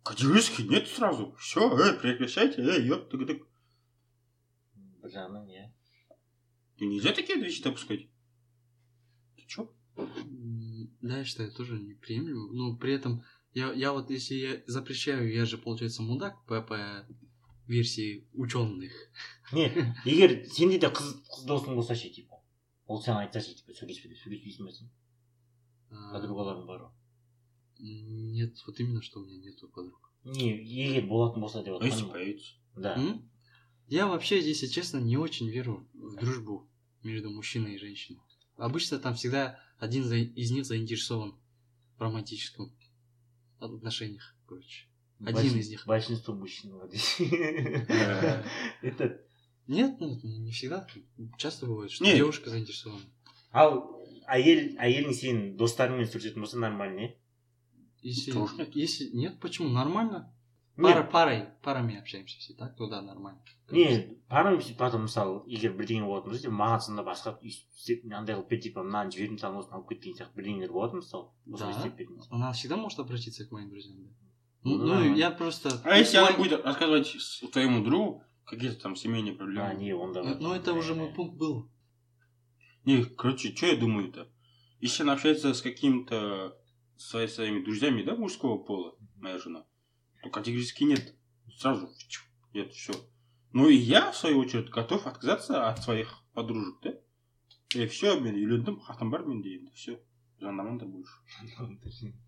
Категорически 0.03 0.61
нет 0.63 0.87
сразу. 0.87 1.35
Все, 1.39 1.61
эй, 1.79 1.93
прекращайте, 1.93 2.61
эй, 2.61 2.85
ёп, 2.87 3.09
тык 3.09 3.25
тык. 3.27 3.41
бір 5.01 5.09
жағынан 5.13 5.47
иә 5.49 5.71
Ну, 6.79 6.89
Нельзя 6.89 7.11
такие 7.13 7.39
вещи 7.39 7.63
допускать. 7.63 8.07
Ты 9.35 9.43
чё? 9.47 9.71
Да, 11.01 11.17
я 11.19 11.23
считаю, 11.23 11.51
тоже 11.51 11.79
неприемлемо. 11.79 12.51
Но 12.53 12.75
при 12.77 12.93
этом, 12.93 13.23
я, 13.53 13.71
я 13.73 13.93
вот, 13.93 14.09
если 14.09 14.35
я 14.35 14.61
запрещаю, 14.67 15.31
я 15.33 15.45
же, 15.45 15.57
получается, 15.57 16.01
мудак 16.01 16.45
по 16.45 16.61
версии 17.67 18.27
ученых. 18.33 18.91
не 19.51 19.65
егер 20.05 20.45
сенде 20.49 20.79
де 20.79 20.87
қыз 20.87 21.11
қыз 21.29 21.45
досың 21.47 21.75
болса 21.75 21.95
ше 21.95 22.09
типа 22.09 22.39
ол 22.87 23.01
саған 23.03 23.25
айтса 23.25 23.41
ше 23.41 23.55
типа 23.55 23.73
сөйлеспе 23.73 24.09
сөйлеспейсің 24.23 24.65
бе 24.65 24.71
сен 24.73 24.89
А, 25.91 26.13
подругаларың 26.13 26.65
бар 26.67 26.81
ғой 26.81 26.91
Нет, 27.77 28.55
вот 28.65 28.79
именно, 28.79 29.01
что 29.01 29.19
у 29.19 29.25
меня 29.25 29.37
нету 29.37 29.67
подруг. 29.69 30.11
не 30.23 30.49
егер 30.57 31.05
болатын 31.07 31.41
болса 31.41 31.63
деп 31.63 31.81
А 31.81 31.85
если 31.85 32.05
появится? 32.05 32.53
да? 32.75 33.19
Я 33.87 34.07
вообще, 34.07 34.39
если 34.41 34.65
честно, 34.67 34.97
не 34.97 35.17
очень 35.17 35.47
верю 35.49 35.87
в 35.93 36.15
дружбу 36.15 36.67
между 37.03 37.29
мужчиной 37.29 37.75
и 37.75 37.77
женщиной. 37.77 38.19
Обычно 38.57 38.97
там 38.97 39.13
всегда 39.13 39.59
один 39.77 40.11
из 40.11 40.49
них 40.51 40.65
заинтересован 40.65 41.35
в 41.97 42.01
романтическом 42.01 42.73
отношениях, 43.59 44.35
короче. 44.47 44.87
Один 45.20 45.34
Большин- 45.52 45.58
из 45.58 45.68
них. 45.70 45.86
большинство 45.86 46.34
мужчин 46.34 46.72
вот 46.78 46.90
здесь. 46.94 47.16
Да. 47.88 48.42
это 48.82 49.20
Нет, 49.66 49.96
ну, 50.00 50.08
не 50.22 50.38
не 50.38 50.50
всегда. 50.52 50.86
Часто 51.36 51.66
бывает, 51.66 51.90
что 51.92 52.04
Не. 52.04 52.14
девушка 52.16 52.50
заинтересована. 52.50 53.02
ал 53.52 54.00
әйел 54.30 54.76
әйелің 54.78 55.12
сенің 55.12 55.56
достарыңмен 55.58 56.06
сөйлесетін 56.10 56.40
болса 56.40 56.58
нормально 56.58 56.96
не 57.00 57.16
Если, 58.02 58.32
Тоже 58.32 58.56
нет. 58.56 58.74
если 58.76 59.10
нет, 59.12 59.38
почему? 59.40 59.68
Нормально. 59.68 60.32
не 60.76 60.84
Пара, 60.84 61.02
парой, 61.04 61.48
парами 61.62 61.98
общаемся 61.98 62.38
все, 62.38 62.54
так? 62.54 62.78
Ну 62.78 62.88
да, 62.88 63.02
нормально. 63.02 63.42
не 63.70 64.16
парам 64.28 64.60
потом 64.78 65.02
мысалы 65.02 65.42
егер 65.46 65.72
бірдеңе 65.76 66.06
болатын 66.06 66.30
болса 66.30 66.48
маған 66.48 66.80
сонда 66.80 67.02
басқа 67.02 67.36
үй 67.42 67.50
істеп 67.52 68.04
мынандай 68.04 68.34
қылып 68.36 68.48
бер 68.48 68.60
типа 68.60 68.82
мынаны 68.82 69.10
жібер 69.12 69.30
мысалы 69.36 69.58
осыны 69.58 69.74
алып 69.76 69.88
кет 69.90 70.00
деген 70.00 70.16
сияқты 70.18 70.34
бірдеңелер 70.40 70.72
болады 70.72 70.96
мысалы 70.96 71.28
осыны 71.52 71.72
Да. 71.72 71.78
істеп 71.78 71.94
бер 71.98 72.06
деген 72.06 72.20
сияқты. 72.22 72.34
Она 72.34 72.52
всегда 72.52 72.76
может 72.76 72.98
обратиться 72.98 73.44
к 73.46 73.50
моим 73.52 73.68
друзьям, 73.70 73.96
да? 74.02 74.10
ну, 74.65 74.77
Ну, 74.77 74.85
ну, 74.95 75.15
я 75.15 75.29
просто... 75.29 75.79
А 75.83 75.97
если 75.97 76.17
она 76.17 76.29
Ой, 76.29 76.37
будет 76.37 76.65
рассказывать 76.65 77.15
твоему 77.53 77.83
другу 77.83 78.23
какие-то 78.45 78.81
там 78.81 78.95
семейные 78.95 79.33
а 79.33 79.37
проблемы? 79.37 79.75
не 79.75 79.93
онда 79.93 80.23
Ну, 80.23 80.37
ну, 80.39 80.53
это 80.53 80.73
уже 80.73 80.95
мой 80.95 81.13
пункт 81.13 81.37
был. 81.37 81.69
Не, 82.83 83.05
короче, 83.05 83.55
что 83.55 83.67
я 83.67 83.77
думаю-то? 83.77 84.27
Если 84.79 85.03
она 85.03 85.13
общается 85.13 85.53
с 85.53 85.61
каким-то 85.61 86.57
свои- 86.97 87.27
своими 87.27 87.63
друзьями, 87.63 88.03
да, 88.03 88.15
мужского 88.15 88.57
пола, 88.57 88.95
моя 89.17 89.37
жена, 89.37 89.65
то 90.23 90.29
категорически 90.29 90.83
нет. 90.83 91.15
Сразу 91.57 91.89
нет, 92.53 92.73
все. 92.73 92.93
Ну 93.53 93.69
и 93.69 93.75
я, 93.75 94.11
в 94.11 94.17
свою 94.17 94.39
очередь, 94.39 94.69
готов 94.69 95.07
отказаться 95.07 95.69
от 95.69 95.83
своих 95.83 96.23
подружек, 96.33 96.75
да? 96.81 96.93
И 97.75 97.87
все, 97.87 98.19
мен 98.19 98.35
үйлендім 98.39 98.79
хатым 98.79 99.09
бар 99.11 99.25
менде 99.27 99.49
енді 99.57 99.71
все 99.75 99.99
жандаман 100.39 100.77
да 100.77 100.85
больше 100.85 101.11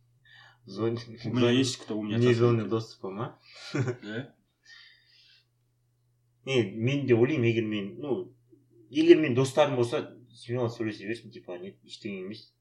Зон- 0.67 0.99
у 1.25 1.29
меня 1.33 1.49
есть 1.49 1.77
кто? 1.77 1.97
У 1.97 2.03
меня 2.03 2.17
не 2.17 2.33
зоны 2.33 2.65
доступа 2.65 3.09
ма 3.09 3.39
не 6.45 6.63
мен 6.71 7.05
де 7.07 7.13
ойлаймын 7.15 7.47
егер 7.49 7.65
мен 7.65 7.95
ну 7.99 8.33
егер 8.89 9.17
мен 9.17 9.33
достарым 9.35 9.75
болса 9.77 10.01
смело 10.31 10.67
сөйлесе 10.69 11.07
берсін 11.07 11.31
типа 11.31 11.57
не 11.57 11.73
ештеңе 11.83 12.21
емес. 12.25 12.53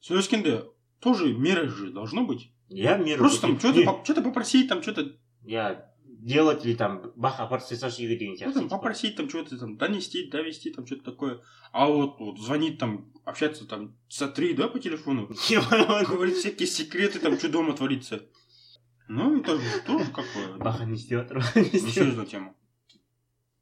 Сөйлескенде 0.00 0.64
тоже 1.00 1.32
мера 1.34 1.66
же 1.68 1.90
должно 1.90 2.24
быть. 2.26 2.50
Иә 2.70 2.98
мир 3.02 3.18
просто 3.18 3.40
там 3.42 3.58
что-то 3.58 3.78
Не, 3.78 3.84
поп- 3.84 4.04
что-то 4.04 4.22
попросить 4.22 4.68
там 4.68 4.82
что-то 4.82 5.16
иә 5.44 5.84
делать 6.25 6.65
или 6.65 6.75
там 6.75 7.01
бақ 7.15 7.39
апарып 7.39 7.63
тастасашы 7.63 8.03
үйге 8.03 8.17
деген 8.17 8.33
Ну, 8.33 8.39
сияқты 8.39 8.53
там, 8.53 8.63
типа. 8.63 8.75
попросить 8.77 9.15
там 9.15 9.29
что-то 9.29 9.57
там 9.57 9.77
донести, 9.77 10.29
довести, 10.29 10.71
там 10.71 10.85
что-то 10.85 11.03
такое. 11.03 11.41
А 11.71 11.87
вот, 11.87 12.19
вот 12.19 12.39
звонить 12.39 12.77
там, 12.79 13.11
общаться 13.25 13.65
там 13.67 13.97
часа 14.07 14.27
три, 14.27 14.53
да, 14.53 14.67
по 14.67 14.79
телефону, 14.79 15.27
говорить 15.27 16.35
всякие 16.37 16.67
секреты, 16.67 17.19
там, 17.19 17.37
что 17.39 17.49
дома 17.49 17.73
творится. 17.75 18.21
Ну, 19.07 19.39
это 19.39 19.57
же 19.59 19.81
тоже 19.85 20.11
как 20.11 20.25
бы 20.35 20.57
баха 20.63 20.85
не 20.85 20.95
істеп 20.95 21.19
жатыр 21.19 21.37
ма? 21.39 21.43
Не 21.55 21.61
істеп- 21.63 21.85
несерьезная 21.87 22.25
тема. 22.25 22.55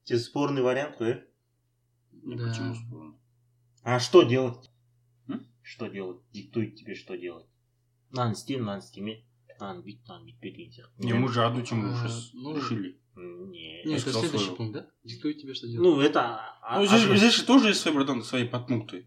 Тебе 0.04 0.20
спорный 0.20 0.62
вариант 0.62 1.00
қой 1.00 1.12
иә 1.12 1.22
Ну, 2.24 2.36
Да. 2.38 2.50
Почему 2.50 2.76
спорно? 2.76 3.16
а 3.84 4.00
что 4.00 4.24
делать 4.24 4.70
М? 5.28 5.48
что 5.64 5.88
делать 5.88 6.20
диктует 6.32 6.76
тебе 6.76 6.94
что 6.96 7.16
делать 7.16 7.48
мынаны 8.12 8.34
істе 8.34 8.58
мынаны 8.58 8.80
істеме 8.80 9.24
бүйтпе 9.59 10.51
деген 10.51 10.71
сияқты 10.73 11.05
Не, 11.05 11.15
мы 11.15 11.29
А, 11.29 11.31
уже 11.31 12.09
с- 12.09 12.31
ну, 12.35 12.57
решили. 12.57 13.01
Не 13.17 13.85
Нет, 13.85 13.87
это 13.87 14.01
сказал 14.01 14.23
следующий 14.23 14.45
своего. 14.47 14.57
пункт, 14.57 14.75
да? 14.75 14.91
Диктует 15.05 15.41
тебе, 15.41 15.55
что 15.55 15.69
делать. 15.69 15.83
ну 15.85 16.01
это 16.01 16.21
а- 16.63 16.79
Ну, 16.79 16.83
а- 16.83 16.87
здесь, 16.87 17.19
здесь 17.19 17.35
же 17.37 17.45
тоже 17.45 17.69
есть 17.69 17.81
свои, 17.81 17.95
братан, 17.95 18.23
свои 18.25 18.47
подпункты. 18.49 19.07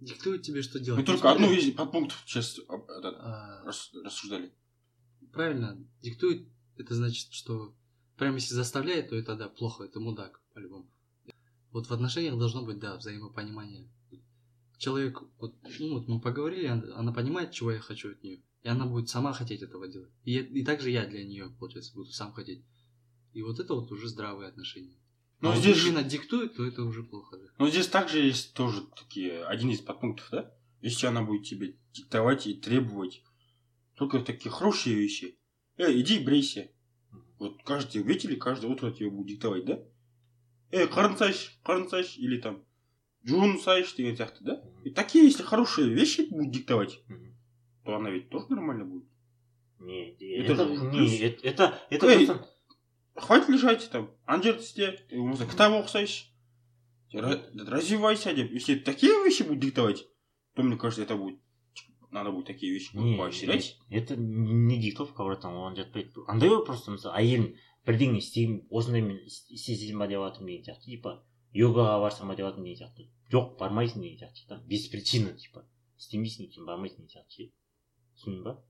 диктует 0.00 0.42
тебе, 0.42 0.62
что 0.62 0.78
делать. 0.80 0.98
Мы 0.98 1.02
Ну, 1.02 1.06
только 1.06 1.20
смотри, 1.22 1.44
одну 1.44 1.56
из 1.56 1.74
подпунктов 1.74 2.22
сейчас 2.26 2.58
об- 2.68 2.90
а, 2.90 3.62
рас- 3.64 3.90
рассуждали. 4.04 4.52
Правильно, 5.32 5.78
диктует, 6.02 6.46
это 6.76 6.94
значит, 6.94 7.32
что 7.32 7.74
прям 8.18 8.34
если 8.34 8.54
заставляет, 8.54 9.08
то 9.10 9.16
это 9.16 9.34
да, 9.36 9.48
плохо, 9.48 9.84
это 9.84 9.98
мудак, 10.00 10.40
по-любому. 10.54 10.90
Вот 11.70 11.86
в 11.86 11.92
отношениях 11.92 12.36
должно 12.38 12.62
быть, 12.64 12.78
да, 12.80 12.96
взаимопонимание. 12.96 13.88
Человек, 14.76 15.22
вот, 15.38 15.54
ну 15.78 15.94
вот 15.94 16.08
мы 16.08 16.20
поговорили, 16.20 16.66
она, 16.66 16.96
она 16.96 17.12
понимает, 17.12 17.52
чего 17.52 17.70
я 17.72 17.78
хочу 17.78 18.10
от 18.10 18.22
нее, 18.22 18.42
и 18.62 18.68
она 18.68 18.86
будет 18.86 19.08
сама 19.08 19.32
хотеть 19.32 19.62
этого 19.62 19.88
делать. 19.88 20.10
И, 20.24 20.38
и 20.38 20.64
также 20.64 20.90
я 20.90 21.06
для 21.06 21.24
нее, 21.24 21.50
получается, 21.58 21.94
буду 21.94 22.10
сам 22.10 22.32
хотеть. 22.32 22.64
И 23.32 23.42
вот 23.42 23.58
это 23.58 23.74
вот 23.74 23.90
уже 23.90 24.08
здравые 24.08 24.48
отношения. 24.48 24.96
Но 25.40 25.50
А 25.50 25.54
вот 25.54 25.60
здесь 25.60 25.84
именно 25.84 26.04
диктует, 26.04 26.54
то 26.54 26.64
это 26.64 26.84
уже 26.84 27.02
плохо, 27.02 27.36
да. 27.36 27.46
Но 27.58 27.68
здесь 27.68 27.88
также 27.88 28.20
есть 28.20 28.54
тоже 28.54 28.82
такие, 28.96 29.44
один 29.44 29.70
из 29.70 29.80
подпунктов, 29.80 30.28
да? 30.30 30.54
Если 30.80 31.06
она 31.06 31.22
будет 31.22 31.46
тебе 31.46 31.76
диктовать 31.92 32.46
и 32.46 32.54
требовать 32.54 33.22
только 33.96 34.20
такие 34.20 34.50
хорошие 34.50 34.96
вещи. 34.96 35.38
Эй, 35.76 36.00
иди 36.00 36.18
брейся. 36.20 36.70
Вот 37.38 37.62
каждый 37.64 38.02
видели, 38.02 38.36
каждое 38.36 38.70
утро 38.70 38.92
тебе 38.92 39.10
будет 39.10 39.28
диктовать, 39.28 39.64
да? 39.64 39.82
Эй, 40.70 40.86
қарын 40.86 41.18
сайшы, 41.18 41.50
қарын 41.64 41.88
сайшы, 41.88 42.20
или 42.20 42.40
там 42.40 42.64
жуын 43.24 43.58
сайшы 43.58 43.96
деген 43.96 44.16
сияқты, 44.16 44.38
да? 44.40 44.62
И 44.84 44.90
такие, 44.90 45.24
если 45.24 45.42
хорошие 45.42 45.92
вещи 45.92 46.22
будет 46.30 46.52
диктовать 46.52 47.00
то 47.85 47.95
она 47.95 48.09
ведь 48.09 48.29
тоже 48.29 48.45
нормально 48.49 48.85
будет. 48.85 49.05
Не, 49.79 50.11
Это 50.11 50.53
это, 50.53 50.67
же 50.67 50.81
не, 50.85 50.89
плюс. 50.91 51.19
это, 51.21 51.47
это, 51.47 51.79
это 51.89 52.07
Эй, 52.07 52.25
просто- 52.25 52.47
хватит 53.15 53.49
лежать 53.49 53.89
там 53.91 54.09
ана 54.25 54.43
жерді 54.43 54.59
істе 54.63 55.05
е, 55.11 55.17
болмаса 55.17 55.45
кітап 55.45 55.73
оқысайшы 55.73 56.25
Ра- 57.13 57.69
развивайся 57.69 58.33
деп 58.33 58.51
если 58.51 58.75
такие 58.75 59.11
вещи 59.23 59.43
будут 59.43 59.59
диктовать 59.59 60.05
то 60.55 60.63
мне 60.63 60.77
кажется 60.77 61.03
это 61.03 61.15
будет 61.15 61.39
надо 62.11 62.31
будет 62.31 62.47
такие 62.47 62.71
вещи 62.73 62.95
не, 62.95 63.17
поощрять 63.17 63.77
это 63.89 64.15
не 64.17 64.77
диктовка 64.81 65.23
братан 65.23 65.53
оған 65.53 65.75
жатпайды 65.77 66.25
андай 66.27 66.49
ғой 66.49 66.65
просто 66.65 66.91
мысалы 66.91 67.15
әйелім 67.21 67.47
бірдеңе 67.87 68.17
істеймін 68.19 68.67
осындай 68.69 69.01
мен 69.01 69.17
істесем 69.25 69.99
ба 69.99 70.07
деп 70.07 70.19
жатырмын 70.25 70.47
деген 70.51 70.65
сияқты 70.67 70.85
типа 70.91 71.23
йогаға 71.53 71.99
барсам 72.01 72.27
ба 72.27 72.35
деп 72.35 72.45
жатырмын 72.49 72.65
деген 72.73 72.81
сияқты 72.87 73.07
жоқ 73.31 73.57
бармайсың 73.61 74.01
деген 74.01 74.17
сияқты 74.25 74.47
да 74.49 74.61
без 74.67 74.87
причины 74.89 75.33
типа 75.37 75.65
істемейсің 75.97 76.51
сен 76.53 76.65
бармайсың 76.65 77.07
деген 77.07 77.13
сияқты 77.13 77.31
ше 77.47 77.51
түсіндің 78.17 78.43
ба 78.43 78.63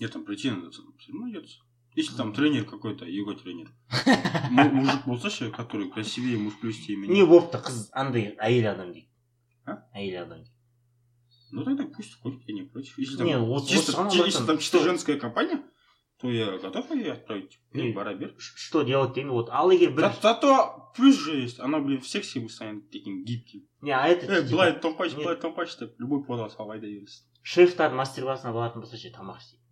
нет 0.00 0.12
там 0.12 0.24
причина 0.24 0.70
все 0.70 0.82
равно 1.12 1.26
найдется 1.26 1.58
если 1.94 2.16
там 2.16 2.32
тренер 2.32 2.64
какой-то 2.64 3.04
йога 3.06 3.34
тренер 3.34 3.70
Му- 4.50 4.70
мужик 4.70 5.04
болса 5.06 5.30
ше 5.30 5.50
который 5.50 5.90
красивее 5.90 6.38
мускулистее 6.38 6.96
не 6.96 7.08
меня 7.08 7.26
болыпты 7.26 7.58
қыз 7.58 7.88
андай 7.92 8.36
әйел 8.40 8.70
адам 8.72 8.92
дейді 8.92 9.08
А? 9.66 9.78
әйел 9.94 10.22
адам 10.24 10.38
дейді 10.44 10.50
ну 11.52 11.64
тогда 11.64 11.84
пусть 11.86 12.14
ходит 12.20 12.40
я 12.48 12.54
не 12.54 12.62
против 12.62 12.98
если 12.98 13.16
там 13.16 13.26
Не, 13.26 13.38
вот- 13.38 13.68
чисто, 13.68 13.92
вот 13.92 13.96
сам 13.96 14.10
чи- 14.10 14.20
об 14.20 14.26
если 14.26 14.40
этом. 14.40 14.46
там 14.46 14.58
чисто 14.58 14.78
Что? 14.78 14.86
женская 14.88 15.18
компания 15.20 15.62
то 16.18 16.30
я 16.30 16.56
готов 16.58 16.90
ее 16.92 17.12
отправить 17.12 17.58
Не. 17.72 17.88
Эй, 17.88 17.92
бара 17.92 18.14
бер 18.14 18.34
Ш- 18.38 18.56
что 18.56 18.82
делать 18.84 19.12
деймін 19.14 19.32
вот 19.32 19.50
ал 19.50 19.70
егер 19.70 19.90
бір 19.92 20.02
За- 20.12 20.20
зато 20.22 20.92
плюс 20.96 21.16
же 21.16 21.36
есть 21.36 21.60
она 21.60 21.78
блин 21.80 22.00
в 22.00 22.08
сексе 22.08 22.40
вы 22.40 22.48
станет 22.48 22.90
таким 22.90 23.24
гибким 23.24 23.66
не 23.82 23.90
а 23.90 24.06
это 24.06 24.26
Эй, 24.32 24.42
типа, 24.42 24.50
былай 24.52 24.80
томпайшы 24.80 25.16
не. 25.16 25.24
былай 25.24 25.36
томпайшы 25.36 25.78
деп 25.80 26.00
любой 26.00 26.24
поза 26.24 26.48
салып 26.48 26.70
айта 26.72 26.86
бересің 26.86 27.26
Шефтар 27.47 27.93
мастер 27.95 28.27
классына 28.27 28.53
баратын 28.53 28.83
болса 28.83 28.97
ше 28.97 29.13
тамақ 29.15 29.39
істейді 29.39 29.63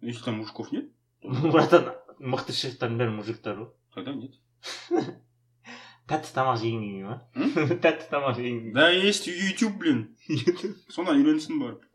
если 0.00 0.24
там 0.24 0.38
мужиков 0.38 0.72
нет? 0.72 0.90
Братан 1.22 1.92
мықты 2.18 2.52
шефтардың 2.56 3.00
бәрі 3.00 3.16
мужиктар 3.16 3.58
ғой. 3.58 3.68
Тогда 3.94 4.14
нет. 4.14 4.36
Тәтті 6.10 6.32
тамақ 6.34 6.58
жегің 6.60 6.80
келмей 6.84 7.04
ма 7.06 7.16
тәтті 7.84 8.08
тамақ 8.10 8.38
жегің 8.38 8.72
да 8.74 8.88
есть 8.90 9.28
YouTube 9.28 9.78
блин. 9.78 10.16
Содан 10.90 11.20
үйренсін 11.20 11.60
барып 11.60 11.86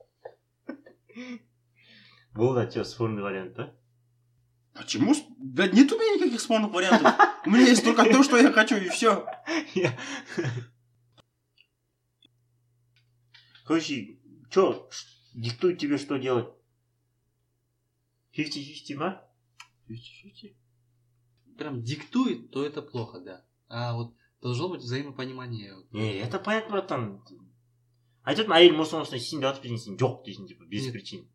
бұл 2.36 2.56
да 2.56 2.66
че 2.68 2.84
спорный 2.84 3.24
вариант 3.24 3.56
да 3.56 3.74
почему? 4.76 5.14
Да 5.38 5.68
нет 5.68 5.92
у 5.92 5.98
меня 5.98 6.16
никаких 6.16 6.42
спорных 6.42 6.72
вариантов. 6.72 7.14
У 7.46 7.50
меня 7.50 7.68
есть 7.68 7.84
только 7.84 8.06
то 8.06 8.24
что 8.24 8.38
я 8.38 8.52
хочу 8.52 8.76
и 8.78 8.90
все 8.90 9.26
короче 13.66 14.15
че 14.55 14.83
диктует 15.35 15.79
тебе 15.79 15.99
что 15.99 16.19
делать 16.19 16.49
50-50 18.37 18.97
ма 18.97 19.27
Прям 21.59 21.83
диктует, 21.83 22.51
то 22.53 22.65
это 22.65 22.81
плохо, 22.81 23.21
да. 23.21 23.45
А 23.69 23.95
вот 23.95 24.15
должно 24.41 24.69
быть 24.71 24.81
взаимопонимание. 24.81 25.75
Вот. 25.77 25.93
не 25.93 26.15
это 26.17 26.39
понятно 26.39 26.71
братан 26.73 27.23
айтады 28.25 28.49
әйелім 28.53 28.81
осыны 28.85 29.03
осылай 29.05 29.21
істейін 29.21 29.41
деп 29.43 29.55
жатыр 29.57 29.79
сен 29.81 29.97
жоқ 30.01 30.25
дейсің 30.25 30.47
типа 30.49 30.65
без 30.69 30.85
Нет. 30.87 30.93
причин 30.93 31.29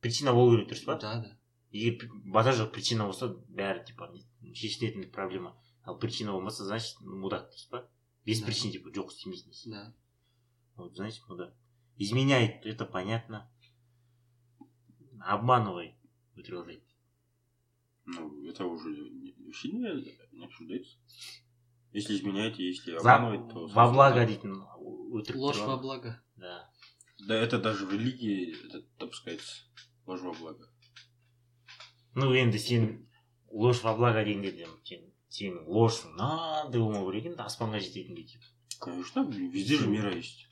причина 0.00 0.32
болу 0.32 0.56
керек 0.56 0.68
дұрыс 0.72 0.84
па 0.84 0.96
Да, 0.96 1.20
да. 1.22 1.38
егер 1.70 1.98
при- 1.98 2.30
базар 2.32 2.54
жоқ 2.54 2.72
причина 2.72 3.04
болса 3.06 3.28
бәрі 3.28 3.84
типа 3.86 4.10
не- 4.12 4.54
шешілетін 4.54 5.10
проблема 5.12 5.54
ал 5.84 5.98
причина 5.98 6.32
болмаса 6.32 6.64
значит 6.64 7.00
мудак 7.00 7.48
дұрыс 7.52 7.68
па 7.70 7.88
без 8.26 8.40
Да. 8.40 8.46
причин 8.46 8.72
типа 8.72 8.88
жоқ 8.90 9.08
істемейсің 9.12 9.48
дейсің 9.52 9.70
Да. 9.70 9.94
вот 10.76 10.96
значит 10.96 11.22
мудак 11.28 11.54
изменяет 11.98 12.66
это 12.66 12.84
понятно 12.84 13.48
обманывай 15.20 15.94
утверждать 16.36 16.82
ну 18.06 18.44
это 18.48 18.64
уже 18.66 18.88
не- 18.90 19.34
вообще 19.46 19.68
не, 19.68 20.38
не 20.38 20.44
обсуждается 20.44 20.98
если 21.92 22.16
изменяете 22.16 22.66
если 22.66 22.98
За- 22.98 23.14
обманывать 23.16 23.52
то 23.52 23.66
во 23.66 23.90
благо 23.92 24.20
собственно, 24.26 24.26
дейтін 24.26 24.54
өтірік 25.14 25.36
Ложь 25.36 25.56
тұрған. 25.58 25.66
во 25.66 25.76
благо. 25.78 26.20
да 26.36 26.70
да 27.28 27.34
это 27.36 27.58
даже 27.60 27.86
в 27.86 27.92
религии 27.92 28.54
это 28.66 28.82
допускается 28.98 29.64
ложь 30.06 30.20
во 30.20 30.32
благо 30.32 30.68
ну 32.14 32.32
енді 32.34 32.58
сен 32.58 33.06
ложь 33.50 33.82
во 33.82 33.94
благо 33.96 34.24
дегенде 34.24 34.50
де 34.52 34.66
сен 34.84 35.10
сенің 35.30 35.64
ложь 35.66 36.04
мынандай 36.04 36.80
болмау 36.80 37.06
керек 37.12 37.26
енді 37.32 37.42
аспанға 37.46 37.80
жететіндей 37.80 38.26
типа 38.26 38.44
конечно 38.80 39.24
блин, 39.24 39.50
везде 39.50 39.76
же 39.78 39.86
мера 39.88 40.14
есть 40.14 40.47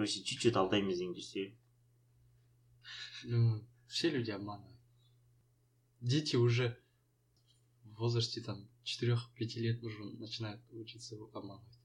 короче 0.00 0.22
чуть 0.24 0.40
чуть 0.40 0.56
алдаймыз 0.56 0.96
дегендер 0.98 1.22
ше 1.22 1.52
Ну, 3.24 3.62
все 3.86 4.08
люди 4.08 4.30
обманывают. 4.30 4.80
Дети 6.00 6.36
уже 6.36 6.78
в 7.84 7.98
возрасте 7.98 8.40
там 8.40 8.66
4-5 8.84 9.18
лет 9.56 9.82
уже 9.84 10.02
начинают 10.18 10.62
учиться 10.70 11.16
обманывать. 11.34 11.78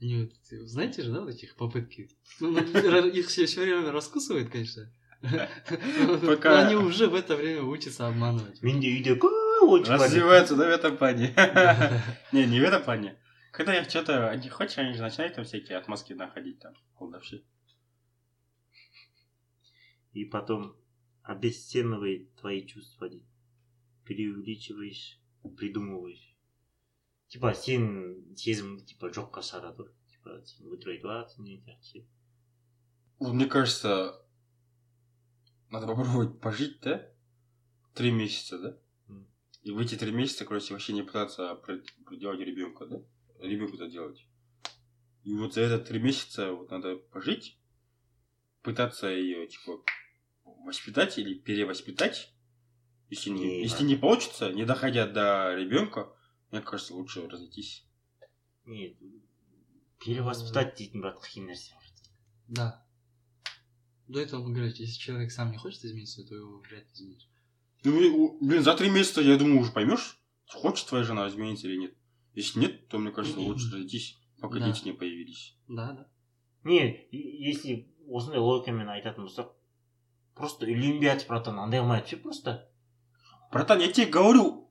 Они 0.00 0.22
вот, 0.22 0.68
знаете 0.68 1.02
же, 1.02 1.12
да, 1.12 1.20
вот 1.22 1.30
этих 1.30 1.56
попытки? 1.56 2.08
Ну, 2.38 2.56
ра- 2.56 3.10
их 3.18 3.26
все, 3.26 3.46
время 3.60 3.90
раскусывают, 3.90 4.48
конечно. 4.48 4.88
Пока- 6.26 6.50
Но 6.50 6.66
они 6.68 6.76
уже 6.76 7.08
в 7.08 7.14
это 7.16 7.34
время 7.36 7.62
учатся 7.62 8.06
обманывать. 8.06 8.62
менде 8.62 8.88
үйде 8.88 9.14
көп 9.16 9.32
развиваются 9.88 10.54
да 10.56 10.66
в 10.66 10.70
этом 10.70 10.96
плане 10.96 11.34
не 12.32 12.46
не 12.46 12.60
в 12.60 12.62
этом 12.64 12.82
плане 12.82 13.16
когда 13.51 13.79
их 13.79 13.89
что-то 13.89 14.35
не 14.35 14.49
хочешь 14.49 14.77
они 14.77 14.93
же 14.93 15.01
начинают 15.01 15.35
там 15.35 15.45
всякие 15.45 15.77
отмазки 15.77 16.13
находить 16.13 16.59
там 16.59 16.73
колдовщи 16.97 17.43
и 20.13 20.25
потом 20.25 20.75
обесценивает 21.23 22.35
твои 22.35 22.65
чувства 22.65 23.09
дейді 23.09 23.25
преувеличиваешь 24.03 25.19
придумываешь 25.57 26.35
типа 27.27 27.53
сен 27.53 27.89
сезіміңді 28.35 28.85
типа 28.93 29.09
жоққа 29.17 29.43
шығарады 29.49 29.83
ғой 29.83 29.91
типа 30.13 30.37
сен 30.51 30.69
өтірік 30.71 30.93
айтып 30.93 31.11
жатрсың 31.11 31.49
деген 31.49 31.65
сияқты 31.65 31.91
ше 31.91 32.07
Вот 33.19 33.33
мне 33.33 33.47
кажется, 33.47 34.21
надо 35.71 35.87
попробовать 35.87 36.39
пожить, 36.39 36.79
да? 36.81 37.09
Три 37.95 38.11
месяца, 38.11 38.59
да? 38.59 38.77
М. 39.09 39.27
И 39.63 39.71
в 39.71 39.79
эти 39.79 39.95
три 39.95 40.11
месяца, 40.11 40.45
короче, 40.45 40.73
вообще 40.73 40.93
не 40.93 41.01
пытаться 41.01 41.55
при- 41.55 41.81
приделать 42.05 42.39
ребенка, 42.39 42.85
да? 42.85 43.01
Ребенку 43.42 43.76
это 43.76 43.88
делать. 43.88 44.26
И 45.24 45.34
вот 45.34 45.54
за 45.54 45.62
это 45.62 45.78
три 45.84 46.00
месяца 46.00 46.52
вот 46.52 46.70
надо 46.70 46.96
пожить, 46.96 47.58
пытаться 48.62 49.08
ее, 49.08 49.46
типа, 49.46 49.82
воспитать 50.64 51.18
или 51.18 51.34
перевоспитать. 51.34 52.32
Если 53.10 53.30
не, 53.30 53.44
Не, 53.44 53.62
если 53.62 53.84
не 53.84 53.96
получится, 53.96 54.52
не 54.52 54.64
доходя 54.64 55.06
до 55.06 55.54
ребенка, 55.54 56.12
мне 56.50 56.60
кажется, 56.60 56.94
лучше 56.94 57.28
разойтись. 57.28 57.86
не 58.64 58.96
перевоспитать 60.02 60.74
дейтін 60.78 61.02
брат 61.02 61.18
қиын 61.22 61.48
нәрсе 61.50 61.72
Да. 62.48 62.84
До 64.08 64.20
этого 64.20 64.42
мы 64.42 64.52
говорили, 64.52 64.74
если 64.82 64.98
человек 64.98 65.30
сам 65.32 65.50
не 65.52 65.58
хочет 65.58 65.84
измениться, 65.84 66.24
то 66.24 66.34
его 66.34 66.58
вряд 66.58 66.84
ли 66.84 66.92
изменишь. 66.92 67.28
Ну, 67.84 67.96
блин, 67.96 68.38
блин, 68.40 68.62
за 68.62 68.76
три 68.76 68.90
месяца, 68.90 69.20
я 69.20 69.36
думаю, 69.36 69.60
уже 69.60 69.72
поймешь, 69.72 70.18
хочет 70.46 70.86
твоя 70.86 71.04
жена 71.04 71.28
измениться 71.28 71.66
или 71.68 71.76
нет. 71.76 71.94
Если 72.34 72.60
нет, 72.60 72.88
то, 72.88 72.98
мне 72.98 73.10
кажется, 73.10 73.40
лучше 73.40 73.66
разойтись, 73.68 74.18
пока 74.40 74.58
Да. 74.58 74.66
дети 74.70 74.84
не 74.84 74.92
появились. 74.92 75.56
Да, 75.68 75.92
да. 75.92 76.08
не 76.64 77.06
если 77.12 77.88
осындай 78.08 78.38
логикамен 78.40 78.88
айтатын 78.88 79.24
болсақ 79.26 79.48
просто 80.34 80.66
үйленбей 80.66 81.10
жатып 81.10 81.28
братан 81.28 81.58
андай 81.58 81.80
қылмай 81.80 82.06
ше 82.06 82.16
просто 82.16 82.68
Братан, 83.52 83.80
я 83.80 83.92
тебе 83.92 84.06
говорю, 84.06 84.70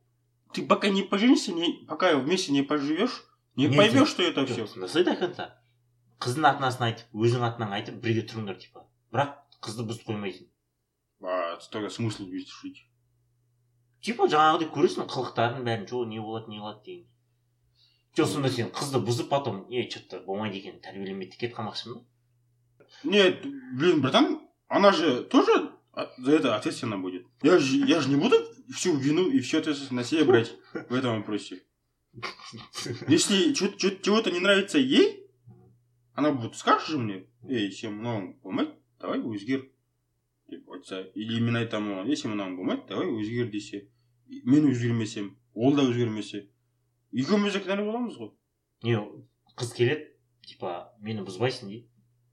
ты 0.53 0.65
пока 0.65 0.89
не 0.89 1.03
поженишься, 1.03 1.51
не, 1.53 1.85
пока 1.87 2.17
вместе 2.17 2.51
не 2.51 2.63
поживешь, 2.63 3.23
не 3.55 3.67
Нет, 3.67 3.77
поймешь, 3.77 4.07
что 4.09 4.23
это 4.23 4.45
все. 4.45 4.63
жоқ 4.63 4.79
насыйды 4.79 5.15
конца 5.15 5.61
қыздың 6.21 6.45
атын 6.47 6.63
астын 6.65 6.85
айтып 6.87 7.13
өзің 7.13 7.43
атынан 7.45 7.73
айтып 7.73 7.95
бірге 8.01 8.23
тұрыңдар 8.29 8.57
типа 8.57 8.87
бірақ 9.11 9.35
қызды 9.61 9.85
бұзып 9.89 10.05
қоймайсың 10.09 10.47
А 11.23 11.59
тогда 11.71 11.89
смысл 11.89 12.25
жить? 12.31 12.87
типа 14.01 14.25
жаңағыдай 14.31 14.69
көресің 14.73 15.05
қылықтарын 15.11 15.61
бәрін 15.67 15.85
че 15.89 16.05
не 16.09 16.19
болады 16.19 16.49
не 16.49 16.57
қылады 16.57 16.83
деген 16.85 17.07
жоқ 18.17 18.27
сонда 18.27 18.49
сен 18.49 18.71
қызды 18.75 19.01
бұзып 19.05 19.29
потом 19.29 19.65
е 19.69 19.87
че 19.87 19.99
то 20.07 20.19
болмайды 20.25 20.57
екен 20.57 20.79
тәрбиелемейді 20.83 21.37
кетіп 21.37 21.57
қалмақшысың 21.57 21.99
ба 21.99 22.05
Нет, 23.03 23.45
блин, 23.73 24.01
братан, 24.01 24.41
она 24.67 24.91
же 24.91 25.23
тоже 25.23 25.71
за 26.17 26.31
это 26.31 26.55
ответственна 26.55 26.97
будет. 26.97 27.25
Я 27.41 27.57
же, 27.57 27.77
я 27.77 28.01
же 28.01 28.09
не 28.09 28.15
буду 28.15 28.35
всю 28.69 28.95
вину 28.95 29.29
и 29.29 29.39
всю 29.39 29.59
ответственность 29.59 29.91
на 29.91 30.03
себя 30.03 30.25
брать 30.25 30.53
в 30.89 30.93
этом 30.93 31.17
вопросе. 31.17 31.63
Если 33.07 33.53
чего-то 33.53 34.29
не 34.29 34.39
нравится 34.39 34.77
ей, 34.77 35.25
она 36.13 36.31
будет 36.31 36.55
скажешь 36.57 36.89
же 36.89 36.97
мне, 36.97 37.25
ей 37.47 37.71
сен 37.71 37.95
мынауың 37.97 38.25
болмайды 38.43 38.73
давай 38.99 39.19
өзгер 39.19 39.63
деп 40.51 40.69
айтса 40.69 41.01
или 41.15 41.37
именно 41.39 41.61
айтамын 41.63 41.95
оған 41.95 42.11
ей 42.11 42.17
сен 42.19 42.33
мынауың 42.33 42.57
болмайды 42.59 42.83
давай 42.89 43.07
өзгер 43.09 43.49
десе 43.49 43.87
мен 44.27 44.67
өзгермесем 44.69 45.31
ол 45.53 45.73
да 45.73 45.87
өзгермесе 45.87 46.49
екеуміз 47.13 47.53
де 47.53 47.59
кінәлі 47.65 47.85
боламыз 47.89 48.17
ғой 48.19 48.31
не 48.83 48.97
қыз 49.57 49.73
келеді 49.77 50.07
типа 50.47 50.93
мені 50.99 51.25
бұзбайсың 51.27 51.69
дейді 51.71 51.87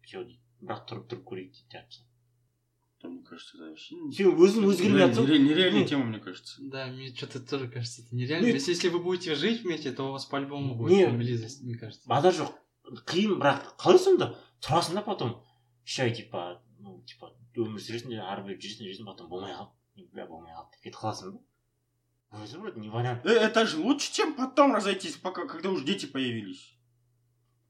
все 0.07 0.25
дейді 0.25 0.41
бірақ 0.63 0.85
тұрып 0.91 1.09
тұрып 1.11 1.25
көрейік 1.33 1.53
дейді 1.57 1.73
жартысы 1.79 2.05
Да, 3.01 3.09
мне 3.09 3.23
кажется 3.23 3.57
это 3.57 3.69
вообще 3.69 3.95
сен 4.11 4.33
өзің 4.35 4.65
өзгермей 4.67 5.05
жатсың 5.07 5.27
нереаль- 5.29 5.45
нереальная 5.47 5.85
тема 5.87 6.05
мне 6.05 6.19
кажется 6.19 6.57
Да, 6.61 6.87
мне 6.89 7.15
что-то 7.15 7.39
тоже 7.39 7.69
кажется, 7.69 8.03
это 8.03 8.17
нереально. 8.17 8.47
Если, 8.47 8.73
если 8.73 8.89
вы 8.89 8.99
будете 8.99 9.37
жить 9.37 9.63
вместе, 9.63 9.93
то 9.93 10.09
у 10.09 10.13
вас 10.13 10.25
по-любому 10.27 10.75
будет 10.75 10.91
Не. 10.91 11.07
близость, 11.17 11.63
мне 11.63 11.77
кажется. 11.77 12.03
базар 12.09 12.35
жоқ 12.35 12.51
қиын 13.07 13.39
бірақ 13.39 13.77
қалай 13.79 13.99
сонда 14.03 14.35
тұрасың 14.61 14.95
да 14.95 15.03
потом. 15.03 15.37
Үш 15.87 16.01
ай 16.01 16.11
типа 16.13 16.61
ну 16.81 17.01
типа 17.07 17.31
өмір 17.55 17.79
сүресің 17.79 18.09
де 18.11 18.19
ары 18.19 18.43
бері 18.49 18.59
жүресің 18.59 18.83
жүресің 18.91 19.07
потом 19.07 19.29
болмай 19.31 19.55
қалды. 19.55 20.11
Бля 20.13 20.27
болмай 20.27 20.51
қалды. 20.59 20.75
Деп 20.75 20.83
кетіп 20.91 20.99
қаласың 20.99 21.33
ба 21.37 21.39
өзі 22.34 22.58
вроде 22.58 22.80
не 22.82 22.90
вариант 22.90 23.26
Э, 23.26 23.30
Это 23.48 23.66
же 23.66 23.78
лучше, 23.78 24.12
чем 24.14 24.34
потом 24.34 24.74
разойтись, 24.76 25.18
пока, 25.18 25.46
когда 25.48 25.70
уже 25.70 25.86
дети 25.86 26.06
появились. 26.06 26.70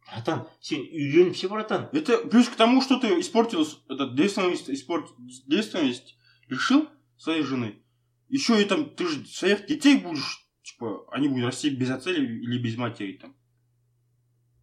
братан 0.07 0.47
сен 0.61 0.81
үйленіп 0.81 1.35
ше 1.35 1.47
братан 1.49 1.89
Это 1.93 2.17
плюс 2.29 2.47
к 2.49 2.55
тому, 2.55 2.81
что 2.81 2.99
ты 2.99 3.19
испортил 3.19 3.65
с- 3.65 3.79
этот 3.89 4.15
девственность, 4.15 4.69
испорт, 4.69 5.09
девственность 5.47 6.17
лишил 6.49 6.87
своей 7.17 7.43
жены. 7.43 7.81
Еще 8.29 8.61
и 8.61 8.65
там 8.65 8.89
ты 8.89 9.07
же 9.07 9.25
своих 9.25 9.65
детей 9.67 9.97
будешь, 9.97 10.45
типа, 10.63 11.05
они 11.11 11.27
будут 11.29 11.45
расти 11.45 11.69
без 11.69 11.89
отца 11.89 12.11
или, 12.11 12.25
или 12.25 12.57
без 12.61 12.77
матери 12.77 13.13
там. 13.13 13.35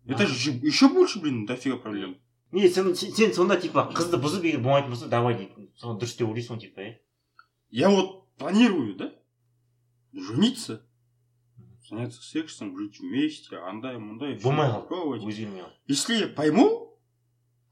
Это 0.07 0.27
же 0.27 0.51
еще 0.51 0.89
больше, 0.89 1.21
блин, 1.21 1.47
дофига 1.47 1.77
проблем. 1.77 2.17
не 2.53 2.69
сен, 2.69 2.95
сен, 2.97 3.15
сен 3.15 3.33
сонда 3.33 3.57
типа 3.61 3.93
қызды 3.95 4.17
бұзып 4.19 4.43
егер 4.45 4.61
болмайтын 4.61 4.91
болса 4.91 5.07
давай 5.07 5.37
дейді 5.39 5.69
соны 5.79 6.01
дұрыс 6.01 6.17
деп 6.19 6.29
ойлайсың 6.29 6.57
ғой 6.57 6.61
типа 6.61 6.81
иә 6.81 6.95
Я 7.71 7.89
вот 7.91 8.27
планирую, 8.39 8.97
да, 8.97 9.13
Жениться, 10.16 10.86
заняться 11.88 12.22
сексом, 12.22 12.78
жить 12.78 13.00
вместе, 13.00 13.58
андай, 13.58 13.98
мундай, 13.98 14.38
всё 14.38 14.44
Болмай 14.50 14.70
қалды 14.70 15.28
өзгермей 15.28 15.62
қалды 15.62 15.76
Если 15.88 16.16
я 16.16 16.28
пойму, 16.28 17.00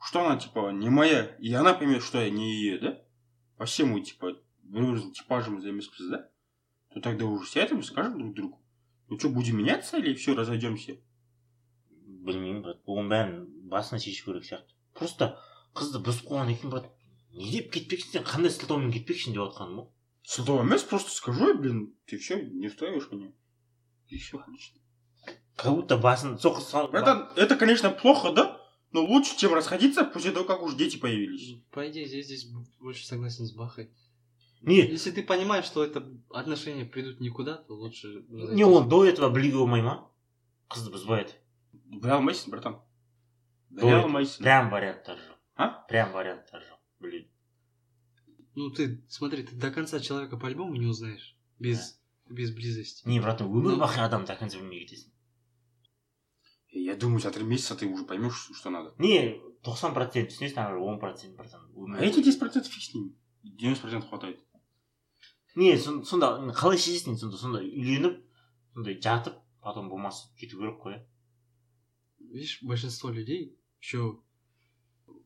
что 0.01 0.25
она, 0.25 0.39
типа, 0.39 0.71
не 0.71 0.89
моя, 0.89 1.35
и 1.39 1.53
она 1.53 1.73
поймет, 1.73 2.03
что 2.03 2.21
я 2.21 2.29
не 2.29 2.53
ее, 2.53 2.79
да? 2.79 3.01
Вообще 3.57 3.85
мы, 3.85 4.01
типа, 4.01 4.35
бір 4.63 4.99
типажем 5.13 5.59
емеспіз, 5.59 6.09
да? 6.09 6.29
То 6.93 7.01
тогда 7.01 7.25
уже 7.25 7.49
сядем 7.49 7.79
и 7.79 7.83
скажем 7.83 8.19
друг 8.19 8.35
другу. 8.35 8.61
Ну 9.09 9.17
что, 9.17 9.29
будем 9.29 9.57
меняться 9.57 9.97
или 9.97 10.13
все, 10.13 10.35
разойдемся? 10.35 10.97
білмеймін 12.23 12.61
брат 12.63 12.79
оның 12.87 13.09
бәрін 13.11 13.33
басынан 13.71 14.01
шешу 14.03 14.29
керек 14.29 14.47
сияқты 14.47 14.77
просто 14.97 15.29
қызды 15.77 16.01
бұзып 16.05 16.29
қойғаннан 16.29 16.59
кейін 16.59 16.73
брат 16.73 16.89
не 17.35 17.49
деп 17.51 17.71
кетпексің 17.73 18.13
сен 18.17 18.27
қандай 18.27 18.53
сылтаумен 18.53 18.93
кетпексің 18.95 19.35
деп 19.35 19.43
жатқаным 19.43 19.81
ғой 19.81 19.89
Сылтау 20.22 20.60
емес, 20.60 20.82
просто 20.82 21.10
скажу, 21.10 21.48
я, 21.48 21.54
блин, 21.54 21.94
ты 22.06 22.18
все, 22.18 22.42
не 22.42 22.66
устраиваешь 22.66 23.10
меня. 23.10 23.32
И 24.08 24.18
все, 24.18 24.38
отлично. 24.38 24.80
как 25.56 25.74
будто 25.74 25.96
басын 25.98 26.36
соқыр 26.36 26.60
сал 26.60 26.90
Это, 26.92 27.32
это, 27.36 27.56
конечно, 27.56 27.90
плохо, 27.90 28.32
да? 28.32 28.60
Но 28.92 29.04
лучше, 29.04 29.36
чем 29.36 29.54
расходиться 29.54 30.04
после 30.04 30.30
того, 30.30 30.44
как 30.46 30.62
уже 30.62 30.76
дети 30.76 30.96
появились. 30.98 31.62
По 31.70 31.88
идее, 31.88 32.04
я 32.06 32.22
здесь 32.22 32.46
больше 32.80 33.06
согласен 33.06 33.44
с 33.44 33.52
Бахой. 33.52 33.90
не 34.62 34.76
Если 34.76 35.10
ты 35.10 35.22
понимаешь, 35.22 35.64
что 35.64 35.84
это 35.84 36.06
отношения 36.30 36.84
придут 36.84 37.20
никуда, 37.20 37.56
то 37.56 37.74
лучше... 37.74 38.24
не 38.28 38.64
он 38.64 38.88
до 38.88 39.04
этого 39.04 39.30
білуге 39.30 39.56
болмай 39.58 39.82
ма 39.82 40.10
қызды 40.68 40.92
бұзбайды 40.92 41.32
Бля 41.72 42.16
алмайсың, 42.16 42.50
братан. 42.52 42.74
Ой, 43.70 43.80
Бля 43.82 44.02
алмайсың. 44.02 44.42
прям 44.42 44.70
варианттар 44.70 45.16
жоқ 45.16 45.36
А? 45.56 45.68
прям 45.88 46.12
варианттар 46.12 46.60
жоқ 46.60 46.80
біледі 47.00 47.28
Ну, 48.55 48.69
ты, 48.69 49.03
смотри, 49.09 49.43
ты 49.43 49.55
до 49.55 49.71
конца 49.71 49.99
человека 49.99 50.37
по-любому 50.37 50.75
не 50.75 50.85
узнаешь. 50.85 51.35
Без, 51.59 51.99
без 52.29 52.51
близости. 52.51 53.07
не 53.07 53.19
братан 53.19 53.47
өмір 53.47 53.75
Ну. 53.75 53.79
бақи 53.79 53.99
адам 53.99 54.25
до 54.25 54.35
конца 54.35 54.57
білмей 54.57 54.85
кетесің 54.85 55.09
Я 56.75 56.95
думаю, 56.95 57.19
за 57.19 57.31
три 57.31 57.43
месяца 57.43 57.75
ты 57.75 57.85
уже 57.87 58.03
поймешь, 58.05 58.49
что 58.53 58.69
надо. 58.69 58.93
не 58.97 59.39
тоқсан 59.63 59.93
процент 59.93 60.29
түсінесің 60.31 60.57
ары 60.57 60.79
он 60.79 60.99
процент 60.99 61.35
братан 61.37 61.61
А 61.95 62.03
эти 62.03 62.19
10% 62.19 62.63
фиг 62.67 62.83
с 62.83 62.93
ними. 62.93 63.15
90% 63.43 64.07
хватает. 64.09 64.39
не 65.55 65.77
сон- 65.77 66.03
сонда 66.05 66.51
қалай 66.55 66.77
шешесің 66.77 67.15
сонда 67.17 67.37
сонда 67.37 67.59
үйленіп 67.59 68.23
сондай 68.73 68.99
жатып 68.99 69.35
потом 69.61 69.87
болмаса 69.89 70.27
кету 70.35 70.57
керек 70.57 70.79
қой 70.81 70.93
иә 70.95 71.05
Видишь, 72.33 72.63
большинство 72.63 73.09
людей 73.11 73.55
еще 73.79 74.19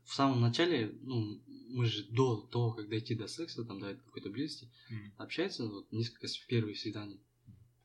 в 0.03 0.13
самом 0.13 0.41
начале, 0.41 0.91
ну, 1.03 1.41
мы 1.70 1.86
же 1.86 2.03
до 2.11 2.41
того, 2.47 2.72
как 2.74 2.89
дойти 2.89 3.15
до 3.15 3.28
секса, 3.28 3.63
там, 3.65 3.80
до 3.80 3.95
какой-то 3.95 4.30
близости, 4.30 4.70
Мгм. 4.89 5.13
общаются 5.18 5.68
вот, 5.68 5.91
несколько 5.91 6.28
с- 6.28 6.38
первые 6.38 6.76
свидания. 6.76 7.20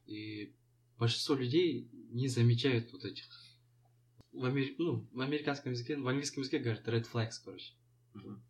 И 0.07 0.55
большинство 0.99 1.35
людей 1.35 1.89
не 2.11 2.29
замечают 2.29 2.93
вот 2.93 3.05
этих... 3.05 3.25
В, 4.33 4.45
амер- 4.45 4.75
ну, 4.79 5.09
в 5.13 5.21
американском 5.21 5.73
языке, 5.73 5.97
в 5.97 6.07
английском 6.09 6.43
языке 6.43 6.59
говорят 6.59 6.87
red 6.89 7.07
flags, 7.11 7.35
короче. 7.45 7.75
Мгм. 8.15 8.43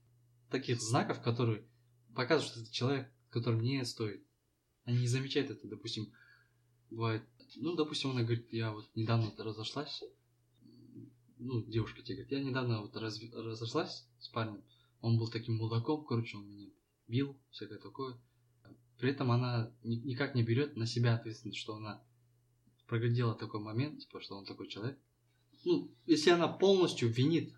Таких 0.51 0.81
знаков, 0.81 1.23
которые 1.23 1.65
показывают, 2.15 2.53
что 2.53 2.61
это 2.63 2.73
человек, 2.73 3.13
которым 3.31 3.63
не 3.63 3.85
стоит. 3.85 4.25
Они 4.85 4.99
не 5.01 5.07
замечают 5.07 5.51
это, 5.51 5.67
допустим, 5.67 6.13
бывает... 6.91 7.23
Ну, 7.57 7.75
допустим, 7.75 8.11
она 8.11 8.23
говорит, 8.23 8.53
я 8.53 8.73
вот 8.73 8.91
недавно 8.95 9.33
разошлась, 9.39 10.03
ну, 11.39 11.63
девушка 11.65 12.03
тебе 12.03 12.17
говорит, 12.19 12.33
я 12.33 12.43
недавно 12.43 12.81
вот 12.83 12.95
разв- 12.97 13.35
разошлась 13.35 14.07
с 14.21 14.29
парнем, 14.29 14.63
он 15.03 15.19
был 15.19 15.29
таким 15.29 15.57
мудаком, 15.57 16.05
короче, 16.05 16.37
он 16.39 16.49
меня 16.49 16.71
бил, 17.09 17.37
всякое 17.51 17.79
такое. 17.79 18.19
При 18.99 19.11
этом 19.11 19.31
она 19.31 19.75
ни- 19.83 19.97
никак 19.97 20.35
не 20.35 20.43
берет 20.43 20.77
на 20.77 20.87
себя 20.87 21.15
ответственность, 21.15 21.59
что 21.59 21.75
она 21.75 22.03
проглядела 22.87 23.35
такой 23.35 23.61
момент, 23.61 24.01
типа, 24.01 24.21
что 24.21 24.37
он 24.37 24.47
такой 24.47 24.69
человек. 24.69 24.99
Ну, 25.65 25.91
если 26.07 26.31
она 26.31 26.49
полностью 26.49 27.09
винит 27.09 27.53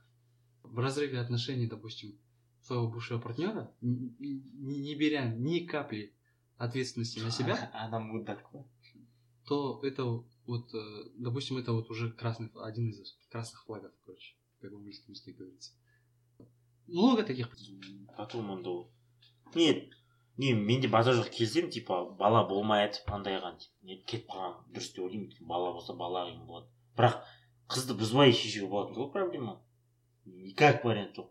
в 0.63 0.79
разрыве 0.79 1.21
отношений, 1.21 1.67
допустим, 1.67 2.19
своего 2.63 2.89
бывшего 2.89 3.21
партнера, 3.21 3.73
н- 3.83 4.17
н- 4.19 4.43
не 4.59 4.95
беря 4.95 5.29
ни 5.35 5.61
капли 5.67 6.15
ответственности 6.57 7.19
на 7.19 7.31
себя, 7.31 7.71
адам 7.75 8.05
мудак 8.05 8.43
қой 8.51 8.65
то 9.47 9.81
это 9.83 10.05
вот, 10.47 10.75
э, 10.75 11.05
допустим, 11.19 11.59
это 11.59 11.73
вот 11.75 11.91
уже 11.91 12.11
красный, 12.11 12.51
один 12.55 12.89
из 12.89 13.13
красных 13.31 13.65
флагов, 13.65 13.93
короче, 14.07 14.35
как 14.61 14.73
в 14.73 14.77
английском 14.77 15.13
языке 15.13 15.33
говорится. 15.33 15.73
Много 16.87 17.23
таких. 17.23 17.51
потом 18.17 18.51
онда 18.51 18.71
ол 18.71 18.93
не 19.55 19.91
не 20.37 20.53
менде 20.53 20.89
базар 20.89 21.15
жоқ 21.15 21.31
келсем 21.31 21.71
типа 21.71 22.05
бала 22.19 22.45
болмай 22.49 22.87
жатып 22.87 23.11
андайған 23.17 23.59
не 23.83 23.97
кетіп 24.03 24.29
қалған 24.31 24.55
дұрыс 24.75 24.93
деп 24.95 25.05
ойлаймын 25.05 25.29
өйткені 25.29 25.49
бала 25.49 25.73
болса 25.73 25.95
бала 25.95 26.27
қиын 26.29 26.47
болады 26.47 26.69
бірақ 26.99 27.23
қызды 27.75 27.97
бұзбай 27.99 28.33
шешуге 28.33 28.69
болатын 28.71 28.99
ғой 28.99 29.11
проблема 29.13 29.61
никак 30.25 30.85
вариант 30.85 31.19
жоқ 31.19 31.31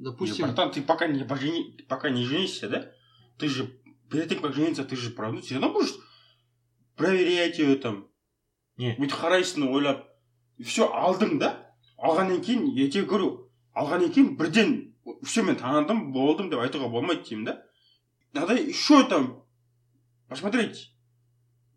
Допустим, 0.00 0.46
братан, 0.46 0.70
ты 0.70 0.80
пока 0.80 1.06
не, 1.06 1.24
пока 1.86 2.08
не 2.08 2.24
женишься, 2.24 2.70
да? 2.70 2.90
Ты 3.38 3.48
же, 3.48 3.66
перед 4.10 4.30
тем, 4.30 4.40
как 4.40 4.54
жениться, 4.54 4.82
ты 4.82 4.96
же 4.96 5.10
правда, 5.10 5.42
все 5.42 5.56
равно 5.56 5.74
будешь 5.74 5.92
проверять 6.96 7.58
ее 7.58 7.76
там. 7.76 8.08
Не. 8.78 8.94
Бүйтіп 8.96 9.18
қарайсың 9.20 9.68
ойлап. 9.68 10.06
Все, 10.56 10.88
алдың 10.88 11.36
да? 11.38 11.50
Алғаннан 11.98 12.40
кейін, 12.40 12.64
я 12.72 12.90
тебе 12.90 13.04
говорю, 13.04 13.49
алғаннан 13.73 14.11
кейін 14.11 14.35
бірден 14.37 14.75
все, 15.23 15.43
мен 15.43 15.57
таныдым, 15.59 16.11
болдым 16.13 16.49
деп 16.49 16.59
айтуға 16.63 16.89
болмайды 16.89 17.23
деймін 17.29 17.45
да? 17.45 17.61
Надо 18.33 18.55
еще 18.55 19.07
там 19.07 19.43
посмотреть. 20.27 20.91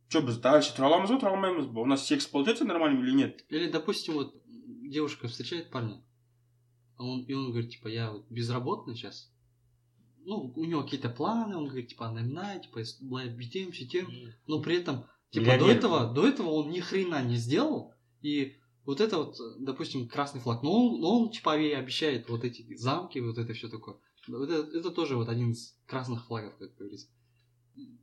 Что, 0.08 0.22
біз 0.22 0.38
дальше 0.40 0.72
тұра 0.74 0.88
аламыз 0.88 1.10
ба, 1.12 1.18
тұра 1.20 1.34
алмаймыз 1.36 1.66
ба? 1.66 1.82
У 1.82 1.86
нас 1.86 2.06
секс 2.06 2.26
получается 2.26 2.64
нормальным 2.64 3.04
или 3.04 3.12
нет? 3.12 3.44
или, 3.50 3.70
допустим, 3.70 4.14
вот 4.14 4.34
девушка 4.46 5.28
встречает 5.28 5.70
парня, 5.70 6.02
а 6.96 7.04
он, 7.04 7.24
и 7.24 7.34
он 7.34 7.50
говорит, 7.50 7.70
типа, 7.70 7.88
я 7.88 8.10
вот 8.10 8.26
безработный 8.30 8.96
сейчас. 8.96 9.30
Ну, 10.24 10.52
у 10.56 10.64
него 10.64 10.82
какие-то 10.82 11.10
планы, 11.10 11.56
он 11.56 11.66
говорит, 11.66 11.88
типа, 11.88 12.10
наминай, 12.10 12.60
типа, 12.60 12.80
лайф 13.02 13.50
тем, 13.50 13.72
все 13.72 13.86
тем. 13.86 14.08
Но 14.46 14.62
при 14.62 14.76
этом, 14.76 15.04
типа, 15.30 15.46
до 15.46 15.52
Миллионер. 15.52 15.76
этого, 15.76 16.12
до 16.12 16.26
этого 16.26 16.50
он 16.50 16.70
ни 16.70 16.80
хрена 16.80 17.22
не 17.22 17.36
сделал, 17.36 17.94
и 18.22 18.56
вот 18.84 19.00
это 19.00 19.18
вот, 19.18 19.36
допустим, 19.58 20.08
красный 20.08 20.40
флаг, 20.40 20.62
но 20.62 20.72
он, 20.72 21.00
но 21.00 21.20
он 21.20 21.30
типовее 21.30 21.76
обещает 21.76 22.28
вот 22.28 22.44
эти 22.44 22.74
замки, 22.76 23.18
вот 23.18 23.38
это 23.38 23.52
все 23.52 23.68
такое. 23.68 23.96
Вот 24.28 24.48
это, 24.50 24.76
это 24.76 24.90
тоже 24.90 25.16
вот 25.16 25.28
один 25.28 25.50
из 25.52 25.76
красных 25.86 26.26
флагов, 26.26 26.56
как 26.58 26.74
говорится. 26.76 27.08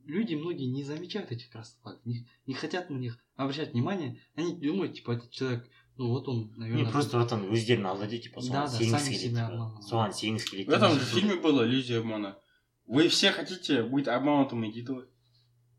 Люди 0.04 0.34
многие 0.34 0.66
не 0.66 0.84
замечают 0.84 1.32
этих 1.32 1.50
красных 1.50 1.80
флагов, 1.82 2.04
не, 2.06 2.26
не 2.46 2.54
хотят 2.54 2.88
на 2.90 2.96
них 2.96 3.18
обращать 3.36 3.72
внимание. 3.72 4.20
Они 4.34 4.54
думают, 4.54 4.94
типа, 4.94 5.12
этот 5.12 5.30
человек, 5.30 5.68
ну 5.96 6.08
вот 6.08 6.28
он, 6.28 6.52
наверное... 6.56 6.84
не 6.84 6.90
просто 6.90 7.16
братан 7.18 7.44
өздерін 7.50 7.86
алдайды 7.86 8.18
типа 8.18 8.40
Да, 8.40 8.66
соған 8.66 8.68
да, 8.68 8.68
сенгісі 8.68 8.90
сами 8.90 9.04
келеді 9.10 9.28
себя 9.28 9.46
типа. 9.46 9.54
обманывают. 9.54 9.90
соған 9.90 10.12
сенгісі 10.12 10.50
келеді 10.50 10.70
В 10.70 10.74
этом 10.74 10.92
же 10.92 11.00
Типа, 11.00 11.20
фильме 11.20 11.36
было 11.40 11.64
иллюзия 11.66 11.98
обмана. 12.00 12.36
Вы 12.86 13.08
все 13.08 13.32
хотите 13.32 13.82
быть 13.82 14.06
обманутым, 14.08 14.60
дейді 14.62 14.92
ғой. 14.92 15.06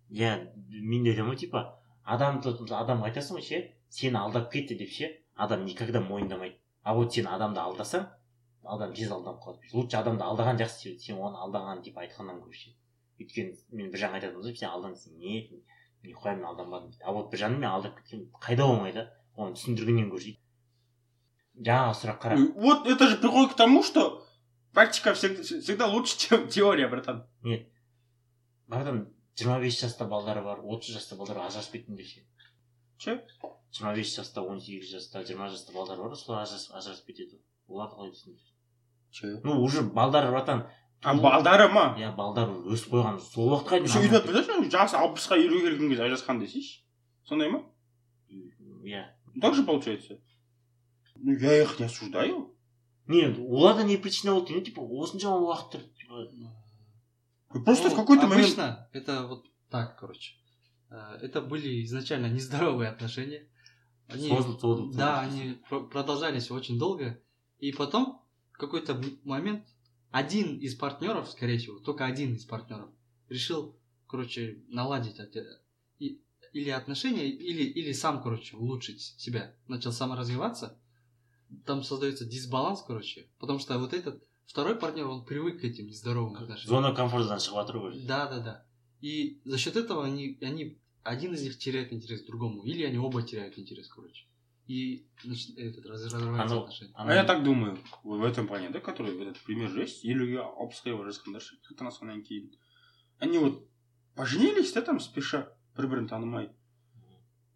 иә 0.10 0.52
мен 0.68 1.04
де 1.04 1.12
айтамын 1.12 1.32
ғой 1.34 1.38
типа 1.38 1.80
адамды 2.04 2.50
адамға 2.50 3.12
айтасың 3.12 3.38
ғой 3.38 3.44
ше 3.44 3.58
сені 3.93 4.19
алдап 4.21 4.51
кетті 4.53 4.79
деп 4.81 4.91
ше? 4.91 5.11
Адам 5.37 5.65
никогда 5.65 6.01
мойындамайды. 6.01 6.59
А 6.83 6.95
вот 6.95 7.15
сен 7.15 7.29
адамды 7.29 7.61
алдасаң 7.61 8.07
адам 8.65 8.95
тез 8.95 9.11
алданып 9.13 9.43
қалады. 9.43 9.73
Лучше 9.73 9.99
адамды 9.99 10.25
алдаған 10.25 10.61
жақсы 10.61 10.97
сен 10.99 11.21
оны 11.21 11.39
алдағанын 11.45 11.83
типа 11.85 12.05
айтқаннан 12.05 12.41
гөрі 12.43 12.59
ше. 12.59 12.75
Өйткені 13.21 13.57
мен 13.73 13.91
бір 13.93 14.03
жағын 14.05 14.19
айтатынмын 14.19 14.49
ғой 14.49 14.57
сен 14.57 14.71
алдандың 14.71 15.19
не 15.19 15.63
нихуя 16.03 16.35
мен 16.35 16.47
алданбадым 16.51 16.91
дейді 16.91 17.05
а 17.07 17.13
вот 17.13 17.31
бір 17.31 17.45
жағынан 17.45 17.63
мен 17.63 17.71
алдап 17.71 17.99
кеткен 18.01 18.27
қайда 18.43 18.67
оңай 18.67 18.93
да 18.97 19.05
оны 19.37 19.55
түсіндіргеннен 19.59 20.11
гөрі 20.11 20.33
дейді 20.33 20.43
жаңағы 21.71 21.97
сұрақ 22.01 22.21
қара. 22.23 22.39
Вот 22.57 22.87
это 22.89 23.09
же 23.09 23.17
приходит 23.19 23.53
к 23.53 23.57
тому, 23.57 23.83
что 23.83 24.27
практика 24.73 25.15
всегда, 25.15 25.87
лучше, 25.87 26.19
чем 26.19 26.49
теория, 26.57 26.89
братан. 26.89 27.27
братан 28.67 29.13
жиырма 29.37 29.61
бес 29.61 29.81
жаста 29.81 30.05
балдары 30.05 30.43
бар 30.43 30.61
отыз 30.65 30.95
жаста 30.97 31.17
балдар 31.17 31.39
ажырасып 31.47 31.79
кетіңдер 31.79 32.05
ше. 32.05 32.25
Че? 33.03 33.19
жиырма 33.73 33.95
бес 33.97 34.15
жаста 34.15 34.43
он 34.47 34.61
сегіз 34.61 34.93
жаста 34.93 35.25
жиырма 35.27 35.49
жаста 35.51 35.73
балдар 35.75 35.99
бар 35.99 36.13
ғой 36.13 36.19
солар 36.21 36.45
ажырасып, 36.45 36.75
ажырасып 36.79 37.09
кетеді 37.11 37.41
оларды 37.67 37.97
қалай 37.99 38.13
түсіндіресің 38.15 38.53
Че? 39.11 39.31
ну 39.43 39.61
уже 39.63 39.83
балдар 39.83 40.29
братан. 40.31 40.67
А 41.03 41.15
балдары 41.19 41.67
ма? 41.73 41.97
иә 41.99 42.13
балдар 42.15 42.53
өсіп 42.63 42.95
қойған 42.95 43.19
сол 43.25 43.51
уақытқа 43.57 43.81
дейін 43.81 43.89
Еще 43.91 44.03
үйленіп 44.05 44.29
білесің 44.31 44.69
жасы 44.71 45.01
алпысқа 45.01 45.39
елу 45.41 45.59
келген 45.65 45.91
кезде 45.91 46.07
ажырасқан 46.07 46.39
десейші. 46.45 46.85
Сондай 47.27 47.51
ма? 47.51 47.65
Иә. 48.31 49.03
Так 49.41 49.55
же 49.55 49.65
получается? 49.65 50.21
Ну 51.17 51.33
я 51.33 51.63
их 51.63 51.79
не 51.81 51.87
осуждаю. 51.87 52.55
Не 53.09 53.25
оларда 53.35 53.83
не 53.83 53.97
причина 53.97 54.35
болды 54.35 54.55
ну 54.55 54.61
типа 54.61 54.81
осыншама 54.81 55.43
уақыт 55.43 55.81
просто 57.65 57.91
в 57.91 57.97
какой-то 57.97 58.29
момент 58.29 58.47
обычно 58.47 58.89
это 58.93 59.27
вот 59.27 59.45
так, 59.71 59.99
короче. 59.99 60.35
Э, 60.93 61.19
Это 61.23 61.41
были 61.41 61.83
изначально 61.85 62.27
нездоровые 62.37 62.91
отношения. 62.91 63.49
Они, 64.09 64.29
созылып 64.29 64.61
созылып 64.61 64.95
да, 64.97 65.21
они 65.21 65.55
про- 65.69 65.87
продолжались 65.89 66.51
очень 66.51 66.79
долго. 66.79 67.19
И 67.61 67.73
потом, 67.73 68.21
в 68.53 68.59
какой-то 68.59 69.01
момент, 69.25 69.65
один 70.11 70.59
из 70.59 70.75
партнеров, 70.75 71.31
скорее 71.31 71.59
всего, 71.59 71.79
только 71.79 72.05
один 72.05 72.35
из 72.35 72.45
партнеров, 72.45 72.91
решил, 73.29 73.75
короче, 74.07 74.63
наладить 74.69 75.19
и- 75.99 76.21
или 76.53 76.71
отношения, 76.71 77.27
или, 77.27 77.63
или 77.63 77.93
сам, 77.93 78.23
короче, 78.23 78.57
улучшить 78.57 79.01
себя. 79.01 79.55
Начал 79.69 79.93
саморазвиваться. 79.93 80.79
Там 81.65 81.83
создается 81.83 82.25
дисбаланс, 82.27 82.83
короче. 82.87 83.29
Потому 83.39 83.59
что 83.59 83.79
вот 83.79 83.95
этот 83.95 84.23
второй 84.47 84.75
партнер, 84.75 85.07
он 85.07 85.25
привык 85.25 85.61
к 85.61 85.65
этим 85.65 85.87
нездоровым 85.87 86.35
отношениям. 86.35 86.69
зона 86.69 86.95
жатыр 87.39 87.77
ғой 87.77 88.07
Да, 88.07 88.27
да, 88.27 88.39
да. 88.41 88.67
И 89.01 89.41
за 89.45 89.57
счет 89.59 89.77
этого 89.77 90.05
они, 90.05 90.39
они, 90.43 90.79
один 91.04 91.34
из 91.34 91.44
них 91.44 91.58
теряет 91.58 91.94
интерес 91.94 92.22
к 92.24 92.26
другому, 92.28 92.64
или 92.64 92.84
они 92.84 92.98
оба 92.98 93.22
теряют 93.24 93.58
интерес, 93.58 93.88
короче. 93.88 94.26
И 94.68 95.06
нач- 95.24 95.56
этот, 95.58 95.86
раз- 95.86 96.04
разрываются 96.14 96.44
Оно- 96.56 96.64
отношения. 96.64 96.92
а 96.96 97.14
я 97.14 97.24
так 97.24 97.44
думаю 97.44 97.78
в 98.04 98.18
в 98.18 98.24
этом 98.24 98.48
плане 98.48 98.70
да 98.70 98.82
который 98.82 99.16
этот 99.22 99.40
пример 99.46 99.70
же 99.70 99.82
есть 99.82 100.04
елуге 100.04 100.40
алпысқа 100.44 100.92
барып 100.98 101.14
жатқандар 101.16 101.40
ше 101.40 101.56
ата 101.72 101.86
анасынан 101.86 102.22
кейін 102.22 102.52
они 103.20 103.38
вот 103.38 103.64
поженились 104.16 104.74
да 104.74 104.82
там 104.82 105.00
спеша 105.00 105.40
бір 105.78 105.88
бірін 105.88 106.08
танымай 106.10 106.50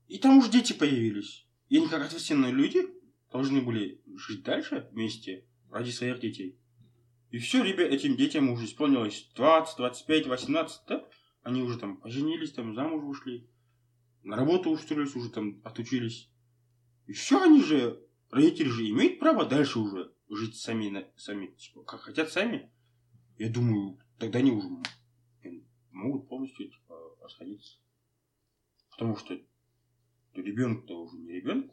и 0.07 0.19
там 0.19 0.37
уже 0.37 0.49
дети 0.51 0.71
появились 0.71 1.45
и 1.67 1.77
они 1.79 1.89
как 1.89 2.01
ответственные 2.05 2.53
люди 2.53 2.79
должны 3.33 3.59
были 3.61 3.99
жить 4.15 4.43
дальше 4.43 4.87
вместе 4.93 5.45
ради 5.69 5.91
своих 5.91 6.21
детей 6.21 6.55
и 7.31 7.37
все 7.39 7.61
ребят 7.61 7.91
этим 7.91 8.15
детям 8.15 8.49
уже 8.49 8.63
исполнилось 8.65 9.29
20 9.35 9.75
25 9.75 10.27
18 10.27 10.81
да 10.87 11.05
они 11.45 11.61
уже 11.61 11.79
там 11.79 11.97
поженились 11.97 12.53
там 12.53 12.75
замуж 12.75 13.03
вышли 13.03 13.49
на 14.23 14.35
работу 14.35 14.69
устроились 14.69 15.15
уже 15.15 15.29
там 15.31 15.61
отучились 15.63 16.29
и 17.07 17.13
все 17.13 17.41
они 17.41 17.63
же 17.63 18.05
родители 18.29 18.69
же 18.69 18.89
имеют 18.89 19.19
право 19.19 19.45
дальше 19.45 19.79
уже 19.79 20.13
жить 20.29 20.55
сами, 20.55 20.89
на- 20.89 21.11
сами 21.17 21.47
типа, 21.47 21.83
как 21.83 22.01
хотят 22.01 22.31
сами. 22.31 22.71
Я 23.37 23.49
думаю, 23.49 23.99
тогда 24.17 24.39
они 24.39 24.51
уже 24.51 24.67
м, 25.43 25.67
могут 25.91 26.29
полностью 26.29 26.69
типа, 26.69 26.95
расходиться. 27.21 27.79
Потому 28.91 29.17
что 29.17 29.37
ребенок-то 30.33 31.01
уже 31.03 31.17
не 31.17 31.33
ребенок, 31.33 31.71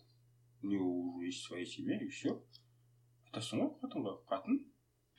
у 0.63 0.67
него 0.67 0.91
уже 0.91 1.27
есть 1.27 1.45
своя 1.45 1.65
семья, 1.65 2.01
и 2.01 2.09
все. 2.09 2.43
атасы 3.29 3.59
ғой 3.61 3.69
қатынға 3.83 4.13
қатын 4.31 4.55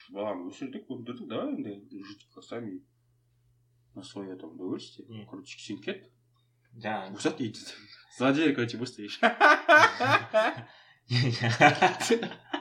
баланы 0.10 0.48
өсірдік 0.50 0.88
өндірдік 0.90 1.28
давай 1.30 1.52
енді 1.54 2.04
жить 2.08 2.24
сами 2.42 2.80
на 3.96 4.04
свое 4.04 4.36
там 4.36 4.52
удовольствие 4.56 5.08
Не. 5.10 5.26
короче 5.26 5.60
сен 5.60 5.82
кет 5.82 6.10
жаңағы 6.78 7.16
рұқсат 7.16 7.38
дейді 7.38 7.60
за 8.20 8.32
дверь 8.34 8.54
короче 8.56 8.78
выстоишь 8.78 9.20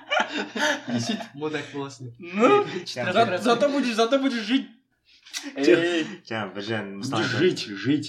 Сөйтіп 0.08 1.34
мудак 1.34 1.64
боласың. 1.74 2.12
ну 2.18 2.64
Четыре 2.84 3.12
за- 3.12 3.26
процента. 3.26 3.42
зато 3.42 3.68
будешь 3.68 3.94
зато 3.94 4.18
будешь 4.18 4.42
жить 4.44 4.66
Эй, 5.54 6.04
жаңағы 6.26 6.54
бір 6.54 6.62
жағын 6.68 6.94
будешь 6.94 7.10
мысалы 7.10 7.24
жить 7.38 7.60
жить 7.84 8.08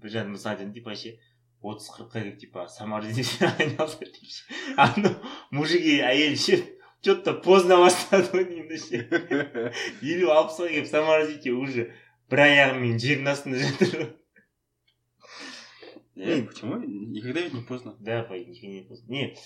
бір 0.00 0.10
жағын 0.14 0.30
мысалы 0.34 0.54
айтайын 0.54 0.72
типа 0.74 0.94
ше 0.96 1.16
отыз 1.62 1.90
қырыққа 1.92 2.12
келіп 2.22 2.38
типа 2.40 2.66
саморазвитиемен 2.68 3.54
айналысады 3.58 4.06
деп 4.06 4.24
ше 4.30 4.44
анау 4.76 5.14
мужики 5.50 5.98
әйел 6.00 6.36
ше 6.36 6.60
че 7.02 7.14
то 7.16 7.34
поздно 7.44 7.76
бастады 7.82 8.30
ғой 8.32 8.44
деймін 8.48 8.68
да 8.68 8.78
ше 8.78 8.96
елу 10.02 10.30
алпысқа 10.32 10.68
келіп 10.72 10.86
саморазвитие 10.88 11.52
уже 11.54 11.90
бір 12.30 12.42
аяғымен 12.46 12.98
жердің 13.02 13.28
астында 13.34 13.58
жатыр 13.66 14.16
Не, 16.16 16.42
почему 16.42 16.76
никогда 16.76 17.40
ведь 17.40 17.54
не 17.54 17.62
поздно 17.62 17.96
да 17.98 18.22
по 18.24 18.34
нихуя 18.34 18.72
не 18.72 18.82
поздно 18.82 19.10
не 19.12 19.36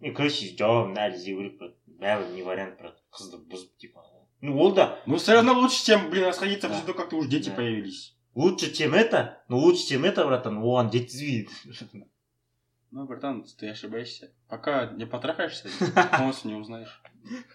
не 0.00 0.10
короче 0.14 0.50
жауабын 0.56 0.96
әлі 0.96 1.16
іздеу 1.18 1.38
керек 1.40 1.56
брат 1.58 1.74
бәрібір 2.02 2.34
не 2.36 2.42
вариант 2.46 2.76
брат 2.78 3.00
қызды 3.10 3.40
бұзып 3.50 3.72
типа 3.82 4.04
ну 4.40 4.54
ол 4.58 4.72
да 4.74 5.02
но 5.06 5.16
все 5.16 5.34
равно 5.34 5.54
лучше 5.58 5.84
чем 5.84 6.08
блин 6.10 6.24
расходиться 6.24 6.68
Да. 6.68 6.74
после 6.74 6.86
того 6.86 6.98
как 6.98 7.10
то 7.10 7.16
уже 7.16 7.28
дети 7.28 7.48
Да. 7.48 7.56
появились 7.56 8.16
лучше 8.34 8.70
чем 8.72 8.94
это 8.94 9.42
но 9.48 9.58
лучше 9.58 9.88
чем 9.88 10.04
это 10.04 10.24
братан 10.26 10.58
оған 10.62 10.92
жеткізбейді 10.92 12.06
ну 12.92 13.06
братан 13.06 13.42
ты 13.58 13.68
ошибаешься 13.70 14.32
пока 14.48 14.92
не 14.92 15.06
потрахаешься 15.06 15.68
полностью 16.16 16.50
не 16.52 16.56
узнаешь 16.56 17.02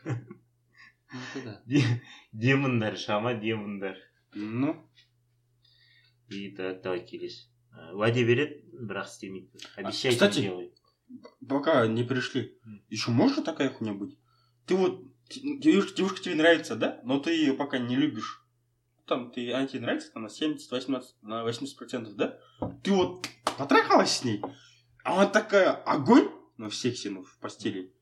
Ну, 0.04 1.20
это 1.34 1.46
да. 1.46 1.62
Де- 1.66 2.02
демондар 2.34 2.98
шама 2.98 3.34
демондар 3.36 3.96
ну 4.34 4.76
и 6.30 6.50
так 6.52 6.82
давай 6.82 7.06
келесі 7.06 7.48
Ә, 7.76 7.92
уәде 7.92 8.24
береді 8.24 8.64
бірақ 8.88 9.06
істемейді 9.12 9.50
обещает 9.76 10.16
кстати, 10.16 10.40
не 10.40 10.48
делает. 10.48 10.74
пока 11.50 11.88
не 11.88 12.04
пришли 12.04 12.58
М. 12.66 12.82
еще 12.90 13.12
может 13.12 13.44
такая 13.46 13.70
хуйня 13.70 13.94
быть 13.94 14.18
ты 14.66 14.76
вот 14.76 15.04
т- 15.28 15.42
девушка, 15.60 15.94
девушка 15.98 16.22
тебе 16.24 16.36
нравится 16.36 16.76
да 16.78 17.02
но 17.04 17.20
ты 17.20 17.32
ее 17.32 17.54
пока 17.54 17.78
не 17.78 17.96
любишь 17.98 18.42
там 19.06 19.30
ты 19.32 19.52
она 19.52 19.68
тебе 19.68 19.82
нравится 19.82 20.12
там 20.14 20.24
на 20.24 20.30
70 20.30 20.72
18 20.72 21.16
на 21.22 21.44
80 21.44 21.78
процентов 21.78 22.16
да 22.16 22.40
ты 22.84 22.92
вот 22.92 23.28
потрахалась 23.58 24.12
с 24.18 24.24
ней 24.24 24.42
а 25.04 25.14
она 25.16 25.26
такая 25.28 25.72
огонь 25.72 26.30
на 26.58 26.70
всех 26.70 26.96
ну, 27.12 27.24
в 27.24 27.38
постели 27.40 27.94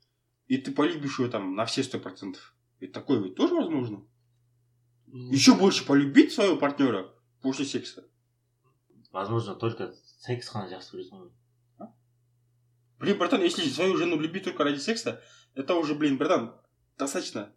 и 0.48 0.58
ты 0.58 0.72
полюбишь 0.72 1.20
ее 1.20 1.30
там 1.30 1.56
на 1.56 1.66
все 1.66 1.82
сто 1.84 2.00
процентов 2.00 2.56
и 2.80 2.86
такое 2.88 3.20
ведь 3.24 3.36
тоже 3.36 3.56
возможно 3.56 3.98
Ну, 3.98 4.08
еще 5.08 5.56
больше 5.56 5.86
полюбить 5.86 6.34
своего 6.34 6.58
партнера 6.58 7.14
после 7.42 7.66
секса 7.66 8.04
возможно 9.12 9.56
только 9.56 9.94
секс 10.22 10.50
қана 10.54 10.70
жақсы 10.72 10.96
көресің 10.96 11.20
ғой 11.24 11.90
блин 13.00 13.18
братан 13.18 13.42
если 13.42 13.68
свою 13.70 13.98
жену 13.98 14.20
любить 14.20 14.44
только 14.46 14.64
ради 14.64 14.80
секса 14.80 15.22
это 15.56 15.76
уже 15.76 15.94
блин 15.96 16.18
братан 16.18 16.54
достаточно 16.98 17.54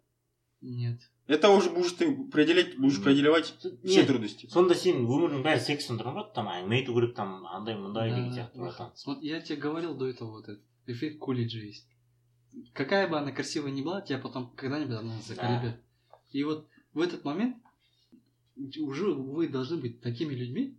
Нет. 0.59 0.99
Это 1.27 1.49
уже 1.49 1.69
будешь 1.69 1.91
ты 1.91 2.05
определять, 2.09 2.77
будешь 2.79 2.97
М. 2.97 3.03
преодолевать 3.03 3.45
все 3.59 3.71
не 3.83 4.03
трудности. 4.03 4.47
сонда 4.49 4.73
сен 4.73 5.03
өмірдің 5.05 5.43
бәрі 5.45 5.59
секстен 5.61 5.99
тұрған 5.99 6.15
ба 6.17 6.23
там 6.33 6.47
әңгіме 6.49 6.79
айту 6.79 6.95
керек 6.95 7.13
там 7.15 7.45
андай 7.45 7.75
мындай 7.77 8.09
деген 8.09 8.29
Да, 8.31 8.35
сияқты 8.37 8.57
вот. 8.57 8.63
братан 8.69 8.91
Смотри, 8.95 9.27
я 9.29 9.41
тебе 9.41 9.59
говорил 9.59 9.93
до 9.95 10.07
этого 10.07 10.31
вот 10.31 10.47
этот 10.49 10.63
эффект 10.87 11.19
Кулиджа 11.19 11.59
есть. 11.59 11.87
Какая 12.73 13.07
бы 13.07 13.19
она 13.19 13.31
красивая 13.31 13.69
ни 13.71 13.83
была, 13.83 14.01
тебя 14.01 14.17
потом 14.17 14.49
когда-нибудь 14.55 14.95
она 14.95 15.13
заколебет. 15.21 15.79
И 16.31 16.43
вот 16.43 16.67
в 16.92 17.00
этот 17.00 17.24
момент 17.24 17.56
уже 18.78 19.12
вы 19.12 19.48
должны 19.48 19.78
быть 19.78 20.00
такими 20.00 20.34
людьми, 20.34 20.78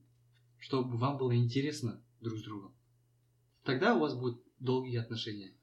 чтобы 0.59 0.97
вам 0.97 1.17
было 1.17 1.35
интересно 1.35 2.03
друг 2.21 2.37
с 2.39 2.43
другом. 2.43 2.75
Тогда 3.63 3.95
у 3.95 3.99
вас 3.99 4.15
будет 4.15 4.41
долгие 4.59 4.97
отношения. 4.97 5.53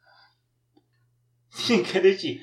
короче 1.92 2.42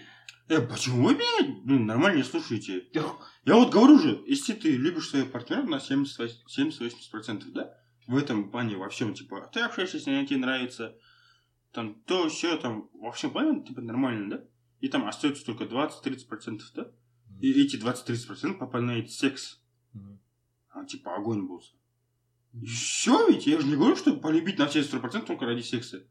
Э, 0.49 0.61
почему 0.61 1.07
вы 1.07 1.15
меня, 1.15 1.61
блин, 1.63 1.85
нормально 1.85 2.17
не 2.17 2.23
слушаете? 2.23 2.87
Я 2.93 3.55
вот 3.55 3.71
говорю 3.71 3.99
же, 3.99 4.23
если 4.27 4.53
ты 4.53 4.77
любишь 4.77 5.09
своего 5.09 5.29
партнера 5.29 5.63
на 5.63 5.75
70-80%, 5.75 7.51
да? 7.51 7.73
В 8.07 8.15
этом 8.15 8.49
плане 8.49 8.77
во 8.77 8.87
всем, 8.87 9.13
типа, 9.13 9.49
ты 9.53 9.59
общаешься 9.59 9.99
с 9.99 10.05
ней, 10.05 10.25
тебе 10.25 10.39
нравится, 10.39 10.95
там, 11.73 11.95
то, 12.05 12.29
все, 12.29 12.57
там, 12.57 12.89
во 12.93 13.11
всем 13.11 13.31
плане, 13.31 13.61
типа, 13.63 13.81
нормально, 13.81 14.29
да? 14.29 14.43
И 14.79 14.87
там 14.87 15.05
остается 15.05 15.45
только 15.45 15.65
20-30%, 15.65 16.61
да? 16.75 16.91
И 17.41 17.61
эти 17.61 17.75
20-30% 17.75 18.57
попали 18.57 18.83
на 18.83 18.99
этот 18.99 19.11
секс. 19.11 19.59
Мгм. 19.93 20.19
А, 20.69 20.85
типа, 20.85 21.15
огонь 21.15 21.47
был. 21.47 21.61
Все 22.65 23.27
ведь, 23.27 23.45
я 23.47 23.59
же 23.59 23.67
не 23.67 23.75
говорю, 23.75 23.95
что 23.95 24.15
полюбить 24.15 24.57
на 24.57 24.67
все 24.67 24.81
100% 24.81 25.25
только 25.25 25.45
ради 25.45 25.61
секса. 25.61 26.07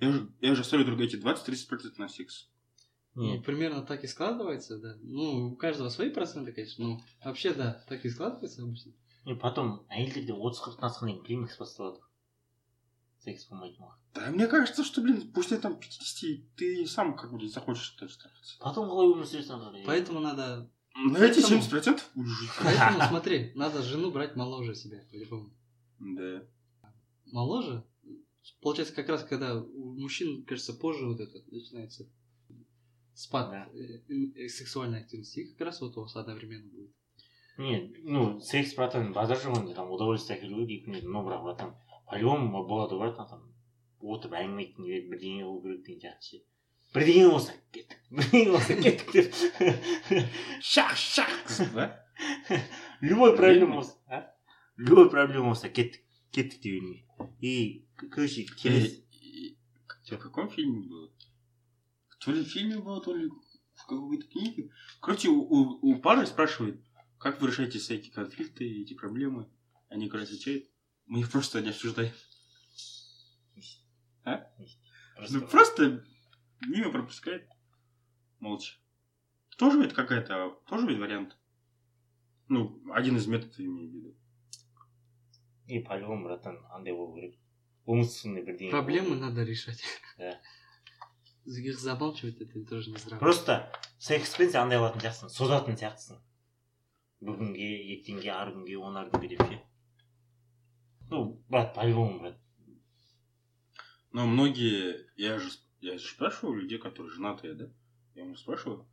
Я 0.00 0.12
же, 0.12 0.30
я 0.40 0.54
же 0.54 0.62
оставлю 0.62 0.86
только 0.86 1.02
эти 1.02 1.16
20-30% 1.16 1.94
на 1.98 2.08
секс. 2.08 2.48
Ну, 3.14 3.24
Нет. 3.24 3.44
примерно 3.44 3.82
так 3.82 4.04
и 4.04 4.06
складывается, 4.06 4.78
да. 4.78 4.96
Ну, 5.00 5.48
у 5.48 5.56
каждого 5.56 5.88
свои 5.88 6.10
проценты, 6.10 6.52
конечно, 6.52 6.84
но 6.84 7.00
вообще, 7.24 7.52
да, 7.52 7.84
так 7.88 8.04
и 8.04 8.10
складывается 8.10 8.62
обычно. 8.62 8.92
И 9.28 9.34
потом 9.34 9.84
әйелдерде 9.92 10.32
отыз 10.32 10.62
қырықтан 10.64 10.86
асқан 10.88 11.08
кейін 11.08 11.24
климакс 11.26 11.58
басталады 11.60 12.00
секс 13.20 13.44
болмайтын 13.50 13.84
уақыт 13.84 14.07
Да, 14.17 14.29
мне 14.29 14.45
кажется, 14.47 14.83
что, 14.83 15.01
блин, 15.01 15.31
после 15.33 15.57
там 15.57 15.75
50 15.79 16.55
ты 16.55 16.85
сам 16.85 17.15
как 17.15 17.31
бы 17.33 17.47
захочешь 17.47 17.95
это 17.97 18.07
стараться. 18.07 18.57
потом 18.59 18.89
қалай 18.89 19.07
өмір 19.13 19.25
сүресің 19.25 19.55
ары 19.57 19.65
қарай? 19.81 19.85
Поэтому 19.85 20.19
надо... 20.19 20.69
На 20.95 21.17
эти 21.17 21.41
Поэтому- 21.41 21.61
70% 21.61 22.01
будешь 22.13 22.29
жить. 22.39 22.49
Поэтому 22.63 23.01
смотри, 23.09 23.51
надо 23.55 23.81
жену 23.81 24.11
брать 24.11 24.35
моложе 24.35 24.75
себя, 24.75 24.99
по-любому. 25.11 25.49
Да. 25.99 26.43
Моложе? 27.31 27.83
Получается, 28.61 28.93
как 28.93 29.09
раз 29.09 29.23
когда 29.23 29.59
у 29.59 29.95
мужчин, 29.99 30.43
кажется, 30.45 30.73
позже 30.73 31.07
вот 31.07 31.19
это 31.19 31.39
начинается 31.49 32.07
спад 33.15 33.49
Да. 33.49 33.67
э, 33.73 34.01
э, 34.35 34.47
сексуальной 34.49 34.99
активности. 35.01 35.39
И 35.39 35.51
как 35.53 35.61
раз 35.67 35.81
вот 35.81 35.97
у 35.97 36.01
вас 36.01 36.15
одновременно 36.15 36.69
будет. 36.69 36.91
не 37.57 37.93
ну 38.03 38.39
секс 38.39 38.73
братан 38.75 39.13
базар 39.13 39.37
жоқ 39.37 39.59
онда 39.59 39.75
там 39.75 39.91
удовольствие 39.91 40.39
әкелу 40.39 40.65
керек 40.65 40.87
екеуміз 40.87 41.03
но 41.03 41.21
бірақ 41.21 41.43
братан 41.43 41.75
по 42.09 42.17
любому 42.17 42.65
болады 42.65 42.95
ғой 42.95 42.99
братан 43.13 43.27
там 43.29 43.53
отырып 44.01 44.33
әңгіме 44.39 44.63
айтқың 44.65 44.85
келеді 44.87 45.09
бірдеңе 45.13 45.43
қылу 45.43 45.61
керек 45.63 45.85
деген 45.85 45.99
сияқты 46.01 46.23
ше 46.29 46.41
бірдеңе 46.95 47.29
болса 47.31 47.53
кеттік 47.71 47.99
бірдеңе 48.11 48.51
болса 48.51 48.75
кеттік 48.85 49.11
деп 49.13 50.25
Шах, 50.61 50.95
шах. 50.97 51.29
Да? 51.73 52.05
любой 53.01 53.35
проблема 53.35 53.75
болса 53.75 53.95
а? 54.07 54.33
любой 54.77 55.09
проблема 55.09 55.47
болса 55.53 55.69
кеттік 55.69 56.01
кеттік 56.31 56.61
деп 56.61 56.73
бермей 56.73 57.05
и 57.41 57.85
к- 57.95 58.09
короче 58.09 58.43
келесі 58.43 58.99
И- 59.11 59.47
и- 59.47 59.57
В 60.11 60.17
каком 60.19 60.49
фильме 60.49 60.81
было? 60.87 61.09
То 62.19 62.31
ли 62.31 62.43
в 62.43 62.47
фильме 62.47 62.77
было, 62.77 63.01
то 63.01 63.15
ли 63.15 63.29
в 63.73 63.85
какой-то 63.87 64.27
книге. 64.27 64.69
Короче, 65.01 65.29
у, 65.29 65.39
у- 65.41 65.79
у 65.81 65.95
пары 65.99 66.25
спрашивают, 66.27 66.79
как 67.17 67.41
вы 67.41 67.47
решаете 67.47 67.79
всякие 67.79 68.11
конфликты, 68.13 68.63
эти 68.81 68.93
проблемы. 68.93 69.49
Они, 69.89 70.09
короче, 70.09 70.33
отвечают, 70.33 70.65
мы 71.07 71.21
их 71.21 71.31
просто 71.31 71.61
не 71.61 71.69
обсуждаем. 71.69 72.11
Ну, 75.30 75.46
просто 75.48 76.04
мимо 76.66 76.92
пропускает. 76.92 77.48
Молча. 78.40 78.76
Тоже 79.56 79.80
ведь 79.80 79.94
какая-то, 79.94 80.58
тоже 80.68 80.86
ведь 80.86 80.98
вариант. 80.98 81.36
Ну, 82.48 82.80
один 82.92 83.16
из 83.16 83.26
методов 83.26 83.58
имею 83.60 83.90
в 83.90 83.94
виду. 83.94 84.18
и 85.68 85.80
по 85.80 85.98
любому 85.98 86.24
братан 86.24 86.58
андай 86.70 86.94
болу 86.94 87.14
керек 87.14 87.36
умственный 87.84 88.42
бірдеңе 88.42 88.70
Проблемы 88.70 89.16
надо 89.16 89.44
решать. 89.44 89.82
Да. 90.16 90.40
Их 91.44 91.78
замалчивать 91.78 92.40
это 92.40 92.64
тоже 92.64 92.90
не 92.90 92.96
здраво. 92.96 93.20
просто 93.20 93.70
секспен 93.98 94.50
сен 94.50 94.62
андай 94.62 94.78
қылатын 94.78 95.04
сияқтысың 95.04 95.32
созатын 95.32 95.76
сияқтысың 95.80 96.18
бүгінге 97.28 97.68
ертеңге 97.94 98.32
ары 98.32 98.54
күнге 98.56 98.76
он 98.78 98.96
ары 98.96 99.10
күнге 99.12 99.28
деп 99.34 99.42
ше 99.48 99.60
ну 101.10 101.42
брат 101.48 101.74
по 101.74 101.86
любому 101.86 102.20
брат 102.20 102.40
Но 104.12 104.26
многие, 104.26 105.06
я 105.16 105.38
же, 105.38 105.50
я 105.80 105.98
же 105.98 106.06
спрашиваю 106.06 106.60
людей, 106.60 106.78
которые 106.78 107.12
женатые, 107.12 107.54
да? 107.54 107.70
Я 108.14 108.24
у 108.24 108.28
них 108.28 108.38
спрашиваю, 108.38 108.86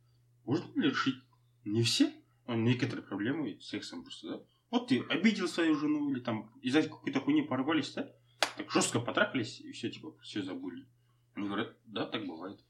можно 0.44 0.80
ли 0.80 0.90
решить 0.90 1.16
не 1.64 1.82
все, 1.82 2.12
но 2.46 2.54
некоторые 2.54 3.04
проблемы 3.04 3.58
с 3.60 3.68
сексом 3.68 4.02
просто, 4.02 4.28
да? 4.28 4.42
Вот 4.70 4.88
ты 4.88 5.00
обидел 5.02 5.48
свою 5.48 5.76
жену 5.76 6.10
или 6.10 6.20
там 6.20 6.52
из-за 6.60 6.82
какой-то 6.82 7.20
хуйни 7.20 7.42
порвались, 7.42 7.92
да? 7.94 8.12
Так 8.56 8.70
жестко 8.70 9.00
потрахались 9.00 9.60
и 9.60 9.72
все, 9.72 9.90
типа, 9.90 10.16
все 10.22 10.42
забыли. 10.42 10.86
Они 11.34 11.46
говорят, 11.46 11.76
да, 11.86 12.06
так 12.06 12.26
бывает. 12.26 12.60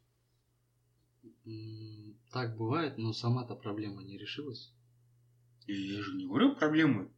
Так 2.32 2.56
бывает, 2.56 2.98
но 2.98 3.12
сама-то 3.12 3.54
проблема 3.54 4.02
не 4.02 4.18
решилась. 4.18 4.72
И 5.66 5.74
я 5.74 6.02
же 6.02 6.14
не 6.14 6.26
говорю 6.26 6.54
проблемы. 6.56 7.10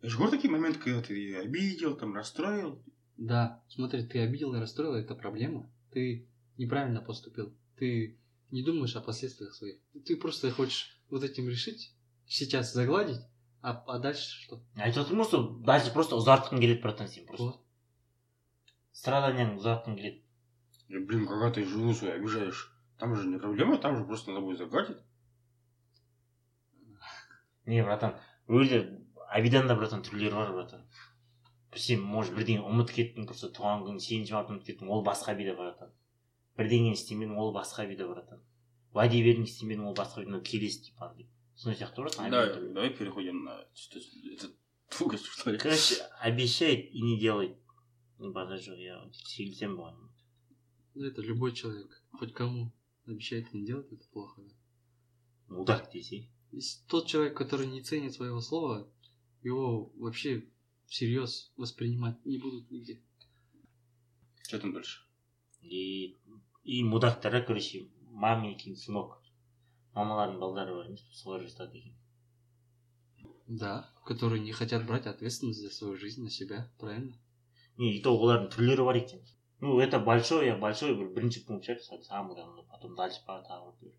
Я 0.00 0.08
же 0.08 0.16
говорю 0.16 0.32
такие 0.32 0.50
моменты, 0.50 0.78
когда 0.78 1.02
ты 1.02 1.36
обидел, 1.36 1.96
там, 1.96 2.14
расстроил. 2.14 2.82
Да, 3.17 3.63
смотри, 3.69 4.05
ты 4.05 4.19
обидел 4.19 4.53
и 4.55 4.59
расстроил, 4.59 4.95
это 4.95 5.15
проблема. 5.15 5.69
Ты 5.91 6.27
неправильно 6.57 7.01
поступил. 7.01 7.53
Ты 7.77 8.17
не 8.51 8.63
думаешь 8.63 8.95
о 8.95 9.01
последствиях 9.01 9.53
своих. 9.53 9.77
Ты 10.05 10.15
просто 10.17 10.51
хочешь 10.51 10.99
вот 11.09 11.23
этим 11.23 11.47
решить, 11.49 11.93
сейчас 12.27 12.73
загладить, 12.73 13.19
а, 13.61 13.83
а 13.87 13.99
дальше 13.99 14.23
что? 14.41 14.61
айтып 14.75 15.03
отырмын 15.05 15.23
ғой 15.23 15.29
сол 15.29 15.43
дальше 15.63 15.93
просто 15.93 16.17
ұзартқың 16.19 16.59
келеді 16.59 16.81
братан 16.83 17.07
сен 17.07 17.25
просто 17.25 17.43
Вот. 17.45 17.61
страданияңды 18.91 19.61
ұзартқың 19.61 19.95
келеді 19.95 20.19
И, 20.89 20.97
блин, 20.99 21.25
когда 21.27 21.49
ты 21.49 21.63
жену 21.65 21.93
свою 21.93 22.15
обижаешь, 22.15 22.75
там 22.99 23.15
же 23.15 23.27
не 23.27 23.37
проблема, 23.39 23.77
там 23.77 23.97
же 23.97 24.03
просто 24.05 24.31
надо 24.31 24.41
будет 24.45 24.57
загладить. 24.57 24.97
не 27.65 27.81
братан 27.83 28.17
өлі 28.49 28.79
обиданда 29.31 29.75
братан 29.79 30.03
түрлері 30.03 30.33
бар 30.35 30.51
братан 30.53 30.81
сен 31.76 32.00
может 32.00 32.34
бірдеңе 32.34 32.62
ұмытып 32.64 32.94
кеттің 32.96 33.26
просто 33.28 33.50
туған 33.52 33.82
күн 33.86 33.98
сегізінші 34.00 34.32
март 34.34 34.50
ұмытып 34.52 34.66
кеттің 34.72 34.88
ол 34.94 35.02
басқа 35.04 35.34
обида 35.34 35.54
братан 35.58 35.90
бірдеңені 36.58 36.96
істемедің 36.96 37.36
ол 37.36 37.52
басқа 37.54 37.84
обида 37.84 38.08
братан 38.08 38.40
уәде 38.94 39.20
бердің 39.26 39.44
істемедің 39.44 39.84
ол 39.90 39.94
басқа 39.94 40.22
обида 40.22 40.40
келесі 40.40 40.84
типа 40.88 41.12
сондай 41.54 41.78
сияқты 41.80 42.00
братан 42.02 42.30
Да, 42.30 42.46
давай 42.54 42.90
переходим 42.90 43.44
на... 43.44 43.66
что- 43.74 43.98
Это 43.98 44.48
что 45.18 45.50
ли? 45.50 45.58
короче 45.58 45.96
обещает 46.20 46.90
и 46.94 47.02
не 47.02 47.18
делает 47.20 47.56
ну 48.18 48.32
базар 48.32 48.58
жоқ 48.58 48.78
я 48.80 49.04
сейілсем 49.12 49.76
бұған 49.76 50.04
Ну, 50.94 51.04
Это 51.04 51.20
любой 51.22 51.52
человек, 51.52 52.02
хоть 52.12 52.32
кому 52.32 52.72
обещает 53.06 53.52
не 53.54 53.64
делать, 53.64 53.92
это 53.92 54.04
плохо. 54.12 54.42
Да? 54.42 55.54
мудак 55.54 55.90
десе 55.92 56.28
Если 56.50 56.82
тот 56.88 57.06
человек, 57.06 57.36
который 57.36 57.66
не 57.66 57.82
ценит 57.82 58.14
своего 58.14 58.40
слова, 58.40 58.88
его 59.42 59.92
вообще 59.96 60.48
всерьез 60.87 61.51
воспринимать 61.57 62.23
не 62.25 62.37
будут 62.37 62.69
нигде. 62.71 63.01
Что 64.43 64.59
там 64.59 64.73
дальше? 64.73 65.01
и 65.63 66.17
и 66.63 66.83
мудактар 66.83 67.43
короче 67.45 67.87
маменькин 68.23 68.75
сынок 68.75 69.19
мамалардың 69.95 70.39
балдары 70.43 70.75
бар 70.75 70.89
емес 70.89 71.03
пе 71.07 71.15
солар 71.19 71.41
жасады 71.47 71.77
екен 71.77 71.95
Да, 73.47 73.89
которые 74.05 74.41
не 74.41 74.51
хотят 74.51 74.85
брать 74.87 75.05
ответственность 75.07 75.59
за 75.61 75.69
свою 75.69 75.95
жизнь 75.97 76.23
на 76.23 76.29
себя, 76.29 76.71
правильно? 76.79 77.17
не 77.77 77.95
и 77.97 78.01
то 78.03 78.13
олардың 78.17 78.49
түрлері 78.55 78.85
бар 78.89 78.99
екен 79.01 79.21
ну 79.59 79.79
это 79.79 79.99
большой 79.99 80.47
я 80.47 80.55
большой 80.57 80.95
бір 80.95 81.09
бірінші 81.17 81.45
пункт 81.47 81.69
шығар 81.69 82.01
самый 82.07 82.35
главный 82.35 82.65
потом 82.71 82.95
дальше 82.95 83.21
по 83.27 83.39
тағы 83.49 83.71
бір. 83.81 83.93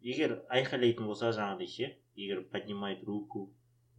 егер 0.00 0.38
айқайлайтын 0.58 1.06
болса 1.06 1.32
жаңағыдай 1.38 1.72
ше 1.76 1.90
егер 2.14 2.44
поднимает 2.54 3.04
руку 3.04 3.44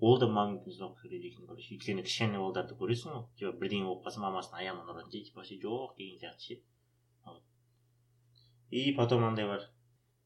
ол 0.00 0.18
да 0.18 0.28
маменькин 0.28 0.72
сынок 0.72 1.00
келеді 1.02 1.32
екен 1.32 1.46
короче 1.46 1.74
өйткені 1.74 2.04
кішкене 2.06 2.38
балдарды 2.38 2.76
көресің 2.78 3.14
ғой 3.14 3.24
типа 3.40 3.52
бірдеңе 3.62 3.88
болып 3.88 4.04
қалса 4.06 4.22
мамасының 4.22 4.60
аяғынан 4.62 4.92
ұрады 4.94 5.10
ше 5.14 5.24
типа 5.30 5.42
жоқ 5.48 5.96
деген 5.98 6.20
сияқты 6.22 6.46
ше 6.46 6.62
Вот. 7.24 7.42
и 8.70 8.92
потом 8.92 9.24
андай 9.24 9.46
бар 9.46 9.66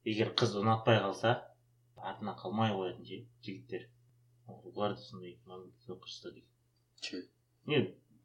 егер 0.04 0.34
қыз 0.36 0.58
ұнатпай 0.60 1.00
қалса 1.00 1.32
артына 1.96 2.36
қалмай 2.42 2.74
қоятын 2.76 3.08
ше 3.08 3.22
жігіттер 3.48 3.88
олар 4.46 4.94
да 4.94 5.00
сондай 5.00 5.38
Че? 7.00 7.24
не 7.66 7.78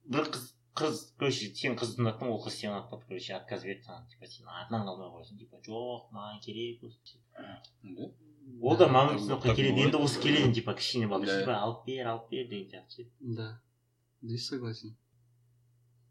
бір 0.06 0.28
қыз 0.34 0.52
қыз 0.78 1.02
короче 1.18 1.50
сен 1.56 1.80
қызды 1.80 2.04
ұнаттың 2.04 2.30
ол 2.34 2.42
қыз 2.44 2.60
сені 2.60 2.74
ұнатпады 2.74 3.08
короче 3.10 3.36
отказ 3.40 3.64
берді 3.66 3.88
саған 3.88 4.08
типа 4.12 4.30
сен 4.34 4.52
артынан 4.60 4.86
қалмай 4.90 5.10
қоясың 5.16 5.40
типа 5.42 5.62
жоқ 5.66 6.12
маған 6.18 6.42
керек? 6.44 6.84
Ол 8.62 8.78
да 8.78 8.88
сынокқа 8.88 9.48
так 9.52 9.56
келеді 9.58 9.82
енді 9.88 9.98
осы 9.98 10.22
келеді 10.22 10.54
типа 10.60 10.74
кішкене 10.74 11.08
балдар 11.08 11.28
Да. 11.30 11.40
типа 11.42 11.56
алып 11.62 11.86
бер 11.88 12.08
алып 12.08 12.30
бер 12.32 12.48
деген 12.48 12.70
сияқты 12.72 13.04
ше 13.04 13.10
Да, 13.20 13.62
здесь 14.22 14.48
согласен. 14.48 14.98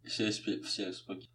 Все, 0.04 0.30
все 0.30 0.92
споки. 0.92 1.28